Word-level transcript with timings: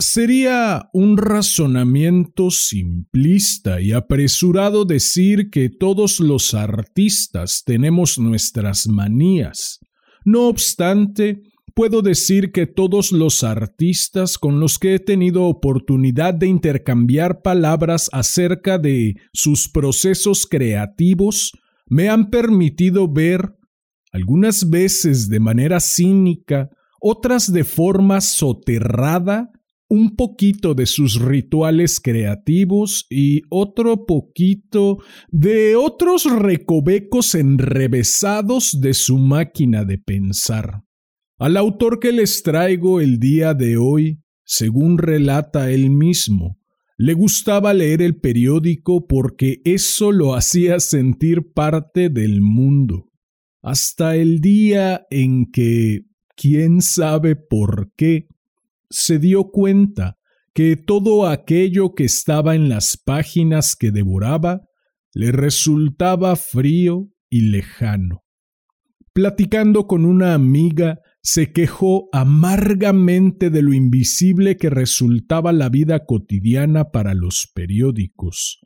Sería 0.00 0.88
un 0.92 1.16
razonamiento 1.16 2.52
simplista 2.52 3.80
y 3.80 3.90
apresurado 3.90 4.84
decir 4.84 5.50
que 5.50 5.70
todos 5.70 6.20
los 6.20 6.54
artistas 6.54 7.64
tenemos 7.66 8.16
nuestras 8.16 8.86
manías. 8.86 9.80
No 10.24 10.46
obstante, 10.46 11.42
puedo 11.74 12.00
decir 12.00 12.52
que 12.52 12.68
todos 12.68 13.10
los 13.10 13.42
artistas 13.42 14.38
con 14.38 14.60
los 14.60 14.78
que 14.78 14.94
he 14.94 14.98
tenido 15.00 15.46
oportunidad 15.46 16.32
de 16.32 16.46
intercambiar 16.46 17.42
palabras 17.42 18.08
acerca 18.12 18.78
de 18.78 19.16
sus 19.32 19.68
procesos 19.68 20.46
creativos 20.46 21.50
me 21.88 22.08
han 22.08 22.30
permitido 22.30 23.12
ver, 23.12 23.52
algunas 24.12 24.70
veces 24.70 25.28
de 25.28 25.40
manera 25.40 25.80
cínica, 25.80 26.70
otras 27.00 27.52
de 27.52 27.64
forma 27.64 28.20
soterrada, 28.20 29.50
un 29.88 30.16
poquito 30.16 30.74
de 30.74 30.86
sus 30.86 31.20
rituales 31.20 32.00
creativos 32.00 33.06
y 33.08 33.42
otro 33.48 34.04
poquito 34.04 34.98
de 35.30 35.76
otros 35.76 36.24
recovecos 36.24 37.34
enrevesados 37.34 38.80
de 38.80 38.94
su 38.94 39.18
máquina 39.18 39.84
de 39.84 39.98
pensar. 39.98 40.82
Al 41.38 41.56
autor 41.56 42.00
que 42.00 42.12
les 42.12 42.42
traigo 42.42 43.00
el 43.00 43.18
día 43.18 43.54
de 43.54 43.76
hoy, 43.76 44.20
según 44.44 44.98
relata 44.98 45.70
él 45.70 45.90
mismo, 45.90 46.58
le 46.96 47.14
gustaba 47.14 47.72
leer 47.72 48.02
el 48.02 48.16
periódico 48.16 49.06
porque 49.06 49.60
eso 49.64 50.10
lo 50.10 50.34
hacía 50.34 50.80
sentir 50.80 51.52
parte 51.54 52.10
del 52.10 52.40
mundo, 52.40 53.12
hasta 53.62 54.16
el 54.16 54.40
día 54.40 55.06
en 55.10 55.46
que, 55.52 56.00
quién 56.34 56.82
sabe 56.82 57.36
por 57.36 57.92
qué, 57.96 58.26
se 58.90 59.18
dio 59.18 59.50
cuenta 59.50 60.18
que 60.54 60.76
todo 60.76 61.26
aquello 61.26 61.94
que 61.94 62.04
estaba 62.04 62.54
en 62.54 62.68
las 62.68 62.96
páginas 62.96 63.76
que 63.76 63.90
devoraba 63.90 64.62
le 65.14 65.32
resultaba 65.32 66.36
frío 66.36 67.08
y 67.30 67.42
lejano. 67.42 68.24
Platicando 69.12 69.86
con 69.86 70.04
una 70.04 70.34
amiga, 70.34 71.00
se 71.22 71.52
quejó 71.52 72.08
amargamente 72.12 73.50
de 73.50 73.62
lo 73.62 73.72
invisible 73.72 74.56
que 74.56 74.70
resultaba 74.70 75.52
la 75.52 75.68
vida 75.68 76.06
cotidiana 76.06 76.90
para 76.90 77.14
los 77.14 77.50
periódicos. 77.54 78.60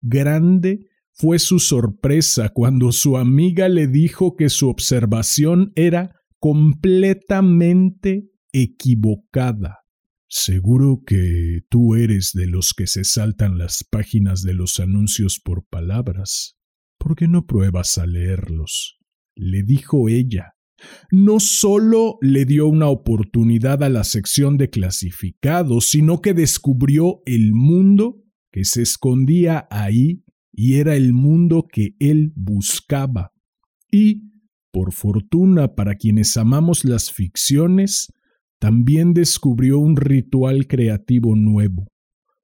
Grande 0.00 0.86
fue 1.12 1.38
su 1.38 1.58
sorpresa 1.58 2.50
cuando 2.50 2.92
su 2.92 3.16
amiga 3.16 3.68
le 3.68 3.86
dijo 3.86 4.36
que 4.36 4.48
su 4.50 4.68
observación 4.68 5.72
era 5.74 6.14
completamente 6.38 8.30
equivocada. 8.54 9.80
Seguro 10.28 11.02
que 11.04 11.60
tú 11.68 11.96
eres 11.96 12.30
de 12.32 12.46
los 12.46 12.72
que 12.72 12.86
se 12.86 13.04
saltan 13.04 13.58
las 13.58 13.84
páginas 13.84 14.42
de 14.42 14.54
los 14.54 14.80
anuncios 14.80 15.38
por 15.38 15.66
palabras. 15.66 16.56
¿Por 16.96 17.16
qué 17.16 17.28
no 17.28 17.46
pruebas 17.46 17.98
a 17.98 18.06
leerlos? 18.06 18.98
le 19.36 19.64
dijo 19.64 20.08
ella. 20.08 20.54
No 21.10 21.40
solo 21.40 22.18
le 22.20 22.44
dio 22.44 22.68
una 22.68 22.88
oportunidad 22.88 23.82
a 23.82 23.88
la 23.88 24.04
sección 24.04 24.56
de 24.58 24.70
clasificados, 24.70 25.86
sino 25.86 26.20
que 26.20 26.34
descubrió 26.34 27.22
el 27.26 27.52
mundo 27.52 28.22
que 28.52 28.64
se 28.64 28.82
escondía 28.82 29.66
ahí 29.70 30.22
y 30.52 30.74
era 30.74 30.94
el 30.94 31.12
mundo 31.12 31.66
que 31.68 31.96
él 31.98 32.32
buscaba. 32.36 33.32
Y, 33.90 34.30
por 34.72 34.92
fortuna 34.92 35.74
para 35.74 35.96
quienes 35.96 36.36
amamos 36.36 36.84
las 36.84 37.10
ficciones, 37.10 38.12
también 38.58 39.14
descubrió 39.14 39.78
un 39.78 39.96
ritual 39.96 40.66
creativo 40.66 41.36
nuevo. 41.36 41.86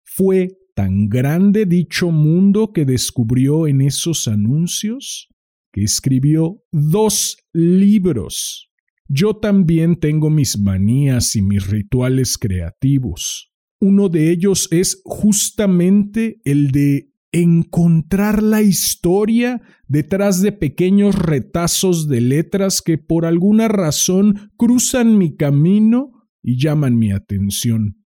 Fue 0.04 0.48
tan 0.75 1.09
grande 1.09 1.66
dicho 1.66 2.10
mundo 2.10 2.72
que 2.72 2.84
descubrió 2.84 3.66
en 3.66 3.81
esos 3.81 4.28
anuncios 4.28 5.28
que 5.72 5.82
escribió 5.82 6.62
dos 6.72 7.37
libros. 7.53 8.69
Yo 9.09 9.34
también 9.34 9.97
tengo 9.97 10.31
mis 10.31 10.59
manías 10.59 11.34
y 11.37 11.43
mis 11.43 11.66
rituales 11.66 12.38
creativos. 12.38 13.50
Uno 13.81 14.09
de 14.09 14.31
ellos 14.31 14.69
es 14.71 15.00
justamente 15.04 16.41
el 16.44 16.71
de 16.71 17.09
encontrar 17.32 18.42
la 18.42 18.62
historia 18.62 19.62
detrás 19.86 20.42
de 20.42 20.52
pequeños 20.52 21.14
retazos 21.14 22.08
de 22.08 22.20
letras 22.20 22.82
que 22.82 22.98
por 22.98 23.24
alguna 23.24 23.68
razón 23.68 24.50
cruzan 24.56 25.16
mi 25.16 25.36
camino 25.36 26.12
y 26.42 26.58
llaman 26.58 26.98
mi 26.98 27.12
atención. 27.12 28.04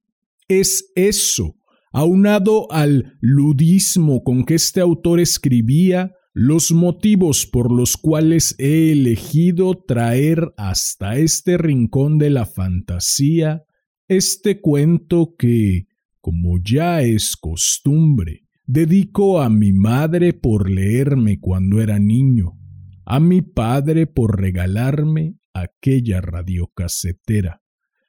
Es 0.48 0.92
eso, 0.96 1.56
aunado 1.92 2.72
al 2.72 3.18
ludismo 3.22 4.24
con 4.24 4.44
que 4.44 4.56
este 4.56 4.82
autor 4.82 5.20
escribía, 5.20 6.14
los 6.34 6.72
motivos 6.72 7.46
por 7.46 7.72
los 7.72 7.96
cuales 7.96 8.56
he 8.58 8.92
elegido 8.92 9.84
traer 9.88 10.52
hasta 10.58 11.18
este 11.18 11.58
rincón 11.58 12.18
de 12.18 12.32
la 12.32 12.48
fantasía 12.48 13.64
este 14.08 14.60
cuento 14.60 15.36
que, 15.38 15.88
como 16.20 16.58
ya 16.64 17.02
es 17.02 17.36
costumbre, 17.36 18.43
Dedico 18.66 19.42
a 19.42 19.50
mi 19.50 19.74
madre 19.74 20.32
por 20.32 20.70
leerme 20.70 21.40
cuando 21.40 21.82
era 21.82 22.00
niño, 22.00 22.54
a 23.06 23.20
mi 23.20 23.42
padre 23.42 24.08
por 24.08 24.40
regalarme 24.40 25.36
aquella 25.54 26.22
radiocasetera, 26.22 27.62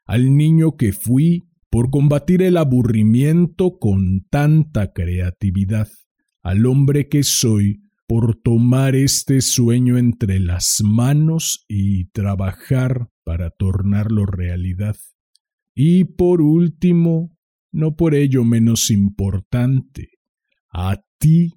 al 0.06 0.36
niño 0.36 0.76
que 0.76 0.92
fui 0.92 1.48
por 1.70 1.90
combatir 1.90 2.40
el 2.40 2.56
aburrimiento 2.56 3.80
con 3.80 4.26
tanta 4.30 4.92
creatividad, 4.92 5.88
al 6.40 6.66
hombre 6.66 7.08
que 7.08 7.24
soy 7.24 7.80
por 8.06 8.36
tomar 8.36 8.94
este 8.94 9.40
sueño 9.40 9.98
entre 9.98 10.38
las 10.38 10.82
manos 10.84 11.64
y 11.66 12.10
trabajar 12.10 13.08
para 13.24 13.50
tornarlo 13.50 14.24
realidad. 14.24 14.94
Y 15.74 16.04
por 16.04 16.42
último, 16.42 17.36
no 17.72 17.96
por 17.96 18.14
ello 18.14 18.44
menos 18.44 18.90
importante, 18.90 20.10
a 20.74 20.96
ti, 21.18 21.54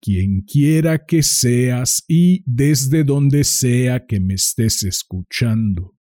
quien 0.00 0.42
quiera 0.42 1.04
que 1.04 1.22
seas 1.22 2.04
y 2.08 2.42
desde 2.46 3.04
donde 3.04 3.44
sea 3.44 4.06
que 4.06 4.20
me 4.20 4.34
estés 4.34 4.84
escuchando. 4.84 5.98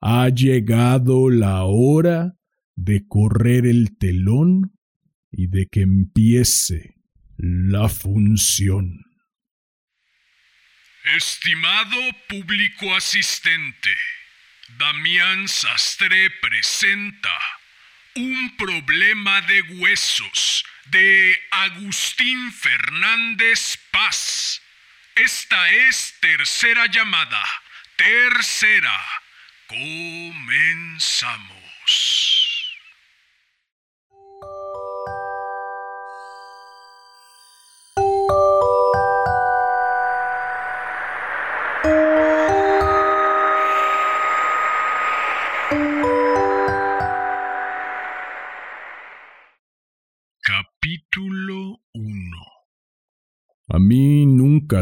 Ha 0.00 0.28
llegado 0.28 1.30
la 1.30 1.64
hora 1.64 2.34
de 2.74 3.06
correr 3.08 3.66
el 3.66 3.96
telón 3.96 4.72
y 5.30 5.46
de 5.46 5.66
que 5.66 5.82
empiece 5.82 6.96
la 7.36 7.88
función. 7.88 9.04
Estimado 11.16 11.96
público 12.28 12.94
asistente, 12.94 13.90
Damián 14.78 15.48
Sastre 15.48 16.30
presenta 16.42 17.30
un 18.18 18.56
problema 18.56 19.40
de 19.42 19.62
huesos 19.62 20.64
de 20.86 21.40
Agustín 21.52 22.52
Fernández 22.52 23.78
Paz. 23.92 24.60
Esta 25.14 25.70
es 25.70 26.14
tercera 26.20 26.86
llamada. 26.86 27.44
Tercera. 27.96 29.06
Comenzamos. 29.68 30.38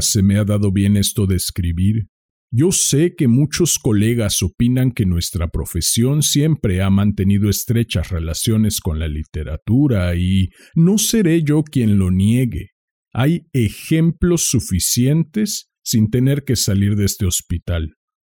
Se 0.00 0.22
me 0.22 0.38
ha 0.38 0.44
dado 0.44 0.72
bien 0.72 0.96
esto 0.96 1.26
de 1.26 1.36
escribir. 1.36 2.08
Yo 2.50 2.70
sé 2.72 3.14
que 3.16 3.28
muchos 3.28 3.78
colegas 3.78 4.42
opinan 4.42 4.92
que 4.92 5.04
nuestra 5.04 5.48
profesión 5.48 6.22
siempre 6.22 6.80
ha 6.80 6.90
mantenido 6.90 7.50
estrechas 7.50 8.10
relaciones 8.10 8.80
con 8.80 8.98
la 8.98 9.08
literatura 9.08 10.14
y 10.16 10.50
no 10.74 10.96
seré 10.98 11.42
yo 11.42 11.62
quien 11.62 11.98
lo 11.98 12.10
niegue. 12.10 12.70
Hay 13.12 13.48
ejemplos 13.52 14.48
suficientes 14.48 15.70
sin 15.82 16.10
tener 16.10 16.44
que 16.44 16.56
salir 16.56 16.96
de 16.96 17.04
este 17.04 17.26
hospital. 17.26 17.94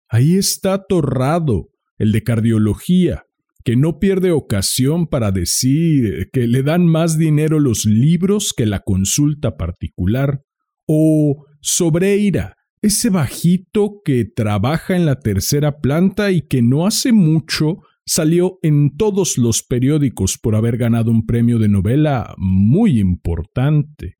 Ahí 0.09 0.37
está 0.37 0.85
Torrado, 0.87 1.69
el 1.97 2.11
de 2.11 2.23
cardiología, 2.23 3.23
que 3.63 3.75
no 3.75 3.99
pierde 3.99 4.31
ocasión 4.31 5.07
para 5.07 5.31
decir 5.31 6.29
que 6.31 6.47
le 6.47 6.63
dan 6.63 6.87
más 6.87 7.17
dinero 7.17 7.59
los 7.59 7.85
libros 7.85 8.53
que 8.55 8.65
la 8.65 8.79
consulta 8.79 9.57
particular. 9.57 10.41
O 10.91 11.45
Sobreira, 11.61 12.55
ese 12.81 13.11
bajito 13.11 14.01
que 14.03 14.25
trabaja 14.25 14.95
en 14.95 15.05
la 15.05 15.19
tercera 15.19 15.81
planta 15.81 16.31
y 16.31 16.41
que 16.41 16.63
no 16.63 16.87
hace 16.87 17.11
mucho 17.11 17.83
salió 18.07 18.57
en 18.63 18.97
todos 18.97 19.37
los 19.37 19.61
periódicos 19.61 20.39
por 20.39 20.55
haber 20.55 20.77
ganado 20.77 21.11
un 21.11 21.27
premio 21.27 21.59
de 21.59 21.69
novela 21.69 22.33
muy 22.37 22.99
importante. 22.99 24.15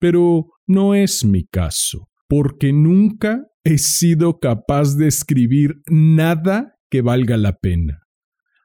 Pero 0.00 0.48
no 0.66 0.96
es 0.96 1.24
mi 1.24 1.44
caso, 1.44 2.08
porque 2.26 2.72
nunca 2.72 3.46
he 3.62 3.78
sido 3.78 4.40
capaz 4.40 4.96
de 4.96 5.06
escribir 5.06 5.82
nada 5.86 6.74
que 6.90 7.00
valga 7.00 7.36
la 7.36 7.58
pena. 7.58 8.07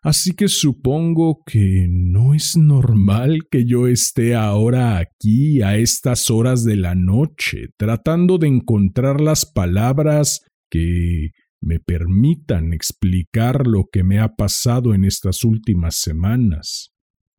Así 0.04 0.34
que 0.34 0.50
supongo 0.50 1.44
que 1.46 1.88
no 1.90 2.34
es 2.34 2.58
normal 2.58 3.48
que 3.50 3.64
yo 3.64 3.88
esté 3.88 4.36
ahora 4.36 4.98
aquí 4.98 5.62
a 5.62 5.78
estas 5.78 6.30
horas 6.30 6.66
de 6.66 6.76
la 6.76 6.94
noche 6.94 7.70
tratando 7.78 8.38
de 8.38 8.48
encontrar 8.48 9.22
las 9.22 9.46
palabras 9.46 10.42
que 10.70 11.30
me 11.62 11.80
permitan 11.80 12.74
explicar 12.74 13.66
lo 13.66 13.86
que 13.90 14.04
me 14.04 14.20
ha 14.20 14.36
pasado 14.36 14.94
en 14.94 15.06
estas 15.06 15.46
últimas 15.46 15.96
semanas. 15.96 16.92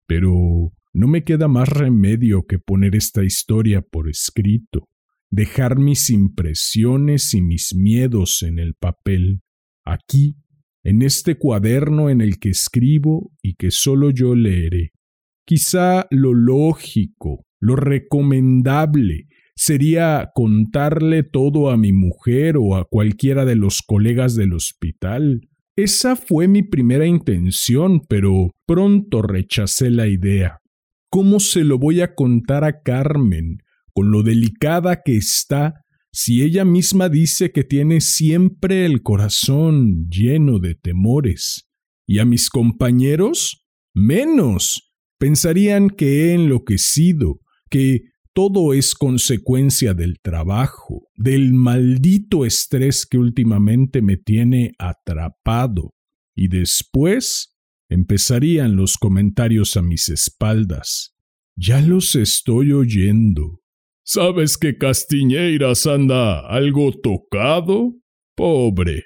Pero 0.06 0.72
no 0.94 1.06
me 1.06 1.22
queda 1.22 1.48
más 1.48 1.68
remedio 1.68 2.44
que 2.48 2.58
poner 2.58 2.96
esta 2.96 3.24
historia 3.24 3.82
por 3.82 4.08
escrito, 4.08 4.88
dejar 5.28 5.76
mis 5.76 6.08
impresiones 6.08 7.34
y 7.34 7.42
mis 7.42 7.74
miedos 7.74 8.42
en 8.42 8.58
el 8.58 8.72
papel, 8.74 9.42
aquí 9.84 10.36
en 10.84 11.02
este 11.02 11.36
cuaderno 11.36 12.10
en 12.10 12.20
el 12.20 12.38
que 12.38 12.50
escribo 12.50 13.32
y 13.42 13.54
que 13.54 13.70
solo 13.70 14.10
yo 14.10 14.34
leeré. 14.34 14.92
Quizá 15.46 16.06
lo 16.10 16.32
lógico, 16.34 17.44
lo 17.60 17.76
recomendable, 17.76 19.26
sería 19.56 20.30
contarle 20.34 21.22
todo 21.22 21.70
a 21.70 21.76
mi 21.76 21.92
mujer 21.92 22.56
o 22.58 22.76
a 22.76 22.84
cualquiera 22.84 23.44
de 23.44 23.56
los 23.56 23.82
colegas 23.82 24.34
del 24.36 24.52
hospital. 24.52 25.48
Esa 25.76 26.16
fue 26.16 26.48
mi 26.48 26.62
primera 26.62 27.06
intención, 27.06 28.00
pero 28.08 28.50
pronto 28.66 29.22
rechacé 29.22 29.90
la 29.90 30.06
idea. 30.06 30.58
¿Cómo 31.10 31.40
se 31.40 31.64
lo 31.64 31.78
voy 31.78 32.00
a 32.00 32.14
contar 32.14 32.64
a 32.64 32.82
Carmen, 32.82 33.58
con 33.92 34.10
lo 34.10 34.22
delicada 34.22 35.02
que 35.04 35.16
está 35.16 35.83
si 36.16 36.42
ella 36.42 36.64
misma 36.64 37.08
dice 37.08 37.50
que 37.50 37.64
tiene 37.64 38.00
siempre 38.00 38.86
el 38.86 39.02
corazón 39.02 40.06
lleno 40.08 40.60
de 40.60 40.76
temores? 40.76 41.68
¿Y 42.06 42.20
a 42.20 42.24
mis 42.24 42.50
compañeros? 42.50 43.66
Menos. 43.94 44.94
Pensarían 45.18 45.90
que 45.90 46.26
he 46.26 46.34
enloquecido, 46.34 47.40
que 47.68 48.12
todo 48.32 48.74
es 48.74 48.94
consecuencia 48.94 49.92
del 49.92 50.20
trabajo, 50.22 51.08
del 51.16 51.52
maldito 51.52 52.44
estrés 52.44 53.06
que 53.06 53.18
últimamente 53.18 54.00
me 54.00 54.16
tiene 54.16 54.70
atrapado. 54.78 55.94
Y 56.36 56.46
después 56.46 57.56
empezarían 57.88 58.76
los 58.76 58.98
comentarios 58.98 59.76
a 59.76 59.82
mis 59.82 60.08
espaldas. 60.08 61.16
Ya 61.56 61.80
los 61.80 62.14
estoy 62.14 62.70
oyendo. 62.70 63.63
¿Sabes 64.06 64.58
que 64.58 64.76
Castiñeiras 64.76 65.86
anda 65.86 66.46
algo 66.46 66.92
tocado? 66.92 67.94
Pobre, 68.36 69.04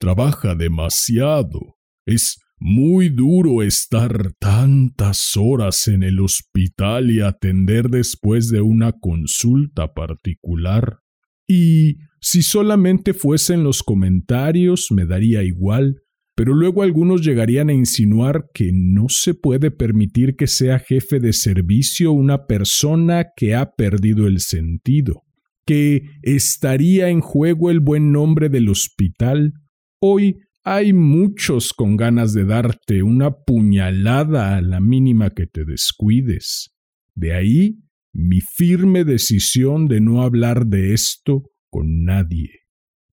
trabaja 0.00 0.56
demasiado. 0.56 1.76
Es 2.04 2.42
muy 2.58 3.10
duro 3.10 3.62
estar 3.62 4.32
tantas 4.40 5.36
horas 5.36 5.86
en 5.86 6.02
el 6.02 6.18
hospital 6.18 7.12
y 7.12 7.20
atender 7.20 7.90
después 7.90 8.50
de 8.50 8.60
una 8.60 8.90
consulta 8.90 9.94
particular. 9.94 10.98
Y 11.46 11.98
si 12.20 12.42
solamente 12.42 13.14
fuesen 13.14 13.62
los 13.62 13.84
comentarios 13.84 14.88
me 14.90 15.06
daría 15.06 15.44
igual, 15.44 16.02
pero 16.34 16.54
luego 16.54 16.82
algunos 16.82 17.22
llegarían 17.22 17.68
a 17.68 17.74
insinuar 17.74 18.46
que 18.54 18.70
no 18.72 19.06
se 19.08 19.34
puede 19.34 19.70
permitir 19.70 20.36
que 20.36 20.46
sea 20.46 20.78
jefe 20.78 21.20
de 21.20 21.32
servicio 21.32 22.12
una 22.12 22.46
persona 22.46 23.26
que 23.36 23.54
ha 23.54 23.72
perdido 23.72 24.26
el 24.26 24.40
sentido, 24.40 25.22
que 25.66 26.02
estaría 26.22 27.08
en 27.08 27.20
juego 27.20 27.70
el 27.70 27.80
buen 27.80 28.12
nombre 28.12 28.48
del 28.48 28.68
hospital. 28.68 29.52
Hoy 30.00 30.38
hay 30.64 30.92
muchos 30.92 31.72
con 31.72 31.96
ganas 31.96 32.32
de 32.32 32.44
darte 32.44 33.02
una 33.02 33.30
puñalada 33.32 34.56
a 34.56 34.62
la 34.62 34.80
mínima 34.80 35.30
que 35.30 35.46
te 35.46 35.64
descuides. 35.64 36.70
De 37.14 37.34
ahí 37.34 37.78
mi 38.12 38.40
firme 38.40 39.04
decisión 39.04 39.86
de 39.86 40.00
no 40.00 40.22
hablar 40.22 40.66
de 40.66 40.94
esto 40.94 41.44
con 41.70 42.04
nadie. 42.04 42.50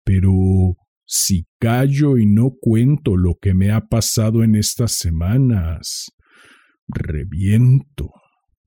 Pero 0.05 0.76
si 1.14 1.46
callo 1.61 2.19
y 2.19 2.26
no 2.26 2.50
cuento 2.61 3.16
lo 3.16 3.37
que 3.40 3.55
me 3.55 3.70
ha 3.70 3.82
pasado 3.82 4.43
en 4.43 4.56
estas 4.56 4.96
semanas, 4.96 6.11
reviento, 6.88 8.11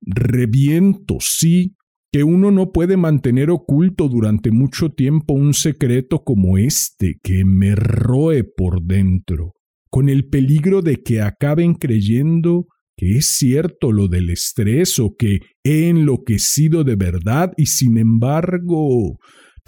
reviento, 0.00 1.18
sí, 1.20 1.76
que 2.10 2.24
uno 2.24 2.50
no 2.50 2.72
puede 2.72 2.96
mantener 2.96 3.50
oculto 3.50 4.08
durante 4.08 4.50
mucho 4.50 4.88
tiempo 4.88 5.34
un 5.34 5.52
secreto 5.52 6.24
como 6.24 6.56
este 6.56 7.18
que 7.22 7.44
me 7.44 7.74
roe 7.74 8.44
por 8.44 8.82
dentro, 8.82 9.52
con 9.90 10.08
el 10.08 10.26
peligro 10.26 10.80
de 10.80 11.02
que 11.02 11.20
acaben 11.20 11.74
creyendo 11.74 12.66
que 12.96 13.18
es 13.18 13.36
cierto 13.36 13.92
lo 13.92 14.08
del 14.08 14.30
estrés 14.30 14.98
o 14.98 15.14
que 15.18 15.40
he 15.62 15.90
enloquecido 15.90 16.82
de 16.82 16.96
verdad 16.96 17.52
y 17.58 17.66
sin 17.66 17.98
embargo 17.98 19.18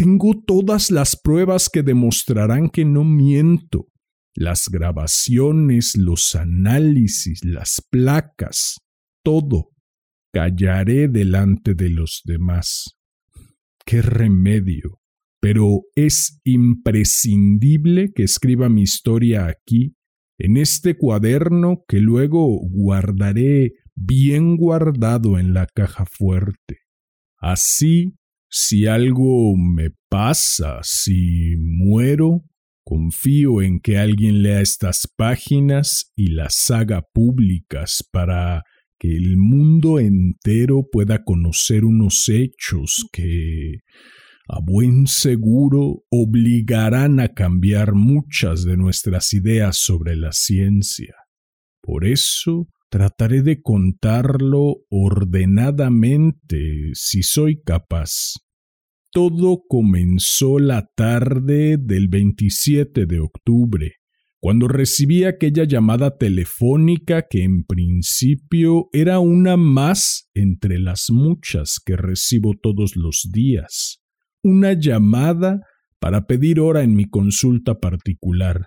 tengo 0.00 0.32
todas 0.46 0.90
las 0.90 1.14
pruebas 1.14 1.68
que 1.68 1.82
demostrarán 1.82 2.70
que 2.70 2.86
no 2.86 3.04
miento. 3.04 3.88
Las 4.34 4.70
grabaciones, 4.70 5.94
los 5.94 6.34
análisis, 6.34 7.44
las 7.44 7.82
placas, 7.90 8.78
todo. 9.22 9.72
Callaré 10.32 11.08
delante 11.08 11.74
de 11.74 11.90
los 11.90 12.22
demás. 12.24 12.96
¡Qué 13.84 14.00
remedio! 14.00 15.02
Pero 15.38 15.82
es 15.94 16.40
imprescindible 16.44 18.12
que 18.14 18.22
escriba 18.22 18.70
mi 18.70 18.80
historia 18.80 19.48
aquí, 19.48 19.96
en 20.38 20.56
este 20.56 20.96
cuaderno 20.96 21.84
que 21.86 22.00
luego 22.00 22.58
guardaré 22.70 23.74
bien 23.94 24.56
guardado 24.56 25.38
en 25.38 25.52
la 25.52 25.66
caja 25.66 26.06
fuerte. 26.06 26.78
Así 27.36 28.14
si 28.50 28.86
algo 28.86 29.56
me 29.56 29.90
pasa, 30.08 30.80
si 30.82 31.56
muero, 31.56 32.42
confío 32.84 33.62
en 33.62 33.78
que 33.78 33.98
alguien 33.98 34.42
lea 34.42 34.60
estas 34.60 35.08
páginas 35.16 36.12
y 36.16 36.30
las 36.30 36.70
haga 36.70 37.02
públicas 37.14 38.04
para 38.10 38.64
que 38.98 39.16
el 39.16 39.36
mundo 39.36 40.00
entero 40.00 40.82
pueda 40.90 41.22
conocer 41.22 41.84
unos 41.84 42.28
hechos 42.28 43.06
que, 43.12 43.78
a 44.48 44.58
buen 44.60 45.06
seguro, 45.06 46.02
obligarán 46.10 47.20
a 47.20 47.28
cambiar 47.28 47.94
muchas 47.94 48.64
de 48.64 48.76
nuestras 48.76 49.32
ideas 49.32 49.76
sobre 49.76 50.16
la 50.16 50.32
ciencia. 50.32 51.14
Por 51.80 52.04
eso, 52.04 52.66
Trataré 52.90 53.42
de 53.42 53.62
contarlo 53.62 54.78
ordenadamente 54.90 56.90
si 56.94 57.22
soy 57.22 57.62
capaz. 57.62 58.34
Todo 59.12 59.62
comenzó 59.68 60.58
la 60.58 60.90
tarde 60.96 61.76
del 61.78 62.08
27 62.08 63.06
de 63.06 63.20
octubre, 63.20 63.92
cuando 64.40 64.66
recibí 64.66 65.22
aquella 65.22 65.62
llamada 65.62 66.18
telefónica 66.18 67.28
que 67.30 67.44
en 67.44 67.62
principio 67.62 68.88
era 68.92 69.20
una 69.20 69.56
más 69.56 70.28
entre 70.34 70.80
las 70.80 71.10
muchas 71.10 71.78
que 71.84 71.96
recibo 71.96 72.54
todos 72.60 72.96
los 72.96 73.28
días. 73.32 74.00
Una 74.42 74.72
llamada 74.72 75.60
para 76.00 76.26
pedir 76.26 76.58
hora 76.58 76.82
en 76.82 76.96
mi 76.96 77.04
consulta 77.04 77.78
particular. 77.78 78.66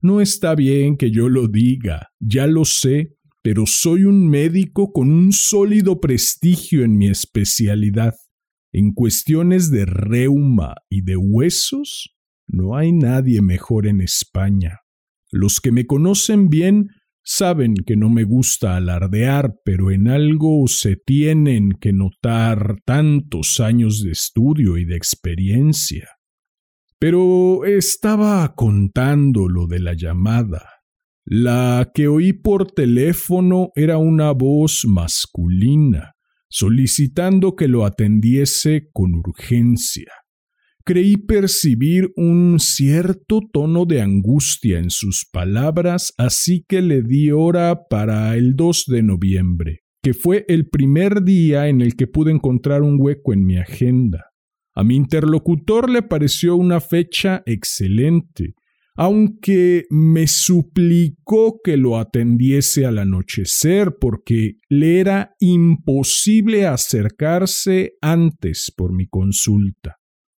No 0.00 0.20
está 0.20 0.56
bien 0.56 0.96
que 0.96 1.12
yo 1.12 1.28
lo 1.28 1.46
diga, 1.46 2.08
ya 2.18 2.48
lo 2.48 2.64
sé, 2.64 3.19
pero 3.42 3.64
soy 3.66 4.04
un 4.04 4.28
médico 4.28 4.92
con 4.92 5.10
un 5.12 5.32
sólido 5.32 6.00
prestigio 6.00 6.84
en 6.84 6.96
mi 6.96 7.08
especialidad. 7.08 8.14
En 8.72 8.92
cuestiones 8.92 9.70
de 9.70 9.86
reuma 9.86 10.74
y 10.88 11.02
de 11.02 11.16
huesos, 11.16 12.16
no 12.46 12.76
hay 12.76 12.92
nadie 12.92 13.42
mejor 13.42 13.86
en 13.86 14.00
España. 14.00 14.80
Los 15.30 15.60
que 15.60 15.72
me 15.72 15.86
conocen 15.86 16.48
bien 16.48 16.88
Saben 17.22 17.74
que 17.74 17.96
no 17.96 18.08
me 18.08 18.24
gusta 18.24 18.76
alardear, 18.76 19.54
pero 19.64 19.90
en 19.90 20.08
algo 20.08 20.66
se 20.68 20.96
tienen 20.96 21.72
que 21.80 21.92
notar 21.92 22.78
tantos 22.84 23.60
años 23.60 24.02
de 24.02 24.12
estudio 24.12 24.78
y 24.78 24.84
de 24.84 24.96
experiencia. 24.96 26.08
Pero 26.98 27.64
estaba 27.64 28.54
contando 28.54 29.48
lo 29.48 29.66
de 29.66 29.80
la 29.80 29.94
llamada. 29.94 30.79
La 31.32 31.92
que 31.94 32.08
oí 32.08 32.32
por 32.32 32.72
teléfono 32.72 33.70
era 33.76 33.98
una 33.98 34.32
voz 34.32 34.84
masculina, 34.84 36.14
solicitando 36.48 37.54
que 37.54 37.68
lo 37.68 37.84
atendiese 37.84 38.88
con 38.92 39.14
urgencia. 39.14 40.10
Creí 40.84 41.16
percibir 41.18 42.10
un 42.16 42.58
cierto 42.58 43.42
tono 43.52 43.84
de 43.84 44.02
angustia 44.02 44.80
en 44.80 44.90
sus 44.90 45.24
palabras, 45.32 46.12
así 46.18 46.64
que 46.66 46.82
le 46.82 47.00
di 47.00 47.30
hora 47.30 47.78
para 47.88 48.34
el 48.34 48.56
2 48.56 48.86
de 48.88 49.02
noviembre, 49.04 49.78
que 50.02 50.14
fue 50.14 50.44
el 50.48 50.68
primer 50.68 51.22
día 51.22 51.68
en 51.68 51.80
el 51.80 51.94
que 51.94 52.08
pude 52.08 52.32
encontrar 52.32 52.82
un 52.82 52.96
hueco 52.98 53.32
en 53.32 53.44
mi 53.44 53.56
agenda. 53.56 54.30
A 54.74 54.82
mi 54.82 54.96
interlocutor 54.96 55.90
le 55.90 56.02
pareció 56.02 56.56
una 56.56 56.80
fecha 56.80 57.44
excelente, 57.46 58.54
aunque 59.00 59.86
me 59.88 60.26
suplicó 60.26 61.60
que 61.64 61.78
lo 61.78 61.96
atendiese 61.96 62.84
al 62.84 62.98
anochecer 62.98 63.96
porque 63.98 64.58
le 64.68 65.00
era 65.00 65.34
imposible 65.40 66.66
acercarse 66.66 67.94
antes 68.02 68.70
por 68.76 68.92
mi 68.92 69.06
consulta. 69.06 69.96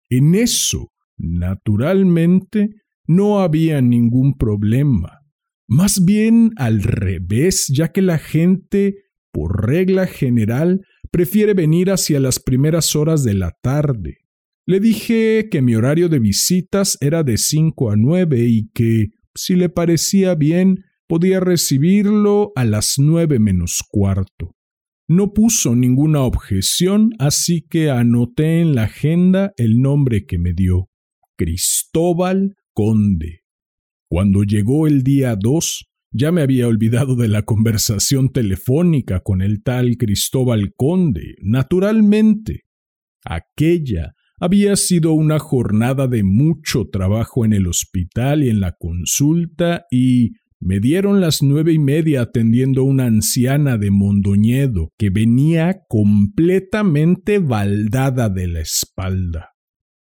En 0.08 0.36
eso, 0.36 0.92
naturalmente, 1.18 2.68
no 3.08 3.40
había 3.40 3.82
ningún 3.82 4.34
problema. 4.38 5.22
Más 5.66 6.04
bien 6.04 6.52
al 6.54 6.84
revés, 6.84 7.66
ya 7.66 7.90
que 7.90 8.00
la 8.00 8.18
gente, 8.18 8.94
por 9.32 9.66
regla 9.66 10.06
general, 10.06 10.86
prefiere 11.10 11.54
venir 11.54 11.90
hacia 11.90 12.20
las 12.20 12.38
primeras 12.38 12.94
horas 12.94 13.24
de 13.24 13.34
la 13.34 13.56
tarde. 13.60 14.18
Le 14.64 14.78
dije 14.78 15.48
que 15.50 15.60
mi 15.60 15.74
horario 15.74 16.08
de 16.08 16.20
visitas 16.20 16.96
era 17.00 17.24
de 17.24 17.36
cinco 17.36 17.90
a 17.90 17.96
nueve 17.96 18.46
y 18.48 18.68
que, 18.72 19.08
si 19.34 19.56
le 19.56 19.68
parecía 19.68 20.34
bien, 20.36 20.84
podía 21.08 21.40
recibirlo 21.40 22.52
a 22.54 22.64
las 22.64 22.94
nueve 22.98 23.40
menos 23.40 23.82
cuarto. 23.88 24.54
No 25.08 25.32
puso 25.32 25.74
ninguna 25.74 26.20
objeción, 26.22 27.10
así 27.18 27.66
que 27.68 27.90
anoté 27.90 28.60
en 28.60 28.76
la 28.76 28.84
agenda 28.84 29.52
el 29.56 29.80
nombre 29.80 30.26
que 30.26 30.38
me 30.38 30.52
dio, 30.54 30.88
Cristóbal 31.36 32.54
Conde. 32.72 33.40
Cuando 34.08 34.44
llegó 34.44 34.86
el 34.86 35.02
día 35.02 35.36
2, 35.36 35.86
ya 36.12 36.30
me 36.30 36.42
había 36.42 36.68
olvidado 36.68 37.16
de 37.16 37.28
la 37.28 37.42
conversación 37.42 38.30
telefónica 38.30 39.20
con 39.20 39.42
el 39.42 39.62
tal 39.62 39.96
Cristóbal 39.96 40.72
Conde, 40.76 41.34
naturalmente. 41.42 42.62
Aquella 43.24 44.12
había 44.42 44.74
sido 44.74 45.12
una 45.12 45.38
jornada 45.38 46.08
de 46.08 46.24
mucho 46.24 46.88
trabajo 46.90 47.44
en 47.44 47.52
el 47.52 47.68
hospital 47.68 48.42
y 48.42 48.50
en 48.50 48.58
la 48.58 48.72
consulta 48.72 49.86
y 49.88 50.32
me 50.58 50.80
dieron 50.80 51.20
las 51.20 51.44
nueve 51.44 51.72
y 51.72 51.78
media 51.78 52.22
atendiendo 52.22 52.82
una 52.82 53.04
anciana 53.04 53.78
de 53.78 53.92
Mondoñedo 53.92 54.88
que 54.98 55.10
venía 55.10 55.82
completamente 55.88 57.38
baldada 57.38 58.30
de 58.30 58.48
la 58.48 58.60
espalda. 58.62 59.50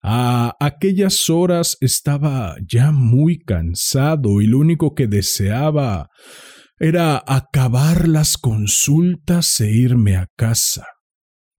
A 0.01 0.55
aquellas 0.60 1.29
horas 1.29 1.77
estaba 1.79 2.55
ya 2.67 2.91
muy 2.91 3.38
cansado 3.38 4.41
y 4.41 4.48
lo 4.48 4.57
único 4.57 4.95
que 4.95 5.05
deseaba 5.05 6.07
era 6.79 7.24
acabar 7.27 8.07
las 8.07 8.38
consultas 8.38 9.60
e 9.60 9.69
irme 9.69 10.15
a 10.15 10.25
casa. 10.36 10.88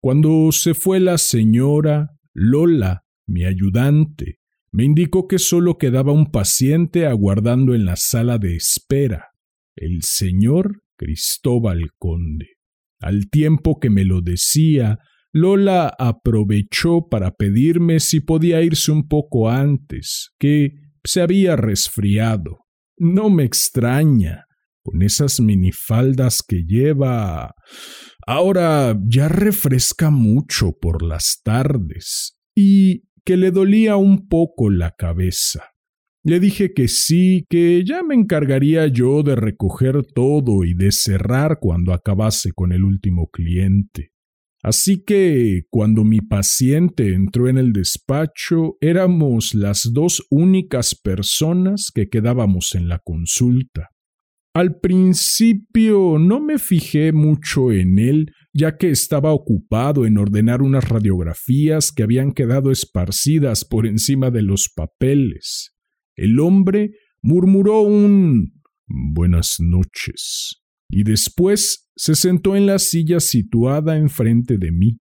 Cuando 0.01 0.51
se 0.51 0.73
fue 0.73 1.00
la 1.00 1.19
señora, 1.19 2.07
Lola, 2.33 3.05
mi 3.27 3.45
ayudante, 3.45 4.39
me 4.71 4.85
indicó 4.85 5.27
que 5.27 5.38
solo 5.38 5.77
quedaba 5.77 6.13
un 6.13 6.31
paciente 6.31 7.05
aguardando 7.05 7.75
en 7.75 7.85
la 7.85 7.97
sala 7.97 8.38
de 8.38 8.55
espera, 8.55 9.31
el 9.75 10.01
señor 10.03 10.83
Cristóbal 10.97 11.91
Conde. 11.97 12.57
Al 13.00 13.29
tiempo 13.29 13.79
que 13.79 13.89
me 13.89 14.05
lo 14.05 14.21
decía, 14.21 15.00
Lola 15.33 15.93
aprovechó 15.97 17.07
para 17.09 17.31
pedirme 17.31 18.00
si 18.00 18.19
podía 18.19 18.61
irse 18.61 18.91
un 18.91 19.07
poco 19.07 19.50
antes, 19.50 20.31
que 20.39 20.75
se 21.03 21.21
había 21.21 21.55
resfriado. 21.55 22.59
No 22.97 23.29
me 23.29 23.43
extraña, 23.43 24.45
con 24.83 25.01
esas 25.01 25.39
minifaldas 25.39 26.41
que 26.47 26.63
lleva. 26.65 27.53
Ahora 28.25 28.97
ya 29.07 29.27
refresca 29.27 30.09
mucho 30.09 30.73
por 30.79 31.03
las 31.03 31.41
tardes. 31.43 32.38
Y 32.55 33.03
que 33.23 33.38
le 33.38 33.51
dolía 33.51 33.95
un 33.97 34.27
poco 34.27 34.69
la 34.69 34.91
cabeza. 34.91 35.71
Le 36.23 36.39
dije 36.39 36.73
que 36.73 36.88
sí, 36.88 37.45
que 37.50 37.83
ya 37.83 38.03
me 38.03 38.13
encargaría 38.13 38.88
yo 38.88 39.23
de 39.23 39.35
recoger 39.35 40.05
todo 40.05 40.63
y 40.63 40.73
de 40.75 40.91
cerrar 40.91 41.57
cuando 41.59 41.93
acabase 41.93 42.51
con 42.53 42.71
el 42.71 42.83
último 42.83 43.29
cliente. 43.31 44.11
Así 44.63 45.03
que 45.03 45.63
cuando 45.71 46.03
mi 46.03 46.21
paciente 46.21 47.13
entró 47.13 47.47
en 47.47 47.57
el 47.57 47.73
despacho, 47.73 48.77
éramos 48.79 49.55
las 49.55 49.89
dos 49.91 50.23
únicas 50.29 50.93
personas 50.93 51.89
que 51.93 52.09
quedábamos 52.09 52.75
en 52.75 52.88
la 52.88 53.00
consulta. 53.00 53.89
Al 54.53 54.79
principio 54.79 56.17
no 56.20 56.41
me 56.41 56.60
fijé 56.60 57.13
mucho 57.13 57.72
en 57.72 58.00
él, 58.00 58.34
ya 58.53 58.77
que 58.77 58.89
estaba 58.89 59.31
ocupado 59.31 60.05
en 60.05 60.17
ordenar 60.17 60.62
unas 60.62 60.89
radiografías 60.89 61.93
que 61.93 62.03
habían 62.03 62.34
quedado 62.34 62.70
esparcidas 62.70 63.63
por 63.63 63.88
encima 63.88 64.29
de 64.29 64.41
los 64.41 64.70
papeles. 64.75 65.74
El 66.17 66.39
hombre 66.41 66.91
murmuró 67.22 67.81
un 67.81 68.62
buenas 68.88 69.55
noches 69.60 70.62
y 70.89 71.03
después 71.03 71.89
se 71.96 72.15
sentó 72.15 72.58
en 72.58 72.65
la 72.65 72.79
silla 72.79 73.22
situada 73.22 73.96
enfrente 73.96 74.58
de 74.58 74.72
mí. 74.74 74.98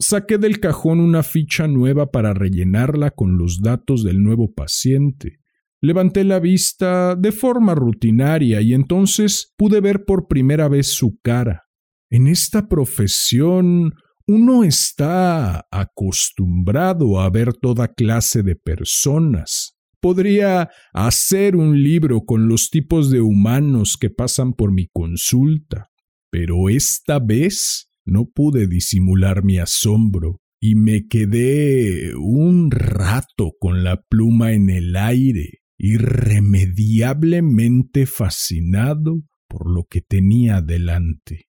Saqué 0.00 0.38
del 0.38 0.58
cajón 0.58 0.98
una 0.98 1.22
ficha 1.22 1.68
nueva 1.68 2.10
para 2.10 2.34
rellenarla 2.34 3.10
con 3.10 3.38
los 3.38 3.60
datos 3.60 4.02
del 4.02 4.22
nuevo 4.22 4.52
paciente. 4.52 5.39
Levanté 5.82 6.24
la 6.24 6.40
vista 6.40 7.16
de 7.16 7.32
forma 7.32 7.74
rutinaria 7.74 8.60
y 8.60 8.74
entonces 8.74 9.54
pude 9.56 9.80
ver 9.80 10.04
por 10.04 10.28
primera 10.28 10.68
vez 10.68 10.88
su 10.88 11.18
cara. 11.22 11.64
En 12.10 12.26
esta 12.26 12.68
profesión 12.68 13.94
uno 14.26 14.62
está 14.62 15.66
acostumbrado 15.70 17.20
a 17.20 17.30
ver 17.30 17.54
toda 17.54 17.88
clase 17.88 18.42
de 18.42 18.56
personas. 18.56 19.76
Podría 20.00 20.70
hacer 20.92 21.56
un 21.56 21.82
libro 21.82 22.20
con 22.24 22.48
los 22.48 22.70
tipos 22.70 23.10
de 23.10 23.20
humanos 23.20 23.96
que 24.00 24.10
pasan 24.10 24.52
por 24.52 24.72
mi 24.72 24.86
consulta, 24.92 25.90
pero 26.30 26.68
esta 26.68 27.18
vez 27.18 27.90
no 28.04 28.26
pude 28.26 28.66
disimular 28.66 29.44
mi 29.44 29.58
asombro 29.58 30.40
y 30.60 30.74
me 30.74 31.06
quedé 31.08 32.14
un 32.14 32.70
rato 32.70 33.52
con 33.58 33.82
la 33.82 34.02
pluma 34.02 34.52
en 34.52 34.68
el 34.70 34.94
aire, 34.94 35.59
irremediablemente 35.82 38.04
fascinado 38.04 39.22
por 39.48 39.70
lo 39.70 39.84
que 39.84 40.02
tenía 40.02 40.60
delante. 40.60 41.46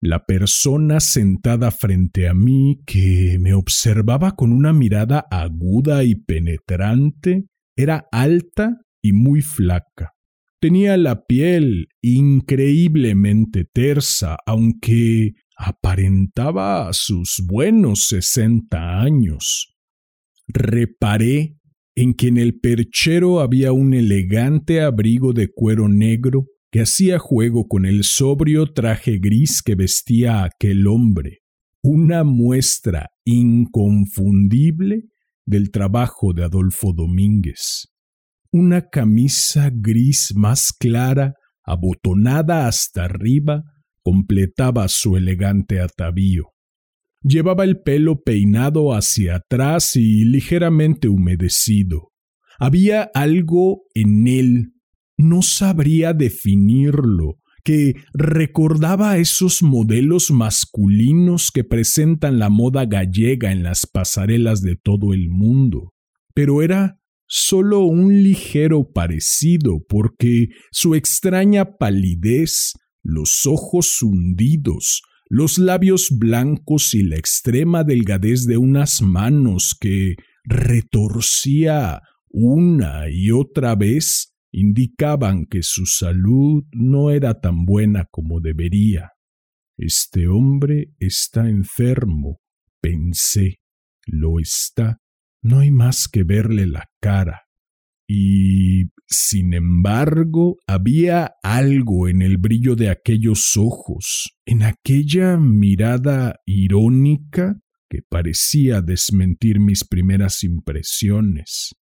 La 0.00 0.26
persona 0.26 0.98
sentada 1.00 1.70
frente 1.70 2.26
a 2.28 2.34
mí, 2.34 2.80
que 2.84 3.38
me 3.40 3.54
observaba 3.54 4.32
con 4.32 4.52
una 4.52 4.72
mirada 4.72 5.24
aguda 5.30 6.02
y 6.02 6.16
penetrante, 6.16 7.46
era 7.76 8.08
alta 8.10 8.80
y 9.00 9.12
muy 9.12 9.40
flaca. 9.40 10.14
Tenía 10.60 10.96
la 10.96 11.24
piel 11.24 11.86
increíblemente 12.02 13.66
tersa, 13.72 14.36
aunque 14.46 15.34
aparentaba 15.56 16.92
sus 16.92 17.40
buenos 17.46 18.06
sesenta 18.06 19.00
años. 19.00 19.76
Reparé 20.48 21.54
en 21.94 22.14
que 22.14 22.28
en 22.28 22.38
el 22.38 22.58
perchero 22.58 23.40
había 23.40 23.72
un 23.72 23.94
elegante 23.94 24.80
abrigo 24.80 25.32
de 25.32 25.48
cuero 25.52 25.88
negro 25.88 26.46
que 26.70 26.80
hacía 26.80 27.18
juego 27.18 27.68
con 27.68 27.86
el 27.86 28.02
sobrio 28.02 28.72
traje 28.72 29.18
gris 29.18 29.62
que 29.62 29.76
vestía 29.76 30.42
aquel 30.42 30.88
hombre, 30.88 31.42
una 31.82 32.24
muestra 32.24 33.10
inconfundible 33.24 35.04
del 35.46 35.70
trabajo 35.70 36.32
de 36.32 36.44
Adolfo 36.44 36.92
Domínguez. 36.92 37.92
Una 38.50 38.88
camisa 38.88 39.70
gris 39.72 40.32
más 40.34 40.72
clara, 40.72 41.34
abotonada 41.62 42.66
hasta 42.66 43.04
arriba, 43.04 43.62
completaba 44.02 44.88
su 44.88 45.16
elegante 45.16 45.80
atavío. 45.80 46.53
Llevaba 47.24 47.64
el 47.64 47.80
pelo 47.80 48.22
peinado 48.22 48.92
hacia 48.92 49.36
atrás 49.36 49.96
y 49.96 50.24
ligeramente 50.24 51.08
humedecido. 51.08 52.12
Había 52.60 53.10
algo 53.14 53.82
en 53.94 54.28
él 54.28 54.74
no 55.16 55.42
sabría 55.42 56.12
definirlo, 56.12 57.38
que 57.64 57.94
recordaba 58.12 59.16
esos 59.16 59.62
modelos 59.62 60.30
masculinos 60.30 61.50
que 61.52 61.64
presentan 61.64 62.38
la 62.38 62.50
moda 62.50 62.84
gallega 62.84 63.52
en 63.52 63.62
las 63.62 63.86
pasarelas 63.86 64.60
de 64.60 64.76
todo 64.76 65.14
el 65.14 65.30
mundo. 65.30 65.94
Pero 66.34 66.62
era 66.62 67.00
solo 67.26 67.80
un 67.80 68.22
ligero 68.22 68.92
parecido, 68.92 69.82
porque 69.88 70.48
su 70.72 70.94
extraña 70.94 71.76
palidez, 71.78 72.74
los 73.02 73.46
ojos 73.46 74.02
hundidos, 74.02 75.02
los 75.36 75.58
labios 75.58 76.16
blancos 76.16 76.94
y 76.94 77.02
la 77.02 77.16
extrema 77.16 77.82
delgadez 77.82 78.46
de 78.46 78.56
unas 78.56 79.02
manos 79.02 79.76
que 79.80 80.14
retorcía 80.44 82.02
una 82.28 83.10
y 83.10 83.32
otra 83.32 83.74
vez 83.74 84.32
indicaban 84.52 85.46
que 85.46 85.64
su 85.64 85.86
salud 85.86 86.62
no 86.70 87.10
era 87.10 87.40
tan 87.40 87.64
buena 87.64 88.06
como 88.12 88.40
debería. 88.40 89.10
Este 89.76 90.28
hombre 90.28 90.94
está 91.00 91.48
enfermo, 91.48 92.38
pensé. 92.80 93.56
Lo 94.06 94.38
está. 94.38 95.00
No 95.42 95.58
hay 95.58 95.72
más 95.72 96.06
que 96.06 96.22
verle 96.22 96.68
la 96.68 96.88
cara. 97.00 97.43
Y, 98.06 98.90
sin 99.06 99.54
embargo, 99.54 100.56
había 100.66 101.34
algo 101.42 102.08
en 102.08 102.22
el 102.22 102.38
brillo 102.38 102.76
de 102.76 102.90
aquellos 102.90 103.56
ojos, 103.56 104.36
en 104.44 104.62
aquella 104.62 105.36
mirada 105.36 106.40
irónica 106.46 107.60
que 107.88 108.00
parecía 108.08 108.80
desmentir 108.80 109.60
mis 109.60 109.84
primeras 109.84 110.42
impresiones. 110.42 111.74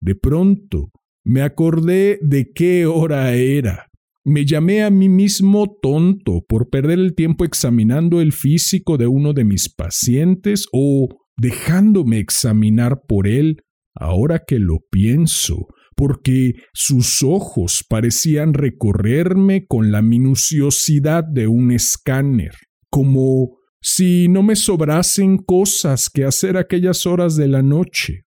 De 0.00 0.14
pronto 0.14 0.90
me 1.24 1.42
acordé 1.42 2.18
de 2.22 2.52
qué 2.52 2.86
hora 2.86 3.34
era. 3.34 3.86
Me 4.24 4.44
llamé 4.44 4.82
a 4.82 4.90
mí 4.90 5.08
mismo 5.08 5.78
tonto 5.80 6.44
por 6.48 6.70
perder 6.70 6.98
el 6.98 7.14
tiempo 7.14 7.44
examinando 7.44 8.20
el 8.20 8.32
físico 8.32 8.96
de 8.96 9.06
uno 9.06 9.32
de 9.32 9.44
mis 9.44 9.68
pacientes 9.68 10.66
o 10.72 11.08
dejándome 11.36 12.18
examinar 12.18 13.02
por 13.06 13.26
él 13.26 13.62
ahora 13.94 14.44
que 14.46 14.58
lo 14.58 14.78
pienso, 14.90 15.68
porque 15.96 16.54
sus 16.72 17.22
ojos 17.22 17.84
parecían 17.88 18.54
recorrerme 18.54 19.66
con 19.66 19.92
la 19.92 20.02
minuciosidad 20.02 21.24
de 21.24 21.46
un 21.46 21.72
escáner, 21.72 22.52
como 22.90 23.58
si 23.82 24.28
no 24.28 24.42
me 24.42 24.56
sobrasen 24.56 25.38
cosas 25.38 26.08
que 26.10 26.24
hacer 26.24 26.56
aquellas 26.56 27.06
horas 27.06 27.36
de 27.36 27.48
la 27.48 27.62
noche. 27.62 28.26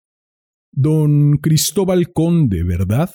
Don 0.71 1.37
Cristóbal 1.37 2.11
Conde, 2.13 2.63
¿verdad? 2.63 3.09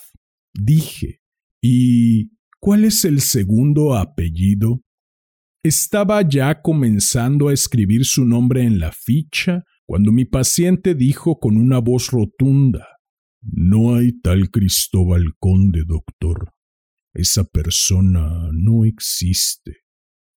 Dije. 0.54 1.20
¿Y 1.62 2.32
cuál 2.58 2.84
es 2.84 3.04
el 3.04 3.20
segundo 3.20 3.94
apellido? 3.94 4.82
Estaba 5.62 6.28
ya 6.28 6.60
comenzando 6.60 7.48
a 7.48 7.52
escribir 7.52 8.04
su 8.04 8.24
nombre 8.24 8.64
en 8.64 8.80
la 8.80 8.90
ficha 8.90 9.62
cuando 9.86 10.12
mi 10.12 10.24
paciente 10.24 10.94
dijo 10.94 11.38
con 11.38 11.56
una 11.56 11.78
voz 11.78 12.10
rotunda 12.10 12.86
No 13.40 13.94
hay 13.94 14.20
tal 14.20 14.50
Cristóbal 14.50 15.34
Conde, 15.38 15.82
doctor. 15.86 16.52
Esa 17.14 17.44
persona 17.44 18.48
no 18.52 18.84
existe. 18.84 19.78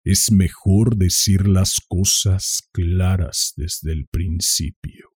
Es 0.05 0.33
mejor 0.33 0.97
decir 0.97 1.47
las 1.47 1.81
cosas 1.87 2.69
claras 2.73 3.53
desde 3.57 3.93
el 3.93 4.07
principio. 4.07 5.11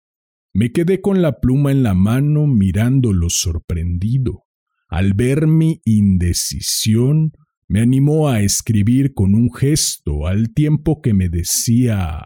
Me 0.53 0.72
quedé 0.72 1.01
con 1.01 1.22
la 1.22 1.39
pluma 1.39 1.72
en 1.72 1.84
la 1.84 1.94
mano 1.94 2.48
mirándolo 2.48 3.30
sorprendido. 3.30 4.44
Al 4.88 5.13
ver 5.13 5.48
mi 5.48 5.82
indecisión, 5.86 7.32
me 7.68 7.82
animó 7.82 8.30
a 8.30 8.42
escribir 8.42 9.13
con 9.13 9.36
un 9.36 9.53
gesto 9.53 10.27
al 10.27 10.53
tiempo 10.53 11.01
que 11.01 11.13
me 11.13 11.30
decía 11.30 12.22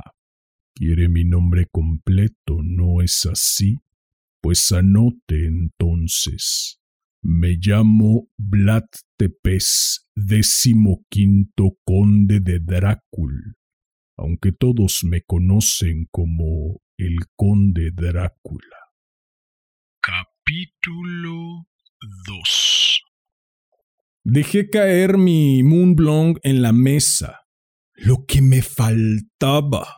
¿Quiere 0.78 1.10
mi 1.10 1.26
nombre 1.26 1.66
completo? 1.72 2.62
¿No 2.62 3.02
es 3.02 3.26
así? 3.26 3.80
Pues 4.44 4.72
anote 4.72 5.48
entonces. 5.48 6.80
Me 7.24 7.58
llamo 7.60 8.28
Vlad 8.38 8.84
Tepes, 9.18 10.08
décimo 10.16 11.04
quinto 11.10 11.80
conde 11.84 12.42
de 12.42 12.60
Drácul, 12.60 13.56
aunque 14.18 14.52
todos 14.52 15.04
me 15.04 15.24
conocen 15.24 16.06
como 16.12 16.80
el 16.96 17.16
conde 17.36 17.90
Drácula. 17.92 18.78
Capítulo 20.00 21.66
2 22.28 23.02
Dejé 24.26 24.70
caer 24.70 25.18
mi 25.18 25.64
Moonblong 25.64 26.38
en 26.44 26.62
la 26.62 26.72
mesa. 26.72 27.48
Lo 27.96 28.28
que 28.28 28.44
me 28.44 28.62
faltaba 28.62 29.97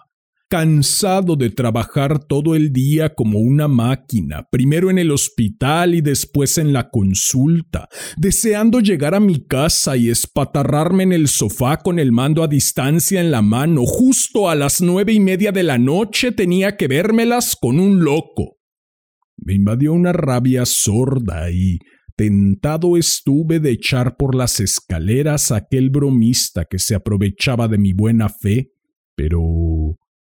cansado 0.49 1.35
de 1.35 1.51
trabajar 1.51 2.25
todo 2.25 2.55
el 2.55 2.73
día 2.73 3.13
como 3.13 3.39
una 3.39 3.67
máquina, 3.67 4.47
primero 4.51 4.89
en 4.89 4.97
el 4.97 5.11
hospital 5.11 5.93
y 5.93 6.01
después 6.01 6.57
en 6.57 6.73
la 6.73 6.89
consulta, 6.89 7.87
deseando 8.17 8.79
llegar 8.79 9.13
a 9.13 9.19
mi 9.19 9.45
casa 9.45 9.95
y 9.95 10.09
espatarrarme 10.09 11.03
en 11.03 11.13
el 11.13 11.27
sofá 11.27 11.77
con 11.77 11.99
el 11.99 12.11
mando 12.11 12.43
a 12.43 12.47
distancia 12.47 13.21
en 13.21 13.29
la 13.29 13.43
mano, 13.43 13.85
justo 13.85 14.49
a 14.49 14.55
las 14.55 14.81
nueve 14.81 15.13
y 15.13 15.19
media 15.19 15.51
de 15.51 15.61
la 15.61 15.77
noche 15.77 16.31
tenía 16.31 16.75
que 16.77 16.87
vérmelas 16.87 17.55
con 17.55 17.79
un 17.79 18.03
loco. 18.03 18.57
Me 19.37 19.53
invadió 19.53 19.93
una 19.93 20.13
rabia 20.13 20.65
sorda 20.65 21.51
y 21.51 21.77
tentado 22.17 22.97
estuve 22.97 23.59
de 23.59 23.71
echar 23.71 24.17
por 24.17 24.35
las 24.35 24.59
escaleras 24.59 25.51
aquel 25.51 25.91
bromista 25.91 26.65
que 26.65 26.79
se 26.79 26.95
aprovechaba 26.95 27.67
de 27.67 27.77
mi 27.77 27.93
buena 27.93 28.29
fe, 28.29 28.71
pero 29.15 29.39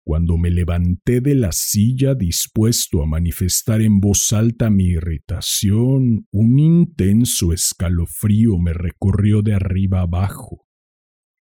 cuando 0.05 0.37
me 0.37 0.51
levanté 0.51 1.19
de 1.19 1.33
la 1.33 1.51
silla 1.51 2.13
dispuesto 2.13 3.01
a 3.01 3.07
manifestar 3.07 3.81
en 3.81 3.99
voz 3.99 4.31
alta 4.33 4.69
mi 4.69 4.89
irritación, 4.89 6.27
un 6.31 6.59
intenso 6.59 7.51
escalofrío 7.51 8.59
me 8.59 8.73
recorrió 8.73 9.41
de 9.41 9.55
arriba 9.55 10.01
abajo. 10.01 10.67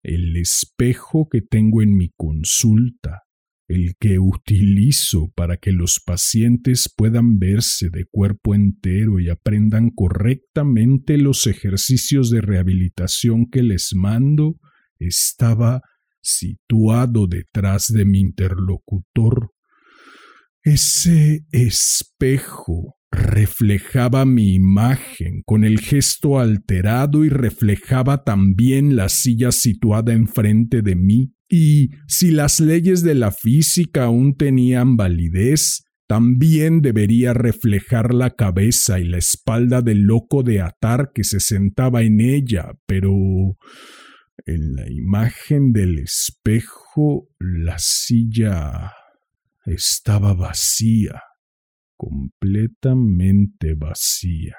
El 0.02 0.34
espejo 0.38 1.28
que 1.30 1.42
tengo 1.42 1.82
en 1.82 1.94
mi 1.94 2.08
consulta, 2.16 3.24
el 3.68 3.96
que 4.00 4.18
utilizo 4.18 5.30
para 5.34 5.58
que 5.58 5.72
los 5.72 6.00
pacientes 6.04 6.90
puedan 6.94 7.38
verse 7.38 7.90
de 7.90 8.06
cuerpo 8.10 8.54
entero 8.54 9.20
y 9.20 9.28
aprendan 9.28 9.90
correctamente 9.90 11.18
los 11.18 11.46
ejercicios 11.46 12.30
de 12.30 12.40
rehabilitación 12.40 13.44
que 13.50 13.62
les 13.62 13.90
mando, 13.94 14.58
estaba 14.98 15.82
situado 16.24 17.26
detrás 17.26 17.86
de 17.86 18.04
mi 18.04 18.20
interlocutor. 18.20 19.50
Ese 20.62 21.44
espejo 21.52 22.96
reflejaba 23.14 24.24
mi 24.24 24.54
imagen 24.54 25.42
con 25.44 25.64
el 25.64 25.78
gesto 25.78 26.40
alterado 26.40 27.24
y 27.24 27.28
reflejaba 27.28 28.24
también 28.24 28.96
la 28.96 29.08
silla 29.08 29.52
situada 29.52 30.12
enfrente 30.12 30.82
de 30.82 30.96
mí. 30.96 31.32
Y 31.48 31.90
si 32.08 32.30
las 32.30 32.60
leyes 32.60 33.02
de 33.02 33.14
la 33.14 33.30
física 33.30 34.04
aún 34.04 34.36
tenían 34.36 34.96
validez, 34.96 35.84
también 36.06 36.82
debería 36.82 37.32
reflejar 37.32 38.12
la 38.12 38.30
cabeza 38.30 38.98
y 39.00 39.04
la 39.04 39.18
espalda 39.18 39.80
del 39.80 40.02
loco 40.02 40.42
de 40.42 40.60
atar 40.60 41.12
que 41.14 41.24
se 41.24 41.40
sentaba 41.40 42.02
en 42.02 42.20
ella, 42.20 42.72
pero 42.86 43.12
en 44.46 44.74
la 44.74 44.90
imagen 44.90 45.72
del 45.72 45.98
espejo 45.98 47.28
la 47.38 47.78
silla 47.78 48.92
estaba 49.64 50.34
vacía, 50.34 51.22
completamente 51.96 53.74
vacía. 53.74 54.56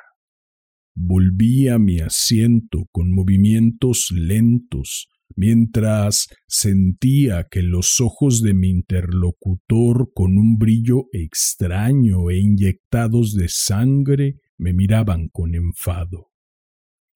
Volví 0.96 1.68
a 1.68 1.78
mi 1.78 2.00
asiento 2.00 2.86
con 2.92 3.14
movimientos 3.14 4.08
lentos, 4.12 5.10
mientras 5.36 6.28
sentía 6.48 7.48
que 7.52 7.62
los 7.62 8.00
ojos 8.00 8.42
de 8.42 8.54
mi 8.54 8.70
interlocutor, 8.70 10.12
con 10.14 10.38
un 10.38 10.58
brillo 10.58 11.06
extraño 11.12 12.30
e 12.32 12.40
inyectados 12.40 13.34
de 13.36 13.50
sangre, 13.50 14.40
me 14.58 14.74
miraban 14.74 15.28
con 15.28 15.54
enfado. 15.54 16.30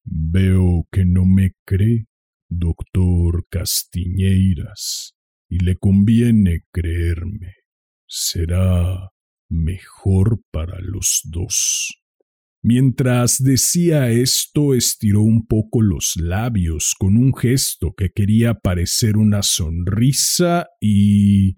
Veo 0.04 0.88
que 0.92 1.06
no 1.06 1.26
me 1.26 1.52
cree, 1.66 2.09
doctor 2.50 3.46
Castiñeiras, 3.50 5.16
y 5.48 5.60
le 5.60 5.78
conviene 5.78 6.66
creerme. 6.72 7.54
Será 8.08 9.12
mejor 9.50 10.42
para 10.52 10.80
los 10.82 11.22
dos. 11.24 12.00
Mientras 12.62 13.42
decía 13.42 14.10
esto, 14.10 14.74
estiró 14.74 15.22
un 15.22 15.46
poco 15.46 15.82
los 15.82 16.16
labios 16.18 16.94
con 17.00 17.16
un 17.16 17.34
gesto 17.34 17.94
que 17.96 18.10
quería 18.10 18.56
parecer 18.56 19.16
una 19.16 19.44
sonrisa 19.44 20.68
y 20.82 21.56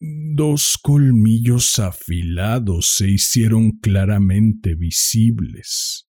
dos 0.00 0.78
colmillos 0.82 1.78
afilados 1.78 2.94
se 2.94 3.10
hicieron 3.10 3.72
claramente 3.72 4.74
visibles. 4.74 6.08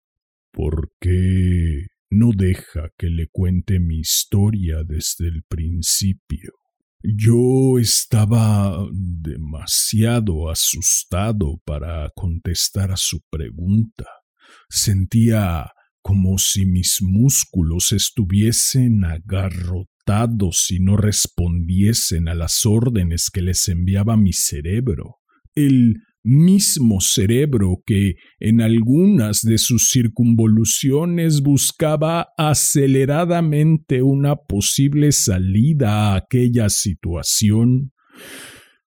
¿Por 0.51 0.91
qué 0.99 1.85
no 2.09 2.31
deja 2.35 2.89
que 2.97 3.09
le 3.09 3.27
cuente 3.27 3.79
mi 3.79 3.99
historia 3.99 4.83
desde 4.85 5.27
el 5.27 5.43
principio? 5.43 6.53
Yo 7.03 7.77
estaba 7.79 8.85
demasiado 8.91 10.49
asustado 10.49 11.61
para 11.63 12.09
contestar 12.15 12.91
a 12.91 12.97
su 12.97 13.21
pregunta. 13.29 14.05
Sentía 14.69 15.71
como 16.01 16.37
si 16.37 16.65
mis 16.65 17.01
músculos 17.01 17.91
estuviesen 17.91 19.03
agarrotados 19.03 20.71
y 20.71 20.79
no 20.79 20.97
respondiesen 20.97 22.29
a 22.29 22.33
las 22.33 22.65
órdenes 22.65 23.29
que 23.29 23.41
les 23.41 23.67
enviaba 23.67 24.15
mi 24.15 24.33
cerebro. 24.33 25.17
El 25.53 25.97
mismo 26.27 26.99
cerebro 26.99 27.81
que 27.85 28.15
en 28.39 28.61
algunas 28.61 29.41
de 29.41 29.57
sus 29.57 29.89
circunvoluciones 29.89 31.41
buscaba 31.41 32.27
aceleradamente 32.37 34.01
una 34.01 34.35
posible 34.35 35.13
salida 35.13 36.11
a 36.11 36.15
aquella 36.17 36.69
situación. 36.69 37.93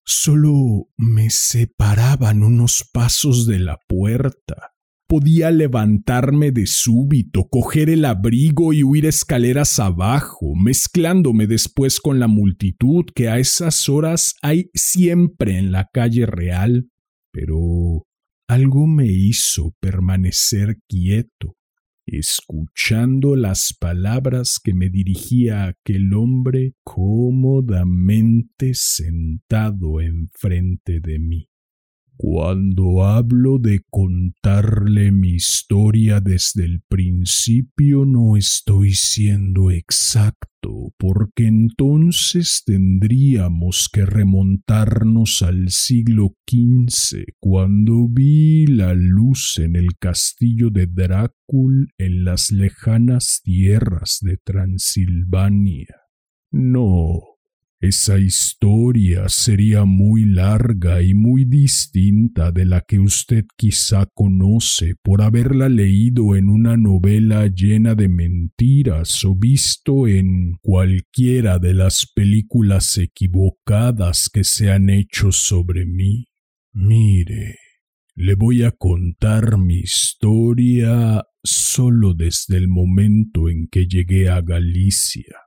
Solo 0.03 0.89
me 0.97 1.29
separaban 1.29 2.43
unos 2.43 2.87
pasos 2.91 3.47
de 3.47 3.59
la 3.59 3.77
puerta. 3.87 4.73
Podía 5.07 5.49
levantarme 5.49 6.51
de 6.51 6.67
súbito, 6.67 7.47
coger 7.49 7.89
el 7.89 8.05
abrigo 8.05 8.73
y 8.73 8.83
huir 8.83 9.05
escaleras 9.05 9.79
abajo, 9.79 10.53
mezclándome 10.55 11.47
después 11.47 11.99
con 11.99 12.19
la 12.19 12.27
multitud 12.27 13.05
que 13.15 13.29
a 13.29 13.39
esas 13.39 13.87
horas 13.87 14.35
hay 14.41 14.69
siempre 14.75 15.57
en 15.57 15.71
la 15.71 15.87
calle 15.91 16.25
real 16.25 16.89
pero 17.31 18.05
algo 18.47 18.87
me 18.87 19.05
hizo 19.05 19.75
permanecer 19.79 20.79
quieto, 20.87 21.55
escuchando 22.05 23.35
las 23.35 23.75
palabras 23.79 24.59
que 24.63 24.73
me 24.73 24.89
dirigía 24.89 25.65
aquel 25.67 26.13
hombre 26.13 26.73
cómodamente 26.83 28.71
sentado 28.73 30.01
enfrente 30.01 30.99
de 30.99 31.19
mí. 31.19 31.48
Cuando 32.21 33.05
hablo 33.05 33.59
de 33.59 33.79
contarle 33.89 35.13
mi 35.13 35.35
historia 35.35 36.19
desde 36.19 36.65
el 36.65 36.81
principio 36.81 38.05
no 38.05 38.35
estoy 38.35 38.93
siendo 38.93 39.71
exacto, 39.71 40.93
porque 40.97 41.47
entonces 41.47 42.63
tendríamos 42.65 43.87
que 43.89 44.05
remontarnos 44.05 45.41
al 45.43 45.69
siglo 45.69 46.35
XV, 46.45 47.23
cuando 47.39 48.09
vi 48.09 48.67
la 48.67 48.93
luz 48.93 49.57
en 49.57 49.77
el 49.77 49.95
castillo 49.97 50.71
de 50.71 50.87
Drácula 50.87 51.87
en 51.97 52.25
las 52.25 52.51
lejanas 52.51 53.39
tierras 53.45 54.17
de 54.19 54.35
Transilvania. 54.35 55.95
No, 56.51 57.28
esa 57.81 58.19
historia 58.19 59.29
sería 59.29 59.85
muy 59.85 60.25
larga 60.25 61.01
y 61.01 61.13
muy 61.13 61.45
distinta 61.45 62.51
de 62.51 62.65
la 62.65 62.81
que 62.81 62.99
usted 62.99 63.45
quizá 63.55 64.05
conoce 64.13 64.95
por 65.01 65.21
haberla 65.21 65.69
leído 65.69 66.35
en 66.35 66.49
una 66.49 66.75
novela 66.75 67.47
llena 67.47 67.95
de 67.95 68.09
mentiras 68.09 69.23
o 69.23 69.33
visto 69.33 70.07
en 70.09 70.57
cualquiera 70.61 71.57
de 71.57 71.73
las 71.73 72.05
películas 72.13 72.97
equivocadas 72.97 74.29
que 74.33 74.43
se 74.43 74.71
han 74.71 74.89
hecho 74.89 75.31
sobre 75.31 75.85
mí. 75.85 76.25
Mire, 76.73 77.59
le 78.15 78.35
voy 78.35 78.63
a 78.63 78.71
contar 78.71 79.57
mi 79.57 79.79
historia 79.79 81.23
solo 81.41 82.13
desde 82.13 82.57
el 82.57 82.67
momento 82.67 83.47
en 83.47 83.69
que 83.69 83.87
llegué 83.87 84.27
a 84.27 84.41
Galicia 84.41 85.37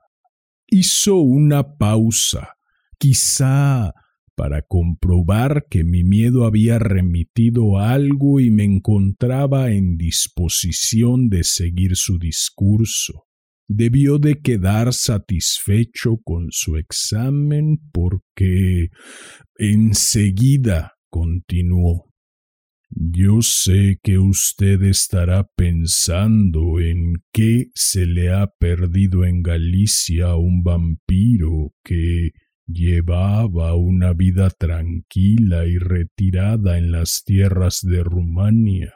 hizo 0.73 1.17
una 1.17 1.77
pausa, 1.77 2.55
quizá 2.97 3.93
para 4.35 4.63
comprobar 4.63 5.67
que 5.69 5.83
mi 5.83 6.03
miedo 6.03 6.45
había 6.45 6.79
remitido 6.79 7.77
algo 7.77 8.39
y 8.39 8.49
me 8.49 8.63
encontraba 8.63 9.71
en 9.71 9.97
disposición 9.97 11.29
de 11.29 11.43
seguir 11.43 11.95
su 11.95 12.17
discurso. 12.17 13.25
Debió 13.67 14.17
de 14.17 14.41
quedar 14.41 14.93
satisfecho 14.93 16.17
con 16.23 16.47
su 16.49 16.77
examen 16.77 17.77
porque 17.91 18.89
enseguida 19.57 20.93
continuó. 21.09 22.12
Yo 22.95 23.41
sé 23.41 23.99
que 24.03 24.19
usted 24.19 24.83
estará 24.83 25.49
pensando 25.55 26.79
en 26.79 27.23
qué 27.31 27.71
se 27.73 28.05
le 28.05 28.31
ha 28.31 28.45
perdido 28.45 29.25
en 29.25 29.41
Galicia 29.41 30.27
a 30.27 30.35
un 30.35 30.61
vampiro 30.61 31.73
que 31.83 32.33
llevaba 32.67 33.73
una 33.75 34.13
vida 34.13 34.51
tranquila 34.51 35.65
y 35.65 35.79
retirada 35.79 36.77
en 36.77 36.91
las 36.91 37.23
tierras 37.23 37.79
de 37.81 38.03
Rumania. 38.03 38.93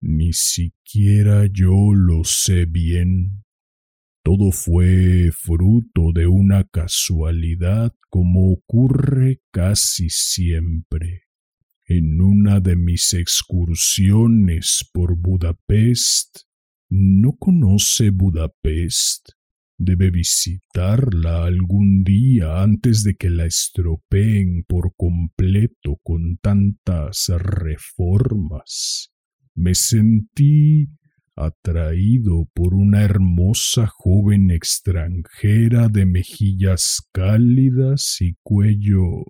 Ni 0.00 0.32
siquiera 0.32 1.46
yo 1.46 1.94
lo 1.94 2.22
sé 2.22 2.66
bien. 2.66 3.42
Todo 4.22 4.52
fue 4.52 5.30
fruto 5.32 6.12
de 6.14 6.28
una 6.28 6.62
casualidad 6.62 7.92
como 8.08 8.52
ocurre 8.52 9.40
casi 9.50 10.10
siempre. 10.10 11.25
En 11.88 12.20
una 12.20 12.58
de 12.58 12.74
mis 12.74 13.14
excursiones 13.14 14.84
por 14.92 15.16
Budapest, 15.16 16.40
no 16.90 17.36
conoce 17.38 18.10
Budapest. 18.10 19.28
Debe 19.78 20.10
visitarla 20.10 21.44
algún 21.44 22.02
día 22.02 22.60
antes 22.60 23.04
de 23.04 23.14
que 23.14 23.30
la 23.30 23.46
estropeen 23.46 24.64
por 24.66 24.94
completo 24.96 26.00
con 26.02 26.38
tantas 26.38 27.28
reformas. 27.28 29.12
Me 29.54 29.76
sentí 29.76 30.88
atraído 31.36 32.48
por 32.52 32.74
una 32.74 33.04
hermosa 33.04 33.86
joven 33.86 34.50
extranjera 34.50 35.88
de 35.88 36.04
mejillas 36.04 37.08
cálidas 37.12 38.16
y 38.20 38.34
cuello 38.42 39.22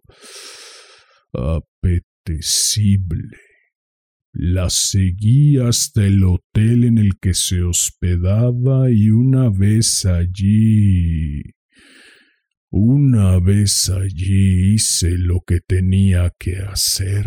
la 4.39 4.69
seguí 4.69 5.59
hasta 5.59 6.07
el 6.07 6.23
hotel 6.25 6.85
en 6.85 6.99
el 6.99 7.19
que 7.19 7.33
se 7.33 7.63
hospedaba 7.63 8.91
y 8.91 9.11
una 9.11 9.49
vez 9.49 10.05
allí... 10.05 11.43
Una 12.69 13.39
vez 13.39 13.89
allí 13.89 14.75
hice 14.75 15.17
lo 15.17 15.41
que 15.47 15.61
tenía 15.61 16.35
que 16.39 16.59
hacer. 16.59 17.25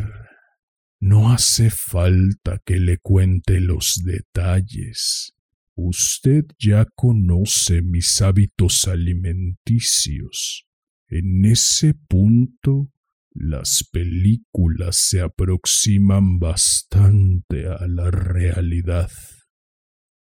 No 1.00 1.32
hace 1.32 1.72
falta 1.72 2.62
que 2.64 2.78
le 2.78 2.98
cuente 2.98 3.60
los 3.60 4.04
detalles. 4.04 5.34
Usted 5.76 6.46
ya 6.60 6.86
conoce 6.94 7.82
mis 7.82 8.22
hábitos 8.22 8.86
alimenticios. 8.88 10.68
En 11.08 11.46
ese 11.46 11.96
punto 11.96 12.92
las 13.32 13.88
películas 13.92 14.96
se 14.98 15.22
aproximan 15.22 16.40
bastante 16.40 17.68
a 17.68 17.88
la 17.88 18.12
realidad. 18.12 19.10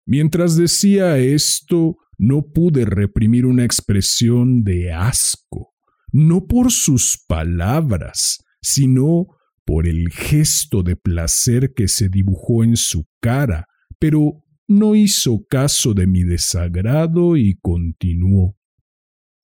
Mientras 0.06 0.56
decía 0.56 1.18
esto, 1.18 1.96
no 2.18 2.42
pude 2.42 2.84
reprimir 2.84 3.46
una 3.46 3.64
expresión 3.64 4.64
de 4.64 4.92
asco, 4.92 5.74
no 6.12 6.46
por 6.46 6.70
sus 6.70 7.22
palabras, 7.26 8.44
sino 8.60 9.26
por 9.64 9.88
el 9.88 10.10
gesto 10.10 10.82
de 10.82 10.96
placer 10.96 11.74
que 11.74 11.88
se 11.88 12.08
dibujó 12.08 12.62
en 12.62 12.76
su 12.76 13.06
cara, 13.20 13.66
pero 13.98 14.44
no 14.68 14.94
hizo 14.94 15.44
caso 15.48 15.92
de 15.94 16.06
mi 16.06 16.22
desagrado 16.22 17.36
y 17.36 17.58
continuó. 17.60 18.56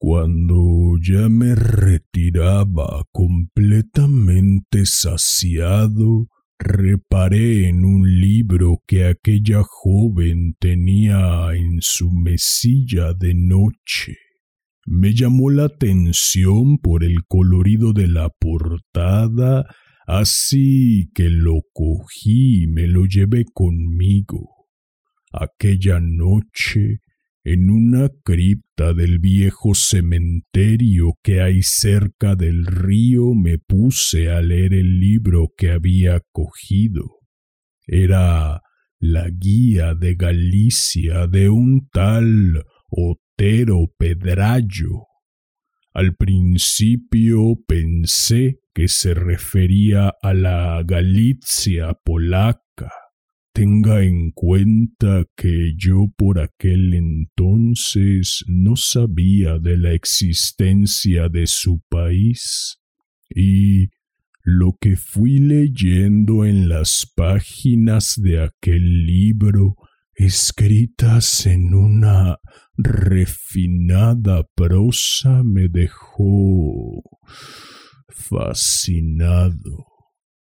Cuando 0.05 0.99
ya 1.01 1.29
me 1.29 1.55
retiraba 1.55 3.05
completamente 3.13 4.85
saciado, 4.85 6.27
reparé 6.59 7.69
en 7.69 7.85
un 7.85 8.21
libro 8.21 8.83
que 8.85 9.07
aquella 9.07 9.63
joven 9.63 10.57
tenía 10.59 11.55
en 11.55 11.79
su 11.83 12.11
mesilla 12.11 13.15
de 13.15 13.35
noche. 13.35 14.17
Me 14.87 15.15
llamó 15.15 15.51
la 15.51 15.67
atención 15.67 16.79
por 16.79 17.05
el 17.05 17.25
colorido 17.29 17.93
de 17.93 18.09
la 18.09 18.29
portada, 18.29 19.73
así 20.09 21.13
que 21.15 21.31
lo 21.31 21.61
cogí 21.73 22.65
y 22.65 22.67
me 22.67 22.89
lo 22.89 23.07
llevé 23.07 23.45
conmigo. 23.55 24.67
Aquella 25.33 26.01
noche 26.01 27.03
en 27.45 27.71
una 27.71 28.09
cripta 28.23 28.95
del 28.95 29.19
viejo 29.19 29.75
cementerio 29.75 31.19
que 31.23 31.41
hay 31.43 31.63
cerca 31.63 32.37
del 32.37 32.67
río 32.67 33.35
me 33.35 33.59
puse 33.59 34.31
a 34.31 34.41
leer 34.41 34.75
el 34.75 35.01
libro 35.01 35.49
que 35.57 35.71
había 35.73 36.21
cogido. 36.31 37.19
Era 37.87 38.63
la 39.01 39.29
guía 39.29 39.95
de 39.97 40.15
Galicia 40.15 41.27
de 41.27 41.49
un 41.49 41.89
tal 41.93 42.65
Otero 42.89 43.93
Pedrallo. 43.99 45.09
Al 45.93 46.15
principio 46.15 47.57
pensé 47.67 48.61
que 48.73 48.87
se 48.87 49.15
refería 49.15 50.15
a 50.23 50.33
la 50.33 50.81
Galicia 50.87 51.95
polaca. 52.05 52.62
Tenga 53.53 54.03
en 54.03 54.31
cuenta 54.31 55.25
que 55.37 55.75
yo 55.77 56.07
por 56.17 56.41
aquel 56.41 56.95
entonces 56.95 58.45
no 58.47 58.77
sabía 58.77 59.59
de 59.59 59.77
la 59.77 59.93
existencia 59.93 61.29
de 61.29 61.47
su 61.47 61.83
país 61.89 62.79
y 63.29 63.89
lo 64.43 64.77
que 64.81 64.97
fui 64.97 65.39
leyendo 65.39 66.45
en 66.45 66.69
las 66.69 67.07
páginas 67.15 68.15
de 68.17 68.43
aquel 68.43 69.07
libro 69.07 69.77
escritas 70.15 71.47
en 71.47 71.75
una 71.75 72.39
refinada 72.77 74.45
prosa 74.55 75.43
me 75.45 75.69
dejó 75.69 77.03
fascinado. 78.09 79.87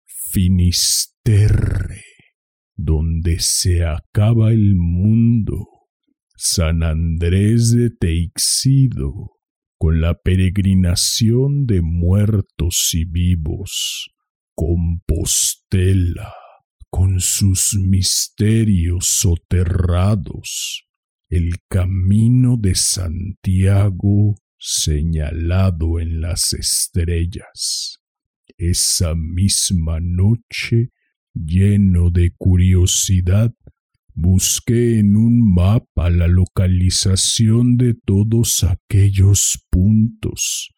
Finisterre, 0.05 2.03
donde 2.75 3.39
se 3.39 3.85
acaba 3.85 4.51
el 4.51 4.75
mundo. 4.75 5.67
San 6.35 6.83
Andrés 6.83 7.71
de 7.71 7.89
Teixido, 7.89 9.39
con 9.77 10.01
la 10.01 10.15
peregrinación 10.15 11.65
de 11.65 11.81
muertos 11.81 12.89
y 12.93 13.05
vivos. 13.05 14.09
Compostela, 14.55 16.33
con 16.89 17.19
sus 17.19 17.75
misterios 17.75 19.05
soterrados. 19.07 20.85
El 21.29 21.55
camino 21.67 22.57
de 22.57 22.75
Santiago 22.75 24.35
señalado 24.65 25.99
en 25.99 26.21
las 26.21 26.53
estrellas. 26.53 27.99
Esa 28.57 29.13
misma 29.15 29.99
noche, 29.99 30.91
lleno 31.33 32.09
de 32.09 32.31
curiosidad, 32.37 33.53
busqué 34.13 34.99
en 34.99 35.15
un 35.15 35.53
mapa 35.53 36.09
la 36.09 36.27
localización 36.27 37.77
de 37.77 37.95
todos 37.95 38.63
aquellos 38.63 39.65
puntos. 39.69 40.71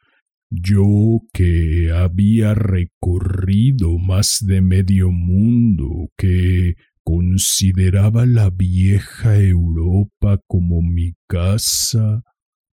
Yo 0.50 1.22
que 1.34 1.91
había 1.91 2.54
recorrido 2.54 3.98
más 3.98 4.39
de 4.46 4.62
medio 4.62 5.12
mundo, 5.12 6.10
que 6.18 6.76
consideraba 7.04 8.26
la 8.26 8.50
vieja 8.50 9.38
Europa 9.38 10.39
como 10.48 10.82
mi 10.82 11.13
casa, 11.28 12.24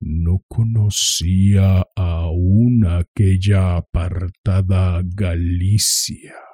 no 0.01 0.45
conocía 0.49 1.85
aún 1.95 2.85
aquella 2.87 3.77
apartada 3.77 5.03
Galicia. 5.05 6.48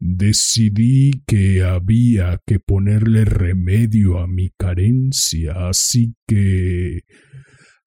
Decidí 0.00 1.22
que 1.26 1.62
había 1.62 2.40
que 2.46 2.60
ponerle 2.60 3.24
remedio 3.24 4.18
a 4.18 4.28
mi 4.28 4.50
carencia, 4.56 5.68
así 5.68 6.14
que 6.26 7.02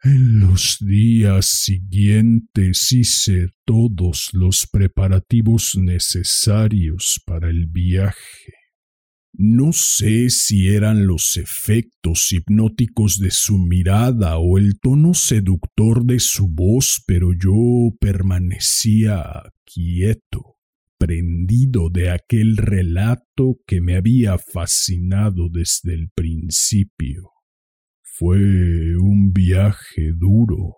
en 0.03 0.39
los 0.39 0.77
días 0.79 1.45
siguientes 1.45 2.91
hice 2.91 3.49
todos 3.65 4.29
los 4.33 4.67
preparativos 4.69 5.77
necesarios 5.79 7.21
para 7.25 7.49
el 7.49 7.67
viaje. 7.67 8.53
No 9.33 9.71
sé 9.71 10.29
si 10.29 10.67
eran 10.67 11.07
los 11.07 11.37
efectos 11.37 12.31
hipnóticos 12.31 13.19
de 13.19 13.31
su 13.31 13.57
mirada 13.57 14.37
o 14.37 14.57
el 14.57 14.79
tono 14.79 15.13
seductor 15.13 16.03
de 16.03 16.19
su 16.19 16.49
voz, 16.49 17.01
pero 17.07 17.31
yo 17.33 17.95
permanecía 17.99 19.23
quieto, 19.65 20.57
prendido 21.01 21.89
de 21.89 22.11
aquel 22.11 22.57
relato 22.57 23.57
que 23.65 23.81
me 23.81 23.95
había 23.95 24.37
fascinado 24.37 25.49
desde 25.51 25.95
el 25.95 26.11
principio. 26.13 27.31
Fue 28.03 28.37
un 28.97 29.31
viaje 29.33 30.13
duro. 30.15 30.75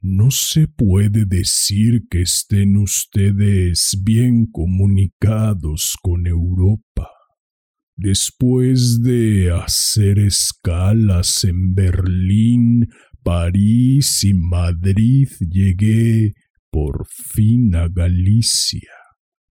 No 0.00 0.30
se 0.30 0.68
puede 0.68 1.24
decir 1.26 2.02
que 2.08 2.22
estén 2.22 2.76
ustedes 2.76 4.00
bien 4.04 4.46
comunicados 4.46 5.96
con 6.00 6.28
Europa 6.28 7.08
Después 8.00 9.02
de 9.02 9.50
hacer 9.50 10.20
escalas 10.20 11.42
en 11.42 11.74
Berlín, 11.74 12.86
París 13.24 14.22
y 14.22 14.34
Madrid, 14.34 15.28
llegué 15.40 16.34
por 16.70 17.08
fin 17.08 17.74
a 17.74 17.88
Galicia. 17.88 18.97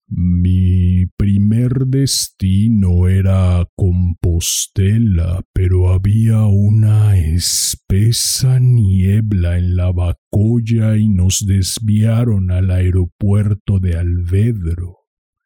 Mi 0.09 1.05
primer 1.17 1.85
destino 1.85 3.09
era 3.09 3.67
Compostela, 3.75 5.43
pero 5.53 5.91
había 5.91 6.45
una 6.45 7.17
espesa 7.17 8.57
niebla 8.59 9.57
en 9.57 9.75
la 9.75 9.91
Bacoya 9.91 10.95
y 10.95 11.09
nos 11.09 11.45
desviaron 11.45 12.51
al 12.51 12.71
aeropuerto 12.71 13.79
de 13.79 13.97
Alvedro. 13.97 14.96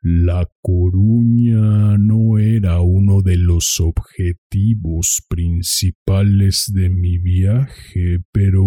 La 0.03 0.49
Coruña 0.63 1.95
no 1.99 2.39
era 2.39 2.81
uno 2.81 3.21
de 3.21 3.37
los 3.37 3.79
objetivos 3.79 5.21
principales 5.29 6.71
de 6.73 6.89
mi 6.89 7.19
viaje, 7.19 8.17
pero 8.31 8.63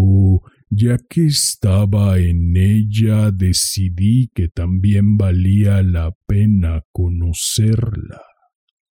ya 0.70 0.97
que 0.97 1.27
estaba 1.27 2.20
en 2.20 2.57
ella 2.57 3.33
decidí 3.33 4.31
que 4.33 4.47
también 4.47 5.16
valía 5.16 5.83
la 5.83 6.12
pena 6.29 6.83
conocerla. 6.92 8.23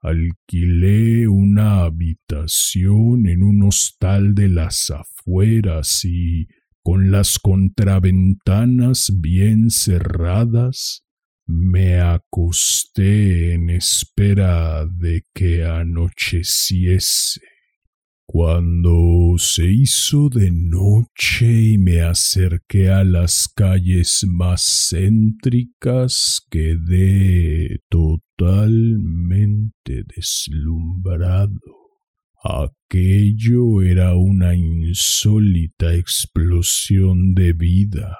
Alquilé 0.02 1.30
una 1.30 1.84
habitación 1.84 3.26
en 3.26 3.42
un 3.42 3.64
hostal 3.64 4.36
de 4.36 4.50
las 4.50 4.92
afueras 4.92 6.04
y, 6.04 6.48
con 6.82 7.10
las 7.10 7.40
contraventanas 7.40 9.14
bien 9.22 9.70
cerradas, 9.70 11.06
me 11.46 12.00
acosté 12.00 13.54
en 13.54 13.70
espera 13.70 14.86
de 14.86 15.24
que 15.34 15.66
anocheciese. 15.66 17.42
Cuando 18.26 19.36
se 19.38 19.70
hizo 19.70 20.30
de 20.30 20.50
noche 20.52 21.74
y 21.74 21.78
me 21.78 22.02
acerqué 22.02 22.90
a 22.90 23.04
las 23.04 23.50
calles 23.54 24.26
más 24.28 24.90
céntricas, 24.90 26.42
quedé 26.50 27.82
totalmente 27.90 29.04
deslumbrado. 30.16 31.60
Aquello 32.44 33.82
era 33.82 34.16
una 34.16 34.56
insólita 34.56 35.94
explosión 35.94 37.36
de 37.36 37.54
vida 37.54 38.18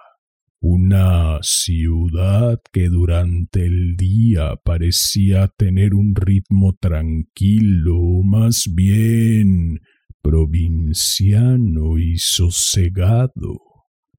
una 0.66 1.40
ciudad 1.42 2.58
que 2.72 2.88
durante 2.88 3.66
el 3.66 3.98
día 3.98 4.56
parecía 4.64 5.50
tener 5.50 5.94
un 5.94 6.16
ritmo 6.16 6.74
tranquilo, 6.80 8.00
más 8.24 8.70
bien 8.74 9.82
provinciano 10.22 11.98
y 11.98 12.18
sosegado. 12.18 13.60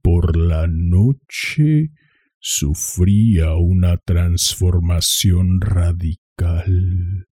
Por 0.02 0.36
la 0.36 0.66
noche 0.66 1.92
sufría 2.40 3.54
una 3.54 3.96
transformación 3.96 5.62
radical 5.62 7.26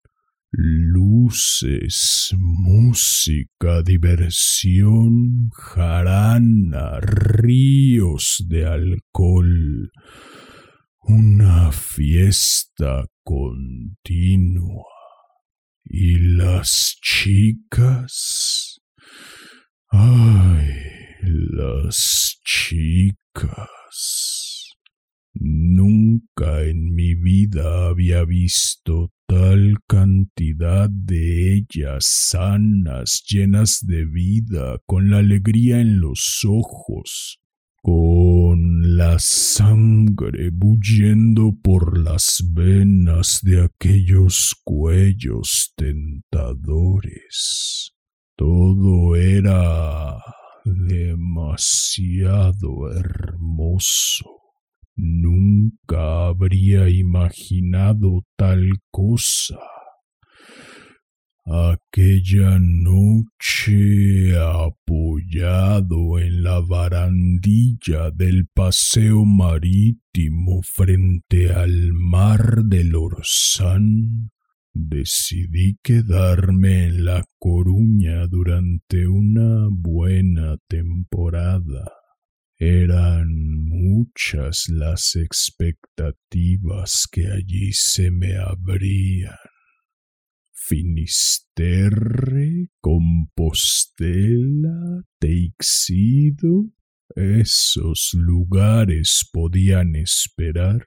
luces, 0.52 2.34
música, 2.38 3.82
diversión, 3.82 5.50
jarana, 5.54 7.00
ríos 7.00 8.44
de 8.48 8.66
alcohol, 8.66 9.90
una 11.00 11.72
fiesta 11.72 13.06
continua. 13.24 14.84
Y 15.84 16.18
las 16.36 16.98
chicas, 17.02 18.80
ay, 19.90 20.68
las 21.22 22.40
chicas. 22.44 24.41
Nunca 25.34 26.62
en 26.62 26.94
mi 26.94 27.14
vida 27.14 27.88
había 27.88 28.24
visto 28.24 29.12
tal 29.26 29.76
cantidad 29.86 30.90
de 30.90 31.54
ellas 31.54 32.04
sanas, 32.04 33.24
llenas 33.26 33.78
de 33.86 34.04
vida, 34.04 34.78
con 34.86 35.10
la 35.10 35.18
alegría 35.18 35.80
en 35.80 36.00
los 36.00 36.40
ojos. 36.46 37.38
con 37.84 38.96
la 38.96 39.18
sangre 39.18 40.50
bulliendo 40.52 41.58
por 41.64 41.98
las 41.98 42.40
venas 42.52 43.40
de 43.42 43.64
aquellos 43.64 44.54
cuellos 44.62 45.72
tentadores. 45.74 47.92
Todo 48.36 49.16
era 49.16 50.16
demasiado 50.64 52.88
hermoso. 52.92 54.41
Nunca 54.96 56.26
habría 56.26 56.88
imaginado 56.88 58.24
tal 58.37 58.70
cosa. 58.90 59.59
Aquella 61.44 62.59
noche, 62.61 64.38
apoyado 64.38 66.20
en 66.20 66.44
la 66.44 66.61
barandilla 66.61 68.12
del 68.12 68.46
paseo 68.46 69.24
marítimo 69.24 70.62
frente 70.62 71.52
al 71.52 71.92
mar 71.94 72.62
del 72.64 72.94
Orsán, 72.94 74.31
decidí 74.72 75.78
quedarme 75.83 76.87
en 76.87 77.05
La 77.07 77.24
Coruña 77.40 78.28
durante 78.28 79.09
una 79.09 79.66
buena 79.68 80.59
temporada. 80.68 82.01
Eran 82.64 83.27
muchas 83.66 84.68
las 84.68 85.16
expectativas 85.16 87.09
que 87.11 87.27
allí 87.27 87.72
se 87.72 88.12
me 88.12 88.37
abrían. 88.37 89.35
Finisterre, 90.55 92.68
Compostela, 92.81 95.03
Teixido, 95.18 96.70
esos 97.16 98.11
lugares 98.14 99.29
podían 99.33 99.96
esperar. 99.96 100.87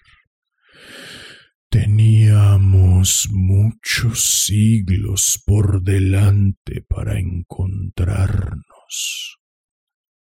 Teníamos 1.69 3.27
muchos 3.33 4.45
siglos 4.45 5.43
por 5.45 5.83
delante 5.83 6.85
para 6.87 7.19
encontrarnos. 7.19 9.34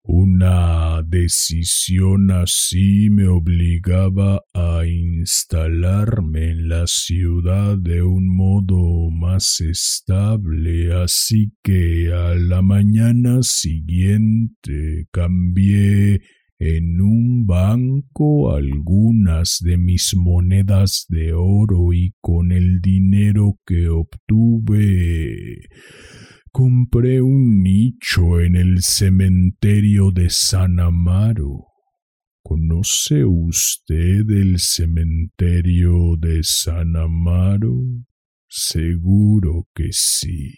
Una 0.04 1.04
decisión 1.04 2.32
así 2.32 3.10
me 3.10 3.28
obligaba 3.28 4.42
a 4.54 4.86
instalarme 4.86 6.52
en 6.52 6.70
la 6.70 6.88
ciudad 6.88 7.78
de 7.78 8.02
un 8.02 8.34
modo 8.34 9.12
más 9.12 9.60
estable, 9.62 10.94
así 10.94 11.52
que 11.62 12.14
a 12.14 12.34
la 12.36 12.62
mañana 12.62 13.44
siguiente 13.44 15.08
cambié 15.12 16.22
en 16.60 17.00
un 17.00 17.46
banco 17.46 18.54
algunas 18.54 19.60
de 19.62 19.78
mis 19.78 20.14
monedas 20.16 21.06
de 21.08 21.34
oro 21.34 21.94
y 21.94 22.14
con 22.20 22.52
el 22.52 22.82
dinero 22.82 23.58
que 23.66 23.88
obtuve 23.90 25.60
compré 26.52 27.22
un 27.22 27.62
nicho 27.62 28.40
en 28.40 28.56
el 28.56 28.82
cementerio 28.82 30.12
de 30.12 30.30
San 30.30 30.80
Amaro. 30.80 31.68
¿Conoce 32.44 33.26
usted 33.26 34.30
el 34.30 34.60
cementerio 34.60 36.16
de 36.18 36.44
San 36.44 36.96
Amaro? 36.96 37.76
Seguro 38.48 39.68
que 39.76 39.90
sí. 39.92 40.56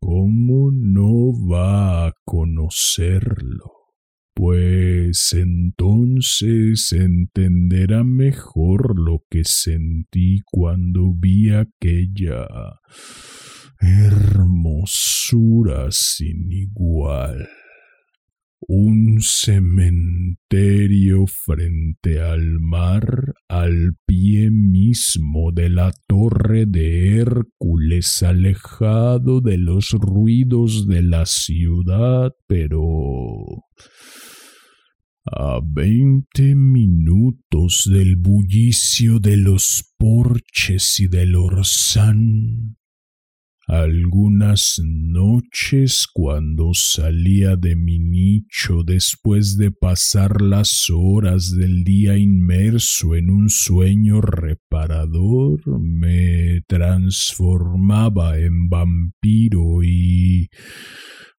¿Cómo 0.00 0.70
no 0.70 1.32
va 1.48 2.06
a 2.06 2.12
conocerlo? 2.24 3.72
Pues 4.34 5.32
entonces 5.32 6.92
entenderá 6.92 8.04
mejor 8.04 8.98
lo 8.98 9.24
que 9.30 9.44
sentí 9.44 10.40
cuando 10.50 11.14
vi 11.14 11.50
aquella 11.50 12.46
hermosura 13.84 15.88
sin 15.90 16.50
igual. 16.50 17.46
Un 18.66 19.20
cementerio 19.20 21.26
frente 21.26 22.20
al 22.20 22.60
mar, 22.60 23.34
al 23.46 23.94
pie 24.06 24.50
mismo 24.50 25.52
de 25.52 25.68
la 25.68 25.92
torre 26.06 26.64
de 26.66 27.18
Hércules, 27.18 28.22
alejado 28.22 29.42
de 29.42 29.58
los 29.58 29.90
ruidos 29.90 30.88
de 30.88 31.02
la 31.02 31.26
ciudad, 31.26 32.32
pero 32.46 33.66
a 35.26 35.60
veinte 35.62 36.54
minutos 36.54 37.86
del 37.90 38.16
bullicio 38.16 39.18
de 39.18 39.36
los 39.36 39.92
porches 39.98 41.00
y 41.00 41.08
del 41.08 41.34
orzán, 41.34 42.78
algunas 43.66 44.80
noches 44.84 46.06
cuando 46.12 46.70
salía 46.74 47.56
de 47.56 47.76
mi 47.76 47.98
nicho 47.98 48.82
después 48.84 49.56
de 49.56 49.70
pasar 49.70 50.42
las 50.42 50.86
horas 50.90 51.50
del 51.50 51.84
día 51.84 52.16
inmerso 52.18 53.14
en 53.14 53.30
un 53.30 53.48
sueño 53.48 54.20
reparador, 54.20 55.62
me 55.80 56.60
transformaba 56.66 58.38
en 58.38 58.68
vampiro 58.68 59.82
y 59.82 60.48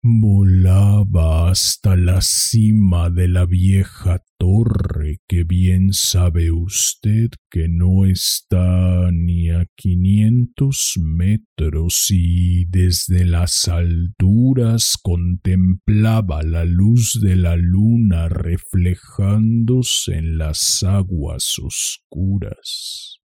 volaba 0.08 1.50
hasta 1.50 1.96
la 1.96 2.22
cima 2.22 3.10
de 3.10 3.28
la 3.28 3.48
vieja 3.48 4.22
torre 4.38 5.18
que 5.28 5.44
bien 5.44 5.94
sabe 5.94 6.52
usted 6.52 7.32
que 7.50 7.68
no 7.70 8.06
está 8.06 9.10
ni 9.12 9.50
a 9.50 9.65
quinientos 9.76 10.94
metros 11.02 12.12
y 12.12 12.65
desde 12.65 13.26
las 13.26 13.68
alturas 13.68 14.96
contemplaba 15.02 16.44
la 16.44 16.65
luz 16.65 17.20
de 17.20 17.36
la 17.36 17.56
luna 17.56 18.30
reflejándose 18.30 20.18
en 20.18 20.38
las 20.38 20.84
aguas 20.84 21.56
oscuras 21.58 23.22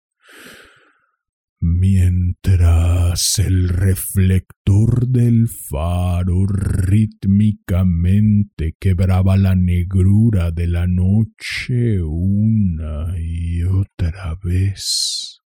mientras 1.60 3.38
el 3.38 3.68
reflector 3.68 5.06
del 5.08 5.48
faro 5.48 6.46
rítmicamente 6.46 8.74
quebraba 8.78 9.36
la 9.36 9.54
negrura 9.54 10.50
de 10.50 10.66
la 10.66 10.86
noche 10.86 12.00
una 12.02 13.18
y 13.18 13.62
otra 13.62 14.36
vez. 14.42 15.42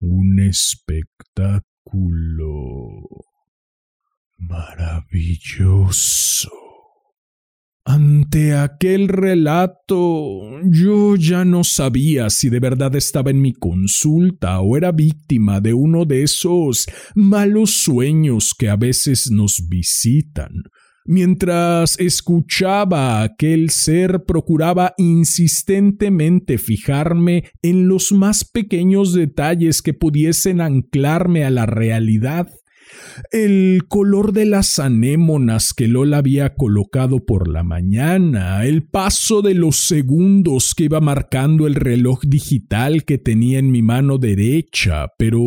Un 0.00 0.40
espectáculo 0.40 1.62
maravilloso. 4.38 6.61
Ante 7.84 8.54
aquel 8.54 9.08
relato, 9.08 10.60
yo 10.70 11.16
ya 11.16 11.44
no 11.44 11.64
sabía 11.64 12.30
si 12.30 12.48
de 12.48 12.60
verdad 12.60 12.94
estaba 12.94 13.32
en 13.32 13.42
mi 13.42 13.52
consulta 13.52 14.60
o 14.60 14.76
era 14.76 14.92
víctima 14.92 15.60
de 15.60 15.74
uno 15.74 16.04
de 16.04 16.22
esos 16.22 16.86
malos 17.16 17.82
sueños 17.82 18.54
que 18.56 18.68
a 18.68 18.76
veces 18.76 19.32
nos 19.32 19.66
visitan. 19.68 20.62
Mientras 21.04 21.98
escuchaba 21.98 23.18
a 23.18 23.22
aquel 23.24 23.70
ser 23.70 24.22
procuraba 24.24 24.94
insistentemente 24.96 26.58
fijarme 26.58 27.50
en 27.62 27.88
los 27.88 28.12
más 28.12 28.44
pequeños 28.44 29.12
detalles 29.12 29.82
que 29.82 29.92
pudiesen 29.92 30.60
anclarme 30.60 31.44
a 31.44 31.50
la 31.50 31.66
realidad 31.66 32.46
el 33.30 33.82
color 33.88 34.32
de 34.32 34.46
las 34.46 34.78
anémonas 34.78 35.72
que 35.74 35.88
Lola 35.88 36.18
había 36.18 36.54
colocado 36.54 37.24
por 37.24 37.48
la 37.48 37.62
mañana, 37.62 38.64
el 38.64 38.84
paso 38.84 39.42
de 39.42 39.54
los 39.54 39.76
segundos 39.76 40.74
que 40.74 40.84
iba 40.84 41.00
marcando 41.00 41.66
el 41.66 41.74
reloj 41.74 42.20
digital 42.26 43.04
que 43.04 43.18
tenía 43.18 43.58
en 43.58 43.70
mi 43.70 43.82
mano 43.82 44.18
derecha, 44.18 45.08
pero 45.18 45.40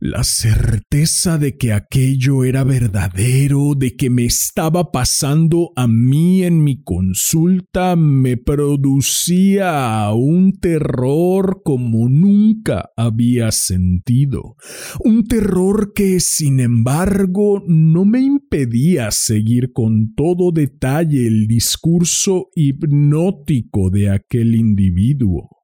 la 0.00 0.24
certeza 0.24 1.36
de 1.36 1.58
que 1.58 1.74
aquello 1.74 2.44
era 2.44 2.64
verdadero, 2.64 3.74
de 3.76 3.96
que 3.96 4.08
me 4.08 4.24
estaba 4.24 4.90
pasando 4.92 5.72
a 5.76 5.86
mí 5.86 6.42
en 6.42 6.64
mi 6.64 6.82
consulta, 6.82 7.96
me 7.96 8.38
producía 8.38 10.10
un 10.14 10.58
terror 10.58 11.60
como 11.62 12.08
nunca 12.08 12.88
había 12.96 13.52
sentido. 13.52 14.56
Un 15.00 15.24
terror 15.24 15.92
que, 15.94 16.18
sin 16.20 16.60
embargo, 16.60 17.62
no 17.66 18.06
me 18.06 18.20
impedía 18.20 19.10
seguir 19.10 19.72
con 19.74 20.14
todo 20.14 20.50
detalle 20.50 21.26
el 21.26 21.46
discurso 21.46 22.48
hipnótico 22.54 23.90
de 23.90 24.08
aquel 24.08 24.54
individuo. 24.54 25.59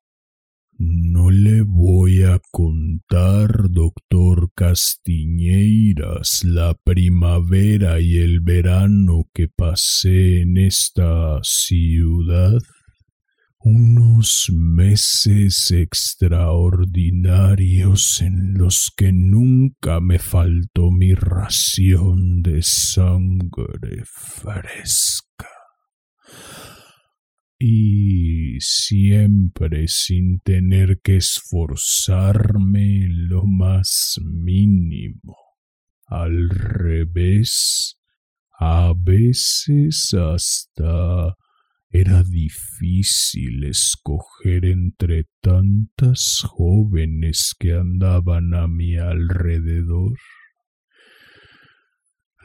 No 0.79 1.31
le 1.31 1.63
voy 1.63 2.25
a 2.25 2.39
contar, 2.51 3.71
doctor 3.71 4.51
Castiñeiras, 4.55 6.45
la 6.45 6.75
primavera 6.75 7.99
y 8.01 8.19
el 8.19 8.41
verano 8.41 9.25
que 9.33 9.49
pasé 9.49 10.43
en 10.43 10.59
esta 10.59 11.39
ciudad. 11.43 12.59
Unos 13.59 14.53
meses 14.53 15.71
extraordinarios 15.71 18.21
en 18.21 18.59
los 18.59 18.93
que 18.95 19.15
nunca 19.15 20.01
me 20.01 20.19
faltó 20.19 20.91
mi 20.91 21.15
ración 21.15 22.43
de 22.43 22.63
sangre 22.63 24.05
fresca 24.05 25.49
y 27.59 28.61
siempre 28.61 29.89
sin 29.89 30.41
tener 30.41 31.01
que 31.03 31.17
esforzarme 31.17 33.09
lo 33.09 33.45
más 33.47 34.21
mínimo. 34.23 35.37
Al 36.07 36.51
revés, 36.51 37.99
a 38.59 38.93
veces 38.97 40.15
hasta 40.15 41.35
era 41.91 42.23
difícil 42.25 43.65
escoger 43.65 44.67
entre 44.67 45.25
tantas 45.41 46.43
jóvenes 46.45 47.55
que 47.59 47.73
andaban 47.73 48.55
a 48.55 48.69
mi 48.69 48.97
alrededor. 48.97 50.19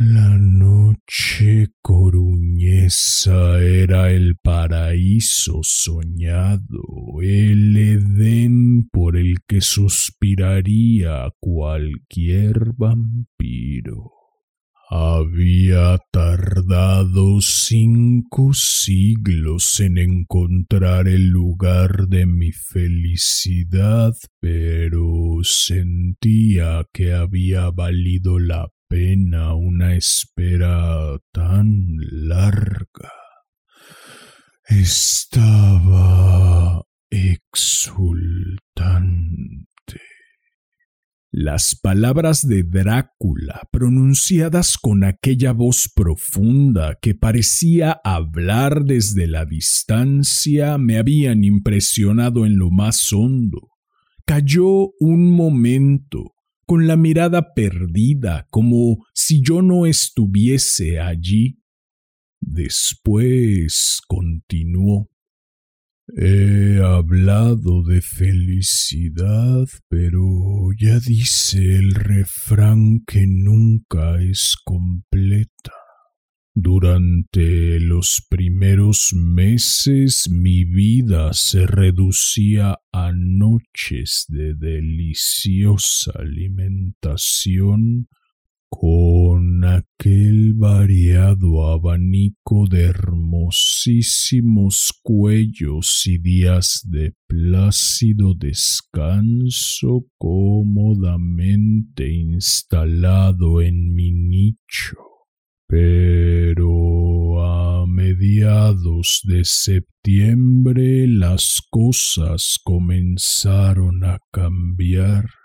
La 0.04 0.36
noche 0.40 1.74
coruñesa 1.80 3.62
era 3.62 4.10
el 4.10 4.36
paraíso 4.36 5.60
soñado, 5.62 7.22
el 7.22 7.78
Edén 7.78 8.90
por 8.92 9.16
el 9.16 9.44
que 9.48 9.62
suspiraría 9.62 11.30
cualquier 11.40 12.74
vampiro. 12.76 13.91
Había 15.22 16.00
tardado 16.12 17.42
cinco 17.42 18.54
siglos 18.56 19.80
en 19.80 20.00
encontrar 20.00 21.08
el 21.08 21.28
lugar 21.28 22.08
de 22.08 22.26
mi 22.26 22.52
felicidad, 22.52 24.16
pero 24.40 25.38
sentía 25.44 26.88
que 26.92 27.14
había 27.14 27.70
valido 27.70 28.40
la 28.40 28.68
pena 28.90 29.54
una 29.54 29.96
espera 29.96 31.20
tan 31.32 31.98
larga. 32.00 33.12
Estaba 34.66 36.02
exultante. 37.12 38.62
Las 41.34 41.80
palabras 41.82 42.46
de 42.46 42.64
Drácula, 42.64 43.62
pronunciadas 43.72 44.78
con 44.78 45.06
aquella 45.06 45.54
voz 45.54 45.90
profunda 45.96 46.98
que 47.02 47.16
parecía 47.16 48.02
hablar 48.04 48.84
desde 48.84 49.28
la 49.28 49.46
distancia, 49.46 50.78
me 50.78 50.98
habían 50.98 51.46
impresionado 51.46 52.46
en 52.46 52.58
lo 52.58 52.70
más 52.70 53.14
hondo. 53.14 53.70
Cayó 54.26 54.92
un 55.00 55.32
momento, 55.32 56.34
con 56.66 56.86
la 56.86 56.98
mirada 56.98 57.54
perdida, 57.54 58.46
como 58.50 59.06
si 59.14 59.42
yo 59.42 59.62
no 59.62 59.86
estuviese 59.86 61.00
allí. 61.00 61.62
Después 62.42 64.02
continuó. 64.06 65.11
He 66.08 66.82
hablado 66.84 67.84
de 67.84 68.02
felicidad, 68.02 69.68
pero 69.88 70.70
ya 70.78 71.00
dice 71.00 71.78
el 71.78 71.94
refrán 71.94 73.04
que 73.06 73.26
nunca 73.28 74.22
es 74.22 74.56
completa. 74.64 75.72
Durante 76.54 77.80
los 77.80 78.26
primeros 78.30 79.14
meses 79.14 80.30
mi 80.30 80.66
vida 80.66 81.32
se 81.32 81.66
reducía 81.66 82.78
a 82.92 83.14
noches 83.14 84.26
de 84.28 84.56
deliciosa 84.56 86.12
alimentación 86.20 88.10
con 88.72 89.64
aquel 89.66 90.54
variado 90.56 91.68
abanico 91.68 92.66
de 92.70 92.86
hermosísimos 92.86 94.94
cuellos 95.04 96.08
y 96.08 96.18
días 96.18 96.82
de 96.90 97.14
plácido 97.28 98.34
descanso 98.34 100.06
cómodamente 100.18 102.12
instalado 102.12 103.62
en 103.62 103.94
mi 103.94 104.14
nicho. 104.14 104.96
Pero 105.68 107.46
a 107.46 107.86
mediados 107.88 109.20
de 109.26 109.44
septiembre 109.44 111.08
las 111.08 111.62
cosas 111.70 112.58
comenzaron 112.64 114.06
a 114.06 114.20
cambiar. 114.32 115.41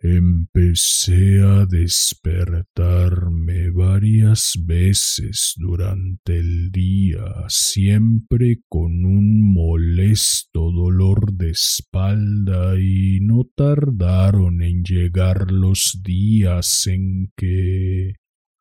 Empecé 0.00 1.42
a 1.42 1.66
despertarme 1.66 3.70
varias 3.70 4.52
veces 4.64 5.54
durante 5.56 6.38
el 6.38 6.70
día, 6.70 7.24
siempre 7.48 8.60
con 8.68 9.04
un 9.04 9.52
molesto 9.52 10.70
dolor 10.70 11.32
de 11.32 11.50
espalda 11.50 12.78
y 12.78 13.18
no 13.22 13.42
tardaron 13.56 14.62
en 14.62 14.84
llegar 14.84 15.50
los 15.50 16.00
días 16.04 16.86
en 16.86 17.32
que 17.36 18.12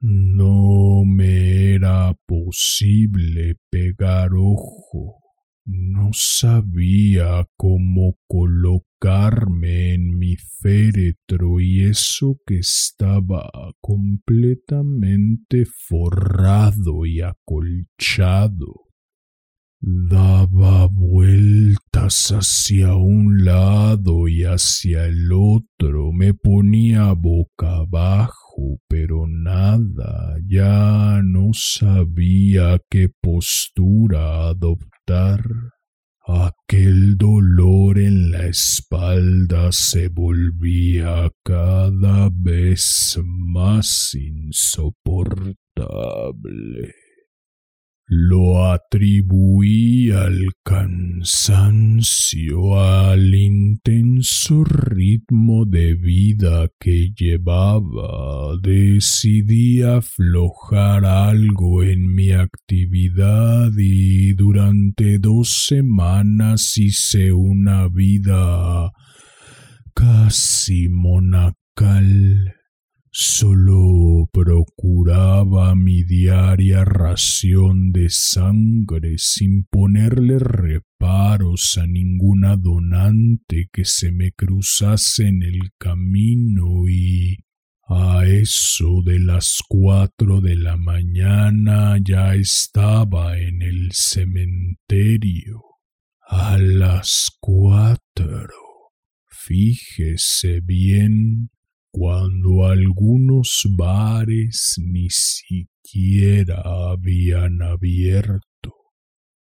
no 0.01 1.03
me 1.05 1.75
era 1.75 2.15
posible 2.25 3.57
pegar 3.69 4.31
ojo. 4.33 5.26
No 5.69 6.11
sabía 6.13 7.45
cómo 7.57 8.15
colocarme 8.25 9.95
en 9.95 10.17
mi 10.17 10.37
féretro 10.37 11.59
y 11.59 11.81
eso 11.81 12.39
que 12.45 12.59
estaba 12.59 13.49
completamente 13.81 15.65
forrado 15.65 17.05
y 17.05 17.19
acolchado. 17.19 18.85
Daba 19.81 20.87
vueltas 20.87 22.31
hacia 22.31 22.95
un 22.95 23.43
lado 23.43 24.29
y 24.29 24.45
hacia 24.45 25.05
el 25.05 25.33
otro, 25.33 26.13
me 26.13 26.33
ponía 26.33 27.11
boca 27.11 27.79
abajo, 27.79 28.79
pero 28.87 29.27
nada, 29.27 30.37
ya 30.47 31.19
no 31.25 31.49
sabía 31.51 32.81
qué 32.89 33.09
postura 33.09 34.47
adoptar. 34.47 34.96
Aquel 36.29 37.17
dolor 37.17 37.97
en 37.97 38.31
la 38.31 38.47
espalda 38.47 39.71
se 39.71 40.09
volvía 40.09 41.31
cada 41.43 42.29
vez 42.33 43.17
más 43.23 44.13
insoportable 44.13 45.55
lo 48.09 48.71
atribuí 48.71 50.11
al 50.11 50.53
cansancio, 50.63 51.19
al 52.79 53.35
intenso 53.35 54.63
ritmo 54.63 55.65
de 55.65 55.95
vida 55.95 56.69
que 56.79 57.11
llevaba. 57.13 58.55
Decidí 58.61 59.81
aflojar 59.81 61.03
algo 61.03 61.83
en 61.83 62.15
mi 62.15 62.31
actividad 62.31 63.71
y 63.77 64.31
durante 64.33 65.19
dos 65.19 65.65
semanas 65.67 66.77
hice 66.77 67.33
una 67.33 67.89
vida 67.89 68.93
casi 69.93 70.87
monacal 70.87 72.56
Solo 73.11 74.29
procuraba 74.31 75.75
mi 75.75 76.03
diaria 76.03 76.83
ración 76.85 77.91
de 77.91 78.09
sangre 78.09 79.15
sin 79.17 79.65
ponerle 79.65 80.39
reparos 80.39 81.77
a 81.77 81.87
ninguna 81.87 82.55
donante 82.57 83.69
que 83.71 83.85
se 83.85 84.11
me 84.11 84.31
cruzase 84.33 85.27
en 85.27 85.43
el 85.43 85.71
camino 85.79 86.87
y 86.89 87.37
a 87.89 88.25
eso 88.25 89.01
de 89.03 89.19
las 89.19 89.61
cuatro 89.67 90.41
de 90.41 90.57
la 90.57 90.75
mañana 90.75 91.97
ya 92.03 92.35
estaba 92.35 93.37
en 93.37 93.61
el 93.61 93.89
cementerio. 93.93 95.63
A 96.27 96.57
las 96.57 97.31
cuatro. 97.39 98.53
Fíjese 99.29 100.59
bien 100.59 101.49
cuando 101.91 102.65
algunos 102.65 103.67
bares 103.75 104.75
ni 104.77 105.09
siquiera 105.09 106.61
habían 106.63 107.61
abierto. 107.61 108.73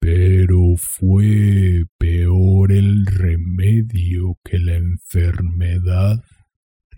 Pero 0.00 0.74
fue 0.76 1.84
peor 1.98 2.72
el 2.72 3.06
remedio 3.06 4.36
que 4.44 4.58
la 4.58 4.74
enfermedad. 4.74 6.22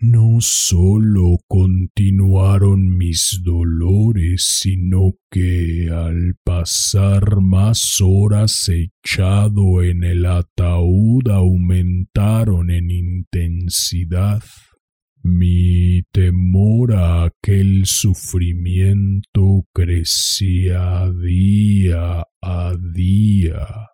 No 0.01 0.37
sólo 0.41 1.37
continuaron 1.47 2.97
mis 2.97 3.39
dolores, 3.43 4.45
sino 4.59 5.13
que 5.31 5.89
al 5.89 6.35
pasar 6.43 7.41
más 7.41 7.97
horas 8.01 8.69
echado 8.69 9.83
en 9.83 10.03
el 10.03 10.25
ataúd 10.25 11.29
aumentaron 11.29 12.71
en 12.71 12.91
intensidad. 12.91 14.43
Mi 15.27 16.03
temor 16.11 16.93
a 16.93 17.23
aquel 17.23 17.87
sufrimiento 17.87 19.65
crecía 19.73 21.09
día 21.19 22.27
a 22.43 22.75
día. 22.93 23.89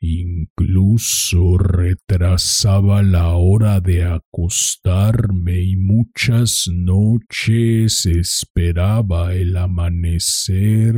Incluso 0.00 1.58
retrasaba 1.58 3.04
la 3.04 3.36
hora 3.36 3.78
de 3.78 4.02
acostarme 4.02 5.62
y 5.62 5.76
muchas 5.76 6.64
noches 6.66 8.04
esperaba 8.06 9.34
el 9.34 9.56
amanecer 9.56 10.96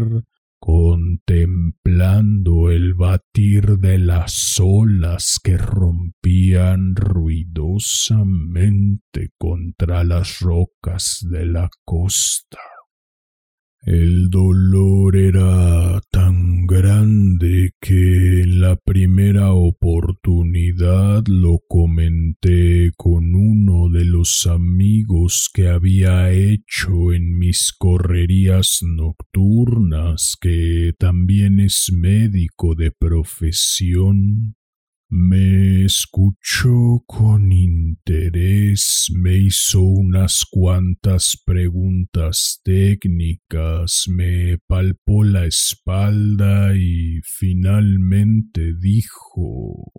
contemplando 0.60 2.70
el 2.70 2.94
batir 2.94 3.78
de 3.78 3.98
las 3.98 4.60
olas 4.62 5.40
que 5.42 5.56
rompían 5.56 6.94
ruidosamente 6.94 9.30
contra 9.38 10.04
las 10.04 10.38
rocas 10.40 11.26
de 11.28 11.46
la 11.46 11.68
costa. 11.84 12.60
El 13.82 14.28
dolor 14.28 15.16
era 15.16 16.02
tan 16.10 16.66
grande 16.66 17.72
que 17.80 18.42
en 18.42 18.60
la 18.60 18.76
primera 18.76 19.54
oportunidad 19.54 21.24
lo 21.28 21.60
comenté 21.66 22.90
con 22.98 23.34
uno 23.34 23.88
de 23.88 24.04
los 24.04 24.46
amigos 24.46 25.48
que 25.54 25.68
había 25.68 26.30
hecho 26.30 27.14
en 27.14 27.38
mis 27.38 27.72
correrías 27.72 28.80
nocturnas, 28.82 30.36
que 30.38 30.92
también 30.98 31.58
es 31.58 31.90
médico 31.90 32.74
de 32.74 32.90
profesión. 32.90 34.56
Me 35.12 35.86
escuchó 35.86 37.02
con 37.04 37.50
interés, 37.50 39.08
me 39.12 39.38
hizo 39.38 39.82
unas 39.82 40.44
cuantas 40.48 41.36
preguntas 41.44 42.60
técnicas, 42.62 44.04
me 44.06 44.58
palpó 44.68 45.24
la 45.24 45.46
espalda 45.46 46.76
y 46.76 47.20
finalmente 47.24 48.72
dijo 48.80 49.92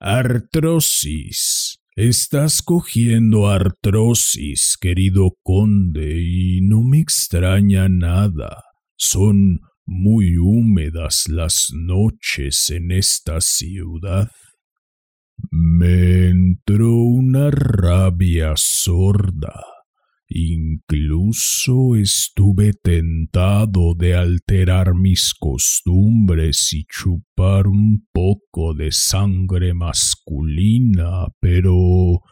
Artrosis. 0.00 1.78
Estás 1.94 2.60
cogiendo 2.60 3.48
artrosis, 3.48 4.76
querido 4.78 5.38
conde, 5.42 6.20
y 6.22 6.60
no 6.60 6.82
me 6.82 7.00
extraña 7.00 7.88
nada. 7.88 8.64
Son 8.98 9.60
muy 9.86 10.36
húmedas 10.36 11.28
las 11.28 11.68
noches 11.72 12.70
en 12.70 12.90
esta 12.90 13.40
ciudad. 13.40 14.30
Me 15.50 16.28
entró 16.28 16.92
una 16.92 17.50
rabia 17.50 18.54
sorda. 18.56 19.62
Incluso 20.28 21.94
estuve 21.94 22.72
tentado 22.72 23.94
de 23.94 24.16
alterar 24.16 24.94
mis 24.94 25.32
costumbres 25.34 26.72
y 26.72 26.84
chupar 26.84 27.68
un 27.68 28.08
poco 28.12 28.74
de 28.74 28.90
sangre 28.90 29.72
masculina, 29.72 31.28
pero 31.40 32.22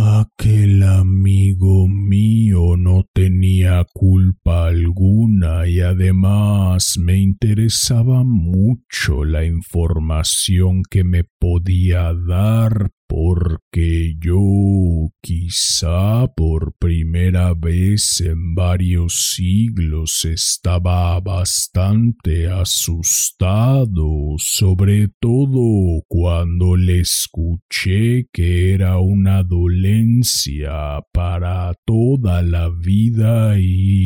Aquel 0.00 0.84
amigo 0.84 1.88
mío 1.88 2.76
no 2.76 3.08
tenía 3.12 3.84
culpa 4.10 4.68
alguna 4.68 5.68
y 5.68 5.80
además 5.80 6.96
me 6.98 7.18
interesaba 7.18 8.24
mucho 8.24 9.22
la 9.22 9.44
información 9.44 10.82
que 10.88 11.04
me 11.04 11.24
podía 11.24 12.14
dar 12.14 12.90
porque 13.08 14.16
yo 14.20 15.08
quizá 15.22 16.26
por 16.36 16.74
primera 16.78 17.54
vez 17.54 18.20
en 18.20 18.54
varios 18.54 19.34
siglos 19.34 20.26
estaba 20.26 21.18
bastante 21.20 22.48
asustado, 22.48 24.06
sobre 24.36 25.08
todo 25.20 26.02
cuando 26.06 26.76
le 26.76 27.00
escuché 27.00 28.28
que 28.30 28.74
era 28.74 28.98
una 28.98 29.42
dolencia 29.42 31.00
para 31.12 31.72
toda 31.86 32.42
la 32.42 32.68
vida 32.68 33.58
y 33.58 33.97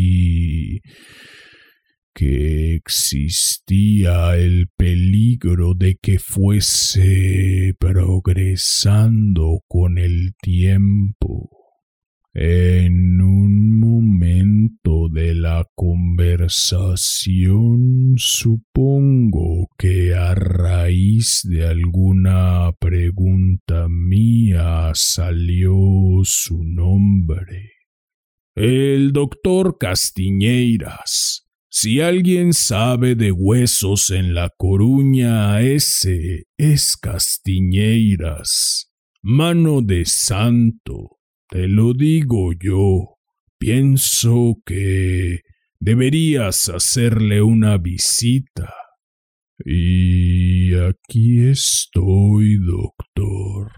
que 2.14 2.74
existía 2.74 4.36
el 4.36 4.68
peligro 4.76 5.72
de 5.74 5.96
que 6.00 6.18
fuese 6.18 7.74
progresando 7.78 9.60
con 9.66 9.98
el 9.98 10.34
tiempo. 10.40 11.50
En 12.34 13.20
un 13.20 13.78
momento 13.78 15.10
de 15.10 15.34
la 15.34 15.66
conversación 15.74 18.14
supongo 18.16 19.68
que 19.76 20.14
a 20.14 20.34
raíz 20.34 21.42
de 21.44 21.66
alguna 21.66 22.72
pregunta 22.78 23.86
mía 23.90 24.92
salió 24.94 25.74
su 26.22 26.64
nombre. 26.64 27.81
El 28.54 29.12
doctor 29.12 29.78
Castiñeiras 29.78 31.42
si 31.74 32.02
alguien 32.02 32.52
sabe 32.52 33.14
de 33.14 33.32
huesos 33.32 34.10
en 34.10 34.34
La 34.34 34.50
Coruña, 34.54 35.62
ese 35.62 36.44
es 36.58 36.98
Castiñeiras. 36.98 38.92
Mano 39.22 39.80
de 39.80 40.04
santo, 40.04 41.16
te 41.48 41.68
lo 41.68 41.94
digo 41.94 42.52
yo. 42.52 43.16
Pienso 43.56 44.58
que 44.66 45.40
deberías 45.80 46.68
hacerle 46.68 47.40
una 47.40 47.78
visita. 47.78 48.74
Y 49.64 50.74
aquí 50.74 51.48
estoy, 51.48 52.58
doctor 52.58 53.72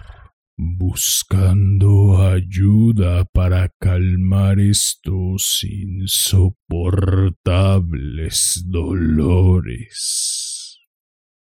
buscando 0.57 2.23
ayuda 2.23 3.25
para 3.25 3.73
calmar 3.81 4.61
estos 4.61 5.65
insoportables 5.65 8.63
dolores. 8.67 10.79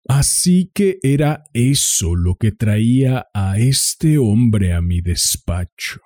Así 0.07 0.69
que 0.73 0.99
era 1.03 1.43
eso 1.53 2.15
lo 2.15 2.35
que 2.35 2.51
traía 2.51 3.27
a 3.33 3.59
este 3.59 4.17
hombre 4.17 4.73
a 4.73 4.81
mi 4.81 5.01
despacho. 5.01 6.01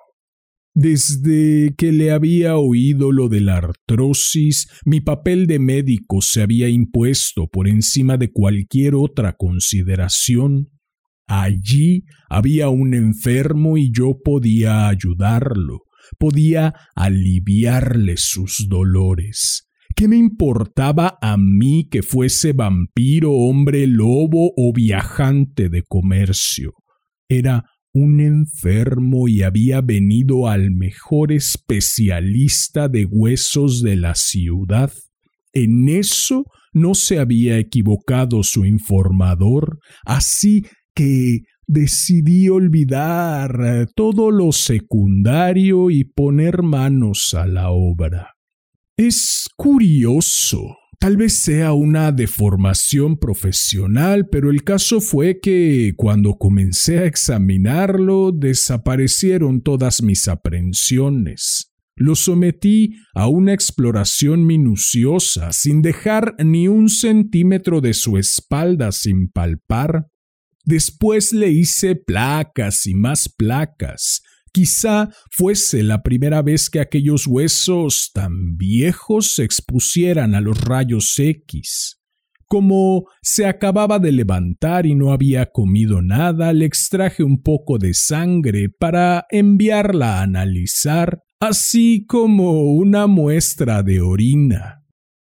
Desde 0.76 1.72
que 1.76 1.92
le 1.92 2.10
había 2.10 2.56
oído 2.56 3.12
lo 3.12 3.28
de 3.28 3.40
la 3.40 3.58
artrosis, 3.58 4.68
mi 4.84 5.00
papel 5.00 5.46
de 5.46 5.60
médico 5.60 6.20
se 6.20 6.42
había 6.42 6.68
impuesto 6.68 7.48
por 7.48 7.68
encima 7.68 8.16
de 8.16 8.32
cualquier 8.32 8.96
otra 8.96 9.34
consideración 9.34 10.73
Allí 11.26 12.04
había 12.28 12.68
un 12.68 12.94
enfermo 12.94 13.76
y 13.78 13.90
yo 13.92 14.18
podía 14.22 14.88
ayudarlo, 14.88 15.80
podía 16.18 16.74
aliviarle 16.94 18.16
sus 18.16 18.66
dolores. 18.68 19.68
¿Qué 19.96 20.08
me 20.08 20.16
importaba 20.16 21.18
a 21.22 21.36
mí 21.36 21.88
que 21.88 22.02
fuese 22.02 22.52
vampiro, 22.52 23.32
hombre 23.32 23.86
lobo 23.86 24.52
o 24.56 24.72
viajante 24.72 25.68
de 25.68 25.82
comercio? 25.82 26.72
Era 27.28 27.64
un 27.92 28.20
enfermo 28.20 29.28
y 29.28 29.42
había 29.42 29.80
venido 29.80 30.48
al 30.48 30.72
mejor 30.72 31.30
especialista 31.30 32.88
de 32.88 33.06
huesos 33.06 33.82
de 33.82 33.94
la 33.94 34.16
ciudad. 34.16 34.92
En 35.52 35.88
eso 35.88 36.44
no 36.72 36.96
se 36.96 37.20
había 37.20 37.56
equivocado 37.58 38.42
su 38.42 38.64
informador, 38.64 39.78
así 40.04 40.64
que 40.94 41.42
decidí 41.66 42.48
olvidar 42.48 43.88
todo 43.94 44.30
lo 44.30 44.52
secundario 44.52 45.90
y 45.90 46.04
poner 46.04 46.62
manos 46.62 47.34
a 47.34 47.46
la 47.46 47.70
obra. 47.70 48.34
Es 48.96 49.48
curioso, 49.56 50.76
tal 51.00 51.16
vez 51.16 51.38
sea 51.38 51.72
una 51.72 52.12
deformación 52.12 53.16
profesional, 53.18 54.28
pero 54.30 54.50
el 54.50 54.62
caso 54.62 55.00
fue 55.00 55.40
que 55.40 55.94
cuando 55.96 56.34
comencé 56.34 57.00
a 57.00 57.06
examinarlo 57.06 58.30
desaparecieron 58.30 59.62
todas 59.62 60.02
mis 60.02 60.28
aprensiones. 60.28 61.72
Lo 61.96 62.16
sometí 62.16 62.96
a 63.14 63.28
una 63.28 63.52
exploración 63.52 64.46
minuciosa, 64.46 65.52
sin 65.52 65.80
dejar 65.80 66.34
ni 66.44 66.66
un 66.66 66.88
centímetro 66.88 67.80
de 67.80 67.94
su 67.94 68.18
espalda 68.18 68.90
sin 68.90 69.28
palpar, 69.28 70.08
Después 70.64 71.32
le 71.32 71.50
hice 71.50 71.94
placas 71.94 72.86
y 72.86 72.94
más 72.94 73.28
placas. 73.28 74.22
Quizá 74.52 75.10
fuese 75.30 75.82
la 75.82 76.02
primera 76.02 76.40
vez 76.40 76.70
que 76.70 76.80
aquellos 76.80 77.26
huesos 77.26 78.12
tan 78.14 78.56
viejos 78.56 79.34
se 79.34 79.44
expusieran 79.44 80.34
a 80.34 80.40
los 80.40 80.60
rayos 80.60 81.18
X. 81.18 82.00
Como 82.46 83.06
se 83.20 83.46
acababa 83.46 83.98
de 83.98 84.12
levantar 84.12 84.86
y 84.86 84.94
no 84.94 85.12
había 85.12 85.46
comido 85.46 86.02
nada, 86.02 86.52
le 86.52 86.66
extraje 86.66 87.24
un 87.24 87.42
poco 87.42 87.78
de 87.78 87.94
sangre 87.94 88.68
para 88.68 89.26
enviarla 89.30 90.18
a 90.18 90.22
analizar, 90.22 91.18
así 91.40 92.06
como 92.06 92.74
una 92.74 93.08
muestra 93.08 93.82
de 93.82 94.00
orina. 94.00 94.83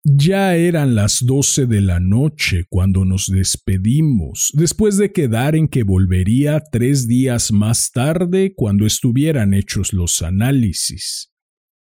Ya 0.05 0.55
eran 0.55 0.95
las 0.95 1.27
doce 1.27 1.67
de 1.67 1.81
la 1.81 1.99
noche 1.99 2.65
cuando 2.69 3.05
nos 3.05 3.27
despedimos, 3.27 4.51
después 4.55 4.97
de 4.97 5.13
quedar 5.13 5.57
en 5.57 5.69
que 5.69 5.83
volvería 5.83 6.63
tres 6.71 7.09
días 7.09 7.51
más 7.53 7.91
tarde 7.91 8.55
cuando 8.55 8.87
estuvieran 8.87 9.55
hechos 9.55 9.93
los 9.93 10.23
análisis. 10.23 11.33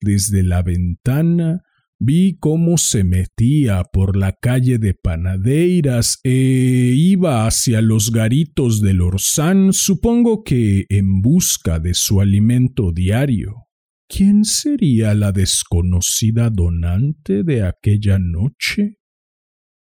Desde 0.01 0.43
la 0.43 0.61
ventana 0.61 1.61
vi 1.99 2.37
cómo 2.39 2.77
se 2.77 3.03
metía 3.03 3.83
por 3.83 4.17
la 4.17 4.33
calle 4.33 4.77
de 4.77 4.93
Panadeiras 4.95 6.19
e 6.23 6.93
iba 6.95 7.45
hacia 7.45 7.81
los 7.81 8.11
garitos 8.11 8.81
del 8.81 9.01
Orsán, 9.01 9.71
supongo 9.71 10.43
que 10.43 10.85
en 10.89 11.21
busca 11.21 11.79
de 11.79 11.93
su 11.93 12.19
alimento 12.19 12.91
diario. 12.91 13.67
¿Quién 14.13 14.43
sería 14.43 15.13
la 15.13 15.31
desconocida 15.31 16.49
donante 16.49 17.43
de 17.43 17.63
aquella 17.63 18.19
noche? 18.19 18.97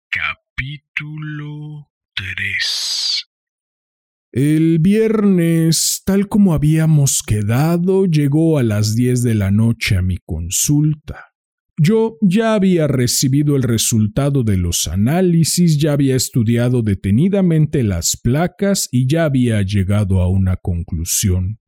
Capítulo 0.09 1.91
3 2.15 3.27
El 4.31 4.79
viernes, 4.79 6.03
tal 6.07 6.29
como 6.29 6.55
habíamos 6.55 7.25
quedado, 7.27 8.07
llegó 8.07 8.59
a 8.59 8.63
las 8.63 8.95
diez 8.95 9.25
de 9.25 9.35
la 9.35 9.51
noche 9.51 9.97
a 9.97 10.03
mi 10.03 10.19
consulta. 10.25 11.33
Yo 11.77 12.17
ya 12.21 12.55
había 12.55 12.87
recibido 12.87 13.57
el 13.57 13.65
resultado 13.65 14.45
de 14.45 14.57
los 14.57 14.87
análisis, 14.87 15.79
ya 15.79 15.95
había 15.95 16.15
estudiado 16.15 16.83
detenidamente 16.83 17.83
las 17.83 18.17
placas 18.23 18.89
y 18.93 19.09
ya 19.09 19.25
había 19.25 19.63
llegado 19.63 20.21
a 20.21 20.29
una 20.29 20.59
conclusión. 20.59 21.59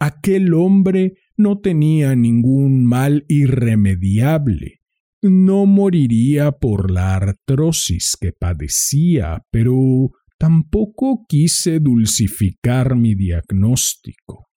Aquel 0.00 0.54
hombre 0.54 1.14
no 1.40 1.58
tenía 1.58 2.14
ningún 2.14 2.84
mal 2.84 3.24
irremediable. 3.28 4.80
No 5.22 5.66
moriría 5.66 6.52
por 6.52 6.90
la 6.90 7.16
artrosis 7.16 8.16
que 8.18 8.32
padecía, 8.32 9.42
pero 9.50 10.10
tampoco 10.38 11.26
quise 11.28 11.80
dulcificar 11.80 12.96
mi 12.96 13.14
diagnóstico. 13.14 14.48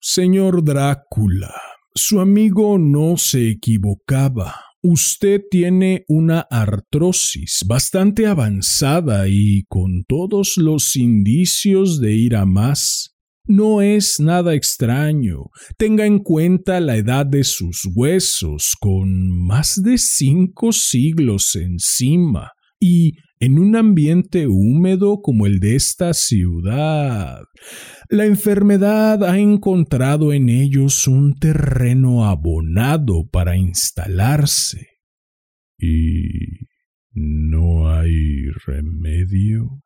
Señor 0.00 0.62
Drácula, 0.62 1.54
su 1.94 2.20
amigo 2.20 2.78
no 2.78 3.16
se 3.16 3.48
equivocaba. 3.50 4.54
Usted 4.80 5.42
tiene 5.50 6.04
una 6.06 6.46
artrosis 6.48 7.64
bastante 7.66 8.28
avanzada 8.28 9.26
y 9.28 9.64
con 9.68 10.04
todos 10.06 10.56
los 10.56 10.94
indicios 10.94 12.00
de 12.00 12.12
ir 12.12 12.36
a 12.36 12.46
más. 12.46 13.17
No 13.48 13.80
es 13.80 14.20
nada 14.20 14.54
extraño. 14.54 15.46
Tenga 15.78 16.04
en 16.04 16.18
cuenta 16.18 16.80
la 16.80 16.96
edad 16.96 17.24
de 17.24 17.44
sus 17.44 17.88
huesos, 17.94 18.76
con 18.78 19.30
más 19.30 19.82
de 19.82 19.96
cinco 19.96 20.70
siglos 20.70 21.56
encima, 21.56 22.52
y 22.78 23.14
en 23.40 23.58
un 23.58 23.74
ambiente 23.74 24.46
húmedo 24.46 25.22
como 25.22 25.46
el 25.46 25.60
de 25.60 25.76
esta 25.76 26.12
ciudad. 26.12 27.40
La 28.10 28.26
enfermedad 28.26 29.24
ha 29.24 29.38
encontrado 29.38 30.34
en 30.34 30.50
ellos 30.50 31.08
un 31.08 31.34
terreno 31.34 32.26
abonado 32.26 33.28
para 33.32 33.56
instalarse. 33.56 34.88
¿Y 35.78 36.66
no 37.12 37.90
hay 37.90 38.50
remedio? 38.66 39.80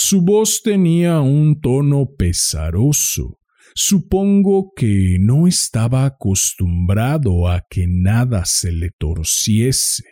Su 0.00 0.22
voz 0.22 0.62
tenía 0.62 1.20
un 1.20 1.60
tono 1.60 2.06
pesaroso. 2.16 3.40
Supongo 3.74 4.70
que 4.76 5.16
no 5.18 5.48
estaba 5.48 6.06
acostumbrado 6.06 7.48
a 7.48 7.66
que 7.68 7.88
nada 7.88 8.44
se 8.44 8.70
le 8.70 8.92
torciese. 8.96 10.04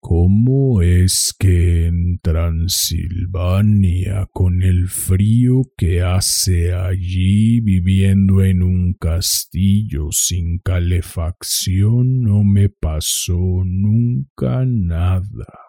¿Cómo 0.00 0.82
es 0.82 1.34
que 1.38 1.86
en 1.86 2.18
Transilvania, 2.18 4.28
con 4.34 4.62
el 4.62 4.86
frío 4.86 5.62
que 5.78 6.02
hace 6.02 6.74
allí 6.74 7.62
viviendo 7.62 8.44
en 8.44 8.62
un 8.62 8.92
castillo 8.92 10.08
sin 10.10 10.58
calefacción, 10.58 12.20
no 12.20 12.44
me 12.44 12.68
pasó 12.68 13.62
nunca 13.64 14.66
nada? 14.66 15.65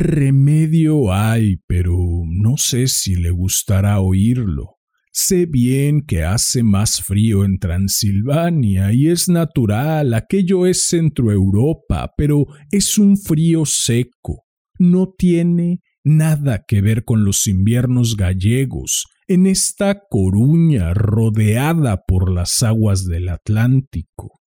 Remedio 0.00 1.12
hay, 1.12 1.56
pero 1.66 1.98
no 2.24 2.56
sé 2.56 2.86
si 2.86 3.16
le 3.16 3.32
gustará 3.32 3.98
oírlo. 3.98 4.76
Sé 5.10 5.46
bien 5.46 6.02
que 6.06 6.22
hace 6.22 6.62
más 6.62 7.02
frío 7.02 7.44
en 7.44 7.58
Transilvania 7.58 8.92
y 8.92 9.08
es 9.08 9.28
natural, 9.28 10.14
aquello 10.14 10.66
es 10.66 10.86
Centroeuropa, 10.86 12.12
pero 12.16 12.46
es 12.70 12.96
un 12.96 13.16
frío 13.16 13.64
seco. 13.66 14.44
No 14.78 15.12
tiene 15.18 15.80
nada 16.04 16.64
que 16.68 16.80
ver 16.80 17.04
con 17.04 17.24
los 17.24 17.48
inviernos 17.48 18.16
gallegos, 18.16 19.06
en 19.26 19.48
esta 19.48 20.02
Coruña 20.08 20.94
rodeada 20.94 22.04
por 22.06 22.30
las 22.30 22.62
aguas 22.62 23.04
del 23.04 23.30
Atlántico. 23.30 24.37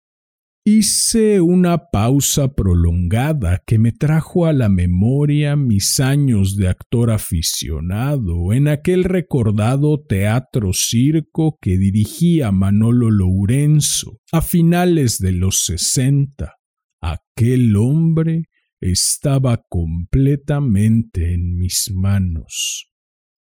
Hice 0.63 1.41
una 1.41 1.89
pausa 1.89 2.53
prolongada 2.53 3.63
que 3.65 3.79
me 3.79 3.91
trajo 3.91 4.45
a 4.45 4.53
la 4.53 4.69
memoria 4.69 5.55
mis 5.55 5.99
años 5.99 6.55
de 6.55 6.67
actor 6.67 7.09
aficionado 7.09 8.53
en 8.53 8.67
aquel 8.67 9.03
recordado 9.03 9.99
teatro 9.99 10.71
circo 10.73 11.57
que 11.59 11.79
dirigía 11.79 12.51
Manolo 12.51 13.09
Lourenzo 13.09 14.19
a 14.31 14.43
finales 14.43 15.17
de 15.17 15.31
los 15.31 15.65
sesenta. 15.65 16.57
Aquel 17.01 17.75
hombre 17.75 18.49
estaba 18.79 19.63
completamente 19.67 21.33
en 21.33 21.57
mis 21.57 21.91
manos. 21.91 22.90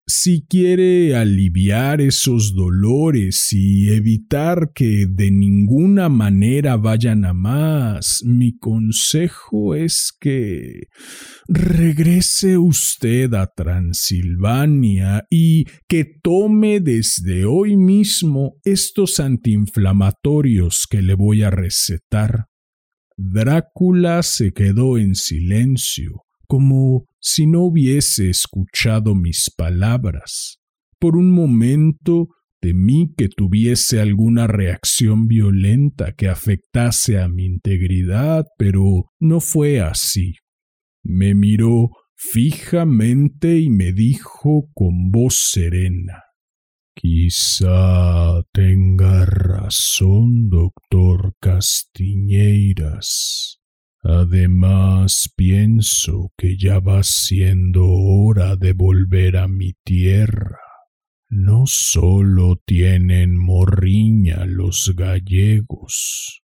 Si 0.08 0.46
quiere 0.46 1.16
aliviar 1.16 2.00
esos 2.00 2.54
dolores 2.54 3.52
y 3.52 3.88
evitar 3.88 4.70
que 4.72 5.04
de 5.10 5.32
ninguna 5.32 6.08
manera 6.08 6.76
vayan 6.76 7.24
a 7.24 7.32
más, 7.32 8.22
mi 8.24 8.56
consejo 8.56 9.74
es 9.74 10.12
que 10.20 10.86
regrese 11.48 12.56
usted 12.56 13.34
a 13.34 13.48
Transilvania 13.48 15.26
y 15.28 15.64
que 15.88 16.04
tome 16.22 16.78
desde 16.78 17.44
hoy 17.44 17.76
mismo 17.76 18.60
estos 18.62 19.18
antiinflamatorios 19.18 20.86
que 20.88 21.02
le 21.02 21.14
voy 21.14 21.42
a 21.42 21.50
recetar. 21.50 22.46
Drácula 23.16 24.22
se 24.22 24.52
quedó 24.52 24.98
en 24.98 25.16
silencio 25.16 26.25
como 26.46 27.06
si 27.20 27.46
no 27.46 27.62
hubiese 27.62 28.30
escuchado 28.30 29.14
mis 29.14 29.50
palabras. 29.50 30.58
Por 30.98 31.16
un 31.16 31.30
momento 31.30 32.28
temí 32.60 33.12
que 33.16 33.28
tuviese 33.28 34.00
alguna 34.00 34.46
reacción 34.46 35.26
violenta 35.26 36.12
que 36.12 36.28
afectase 36.28 37.20
a 37.20 37.28
mi 37.28 37.44
integridad, 37.44 38.46
pero 38.58 39.10
no 39.20 39.40
fue 39.40 39.80
así. 39.80 40.34
Me 41.02 41.34
miró 41.34 41.90
fijamente 42.14 43.58
y 43.58 43.70
me 43.70 43.92
dijo 43.92 44.70
con 44.74 45.10
voz 45.10 45.50
serena 45.50 46.26
Quizá 46.98 48.42
tenga 48.54 49.26
razón, 49.26 50.48
doctor 50.48 51.34
Castiñeiras. 51.40 53.55
Además, 54.08 55.32
pienso 55.34 56.30
que 56.38 56.56
ya 56.56 56.78
va 56.78 57.02
siendo 57.02 57.84
hora 57.88 58.54
de 58.54 58.72
volver 58.72 59.36
a 59.36 59.48
mi 59.48 59.72
tierra. 59.82 60.60
No 61.28 61.64
solo 61.66 62.62
tienen 62.64 63.36
morriña 63.36 64.44
los 64.46 64.94
gallegos. 64.94 66.44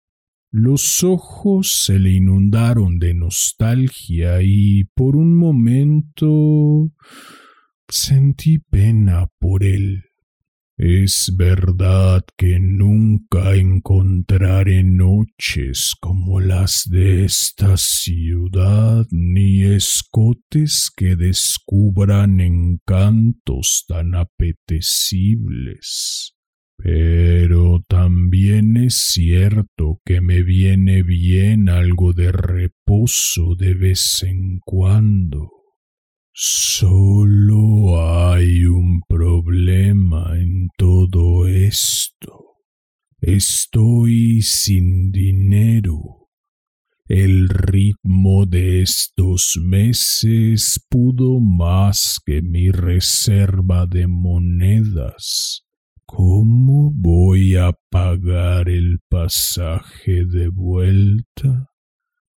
Los 0.51 1.01
ojos 1.05 1.83
se 1.85 1.97
le 1.97 2.11
inundaron 2.11 2.99
de 2.99 3.13
nostalgia 3.13 4.41
y 4.41 4.83
por 4.93 5.15
un 5.15 5.33
momento 5.33 6.91
sentí 7.87 8.59
pena 8.59 9.27
por 9.39 9.63
él. 9.63 10.03
Es 10.77 11.33
verdad 11.37 12.25
que 12.37 12.59
nunca 12.59 13.55
encontraré 13.55 14.83
noches 14.83 15.93
como 16.01 16.41
las 16.41 16.89
de 16.89 17.23
esta 17.23 17.77
ciudad, 17.77 19.05
ni 19.09 19.63
escotes 19.63 20.91
que 20.93 21.15
descubran 21.15 22.41
encantos 22.41 23.85
tan 23.87 24.15
apetecibles. 24.15 26.33
Pero 26.77 27.81
también 27.87 28.75
es 28.75 28.95
cierto 28.95 30.01
que 30.03 30.19
me 30.19 30.43
viene 30.43 31.03
bien 31.03 31.69
algo 31.69 32.11
de 32.11 32.33
reposo 32.33 33.55
de 33.57 33.75
vez 33.75 34.23
en 34.23 34.59
cuando. 34.59 35.64
Solo 36.37 38.03
hay 38.03 38.65
un 38.65 38.99
problema 39.07 40.37
en 40.37 40.67
todo 40.77 41.47
esto. 41.47 42.57
Estoy 43.21 44.41
sin 44.41 45.13
dinero. 45.13 46.27
El 47.07 47.47
ritmo 47.47 48.45
de 48.45 48.81
estos 48.81 49.57
meses 49.63 50.85
pudo 50.89 51.39
más 51.39 52.19
que 52.25 52.41
mi 52.41 52.69
reserva 52.69 53.85
de 53.85 54.05
monedas. 54.07 55.63
¿Cómo 56.05 56.91
voy 56.93 57.55
a 57.55 57.71
pagar 57.89 58.67
el 58.67 58.99
pasaje 59.07 60.25
de 60.25 60.49
vuelta? 60.49 61.69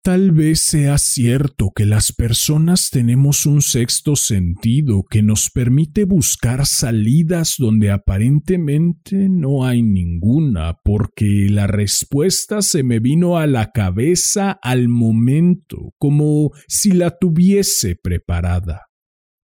Tal 0.06 0.30
vez 0.30 0.60
sea 0.60 0.98
cierto 0.98 1.72
que 1.74 1.84
las 1.84 2.12
personas 2.12 2.90
tenemos 2.90 3.44
un 3.44 3.60
sexto 3.60 4.14
sentido 4.14 5.02
que 5.02 5.20
nos 5.20 5.50
permite 5.50 6.04
buscar 6.04 6.64
salidas 6.64 7.56
donde 7.58 7.90
aparentemente 7.90 9.28
no 9.28 9.64
hay 9.64 9.82
ninguna, 9.82 10.78
porque 10.84 11.48
la 11.50 11.66
respuesta 11.66 12.62
se 12.62 12.84
me 12.84 13.00
vino 13.00 13.36
a 13.36 13.48
la 13.48 13.72
cabeza 13.72 14.52
al 14.62 14.86
momento, 14.86 15.92
como 15.98 16.52
si 16.68 16.92
la 16.92 17.18
tuviese 17.18 17.96
preparada. 17.96 18.82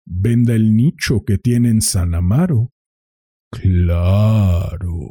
Venda 0.06 0.54
el 0.54 0.76
nicho 0.76 1.24
que 1.26 1.40
tiene 1.40 1.70
en 1.70 1.82
San 1.82 2.14
Amaro. 2.14 2.72
Claro. 3.50 5.10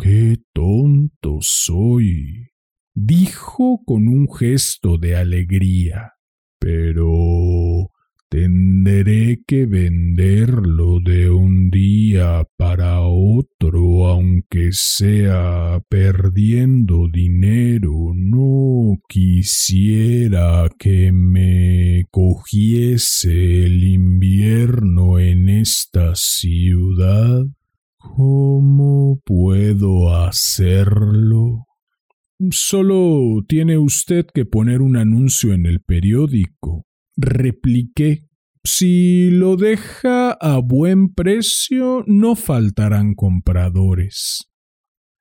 Qué 0.00 0.36
tonto 0.54 1.38
soy 1.40 2.52
dijo 3.06 3.80
con 3.84 4.08
un 4.08 4.28
gesto 4.32 4.98
de 4.98 5.16
alegría. 5.16 6.14
Pero 6.58 7.90
tendré 8.28 9.40
que 9.46 9.66
venderlo 9.66 10.98
de 11.00 11.30
un 11.30 11.70
día 11.70 12.44
para 12.56 13.00
otro, 13.00 14.08
aunque 14.08 14.70
sea 14.72 15.80
perdiendo 15.88 17.08
dinero. 17.12 18.12
No 18.14 18.96
quisiera 19.08 20.68
que 20.78 21.12
me 21.12 22.04
cogiese 22.10 23.64
el 23.64 23.84
invierno 23.84 25.18
en 25.18 25.48
esta 25.48 26.14
ciudad. 26.14 27.46
¿Cómo 27.98 29.20
puedo 29.24 30.14
hacerlo? 30.14 31.67
Solo 32.50 33.44
tiene 33.48 33.78
usted 33.78 34.26
que 34.32 34.44
poner 34.44 34.80
un 34.80 34.96
anuncio 34.96 35.52
en 35.52 35.66
el 35.66 35.80
periódico. 35.80 36.86
Repliqué. 37.16 38.26
Si 38.64 39.30
lo 39.30 39.56
deja 39.56 40.32
a 40.32 40.58
buen 40.58 41.14
precio, 41.14 42.04
no 42.06 42.36
faltarán 42.36 43.14
compradores. 43.14 44.50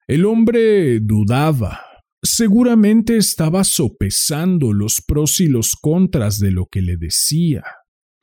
El 0.07 0.26
hombre 0.26 0.99
dudaba. 0.99 1.82
Seguramente 2.22 3.18
estaba 3.18 3.63
sopesando 3.63 4.74
los 4.74 5.01
pros 5.05 5.39
y 5.39 5.47
los 5.47 5.76
contras 5.76 6.39
de 6.39 6.51
lo 6.51 6.65
que 6.65 6.82
le 6.82 6.97
decía 6.97 7.63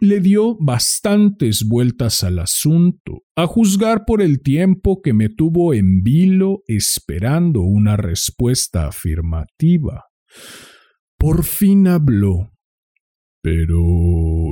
le 0.01 0.21
dio 0.21 0.57
bastantes 0.59 1.65
vueltas 1.67 2.25
al 2.25 2.39
asunto, 2.39 3.23
a 3.37 3.47
juzgar 3.47 4.05
por 4.07 4.23
el 4.23 4.43
tiempo 4.43 5.01
que 5.03 5.13
me 5.13 5.29
tuvo 5.29 5.75
en 5.75 6.03
vilo 6.03 6.63
esperando 6.67 7.63
una 7.63 7.97
respuesta 7.97 8.87
afirmativa. 8.87 10.05
Por 11.19 11.45
fin 11.45 11.87
habló. 11.87 12.51
Pero 13.43 13.83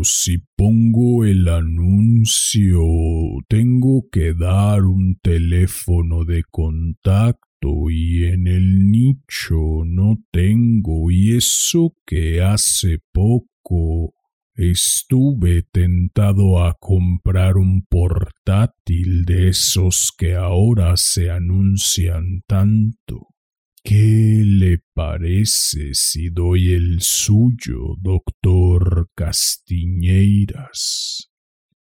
si 0.03 0.39
pongo 0.55 1.25
el 1.25 1.49
anuncio, 1.49 2.83
tengo 3.49 4.05
que 4.13 4.35
dar 4.35 4.85
un 4.85 5.19
teléfono 5.23 6.27
de 6.27 6.43
contacto 6.51 7.89
y 7.91 8.25
en 8.25 8.47
el 8.47 8.91
nicho 8.91 9.85
no 9.87 10.19
tengo 10.31 11.11
y 11.11 11.37
eso 11.37 11.95
que 12.05 12.43
hace 12.43 12.99
poco 13.13 14.13
Estuve 14.65 15.63
tentado 15.73 16.65
a 16.65 16.77
comprar 16.79 17.57
un 17.57 17.83
portátil 17.83 19.25
de 19.25 19.49
esos 19.49 20.13
que 20.17 20.37
ahora 20.37 20.97
se 20.97 21.33
anuncian 21.33 22.43
tanto. 22.47 23.27
¿Qué 23.83 24.45
le 24.47 24.79
parece 24.95 25.95
si 25.95 26.31
doy 26.31 26.75
el 26.75 26.99
suyo, 27.01 27.97
doctor 28.01 29.09
Castiñeiras? 29.17 30.53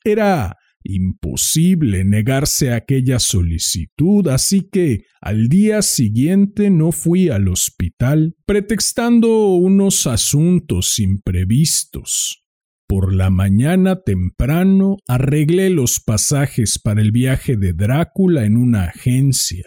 Era 0.04 0.56
Imposible 0.88 2.04
negarse 2.04 2.72
a 2.72 2.76
aquella 2.76 3.18
solicitud, 3.18 4.28
así 4.28 4.68
que 4.70 5.02
al 5.20 5.48
día 5.48 5.82
siguiente 5.82 6.70
no 6.70 6.92
fui 6.92 7.28
al 7.28 7.48
hospital, 7.48 8.34
pretextando 8.46 9.54
unos 9.54 10.06
asuntos 10.06 10.98
imprevistos. 10.98 12.46
Por 12.88 13.12
la 13.12 13.30
mañana 13.30 14.02
temprano 14.02 14.98
arreglé 15.08 15.70
los 15.70 15.98
pasajes 15.98 16.78
para 16.78 17.02
el 17.02 17.10
viaje 17.10 17.56
de 17.56 17.72
Drácula 17.72 18.44
en 18.44 18.56
una 18.56 18.84
agencia. 18.84 19.64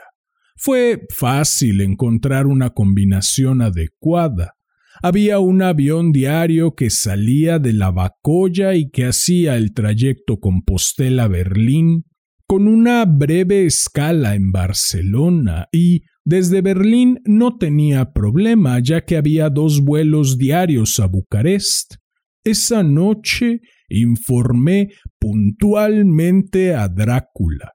Fue 0.56 1.06
fácil 1.10 1.82
encontrar 1.82 2.48
una 2.48 2.70
combinación 2.70 3.62
adecuada. 3.62 4.54
Había 5.02 5.39
un 5.39 5.62
avión 5.62 6.12
diario 6.12 6.76
que 6.76 6.89
salía 6.89 7.58
de 7.60 7.74
la 7.74 7.91
Bacoya 7.91 8.76
y 8.76 8.89
que 8.89 9.06
hacía 9.06 9.56
el 9.56 9.74
trayecto 9.74 10.39
Compostela-Berlín, 10.39 12.06
con 12.45 12.68
una 12.68 13.06
breve 13.06 13.66
escala 13.66 14.36
en 14.36 14.52
Barcelona 14.52 15.68
y 15.72 16.02
desde 16.26 16.62
Berlín 16.62 17.20
no 17.26 17.58
tenía 17.58 18.12
problema 18.12 18.80
ya 18.80 19.06
que 19.06 19.18
había 19.18 19.50
dos 19.50 19.82
vuelos 19.82 20.38
diarios 20.38 21.00
a 21.00 21.08
Bucarest. 21.08 21.95
Esa 22.43 22.84
noche 22.84 23.62
informé 23.89 24.89
puntualmente 25.20 26.74
a 26.74 26.88
Drácula. 26.88 27.72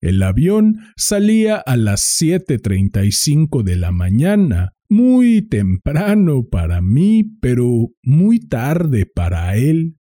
El 0.00 0.22
avión 0.22 0.78
salía 0.96 1.56
a 1.56 1.76
las 1.76 2.20
7.35 2.20 3.62
de 3.62 3.76
la 3.76 3.90
mañana, 3.90 4.74
muy 4.88 5.42
temprano 5.42 6.44
para 6.50 6.80
mí, 6.80 7.24
pero 7.40 7.88
muy 8.02 8.40
tarde 8.40 9.06
para 9.06 9.56
él. 9.56 9.96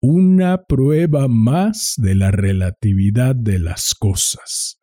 Una 0.00 0.64
prueba 0.64 1.28
más 1.28 1.94
de 1.96 2.14
la 2.14 2.30
relatividad 2.30 3.36
de 3.36 3.58
las 3.58 3.94
cosas. 3.94 4.78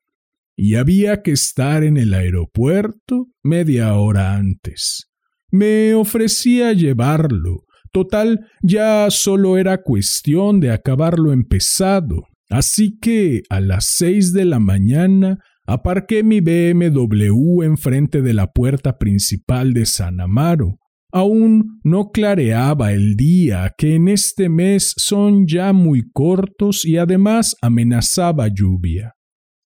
Y 0.55 0.75
había 0.75 1.21
que 1.21 1.31
estar 1.31 1.83
en 1.83 1.97
el 1.97 2.13
aeropuerto 2.13 3.27
media 3.43 3.93
hora 3.95 4.35
antes. 4.35 5.09
Me 5.51 5.93
ofrecía 5.93 6.73
llevarlo, 6.73 7.65
Total, 7.91 8.47
ya 8.61 9.07
solo 9.09 9.57
era 9.57 9.81
cuestión 9.81 10.59
de 10.59 10.71
acabar 10.71 11.17
lo 11.17 11.33
empezado. 11.33 12.27
Así 12.49 12.97
que 12.99 13.43
a 13.49 13.59
las 13.59 13.85
seis 13.85 14.33
de 14.33 14.45
la 14.45 14.59
mañana 14.59 15.39
aparqué 15.73 16.23
mi 16.23 16.41
BMW 16.41 17.63
enfrente 17.63 18.21
de 18.21 18.33
la 18.33 18.51
puerta 18.51 18.97
principal 18.97 19.73
de 19.73 19.85
San 19.85 20.19
Amaro. 20.19 20.79
Aún 21.11 21.79
no 21.83 22.11
clareaba 22.11 22.91
el 22.93 23.15
día, 23.15 23.73
que 23.77 23.95
en 23.95 24.07
este 24.07 24.49
mes 24.49 24.93
son 24.97 25.47
ya 25.47 25.73
muy 25.73 26.09
cortos 26.11 26.85
y 26.85 26.97
además 26.97 27.55
amenazaba 27.61 28.47
lluvia. 28.47 29.15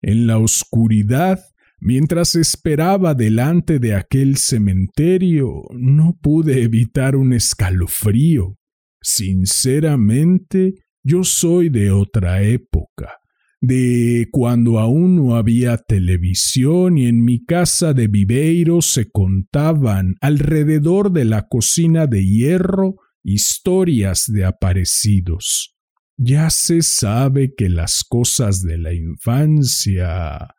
En 0.03 0.27
la 0.27 0.39
oscuridad 0.39 1.41
Mientras 1.87 2.35
esperaba 2.35 3.13
delante 3.13 3.79
de 3.79 3.95
aquel 3.95 4.39
cementerio, 4.39 5.65
no 5.73 6.19
pude 6.19 6.63
evitar 6.63 7.15
un 7.15 7.35
escalofrío. 7.35 8.57
Sinceramente, 9.03 10.77
yo 11.03 11.25
soy 11.25 11.69
de 11.69 11.91
otra 11.91 12.41
época, 12.41 13.19
de 13.67 14.29
cuando 14.31 14.79
aún 14.79 15.17
no 15.17 15.37
había 15.37 15.77
televisión 15.77 16.99
y 16.99 17.07
en 17.07 17.25
mi 17.25 17.45
casa 17.45 17.95
de 17.95 18.09
Viveiro 18.09 18.83
se 18.83 19.11
contaban 19.11 20.17
alrededor 20.21 21.13
de 21.13 21.25
la 21.25 21.47
cocina 21.49 22.07
de 22.07 22.25
hierro 22.27 22.97
historias 23.23 24.25
de 24.27 24.45
aparecidos. 24.45 25.75
Ya 26.17 26.51
se 26.51 26.83
sabe 26.83 27.55
que 27.57 27.69
las 27.69 28.05
cosas 28.09 28.63
de 28.63 28.79
la 28.79 28.93
infancia 28.93 30.55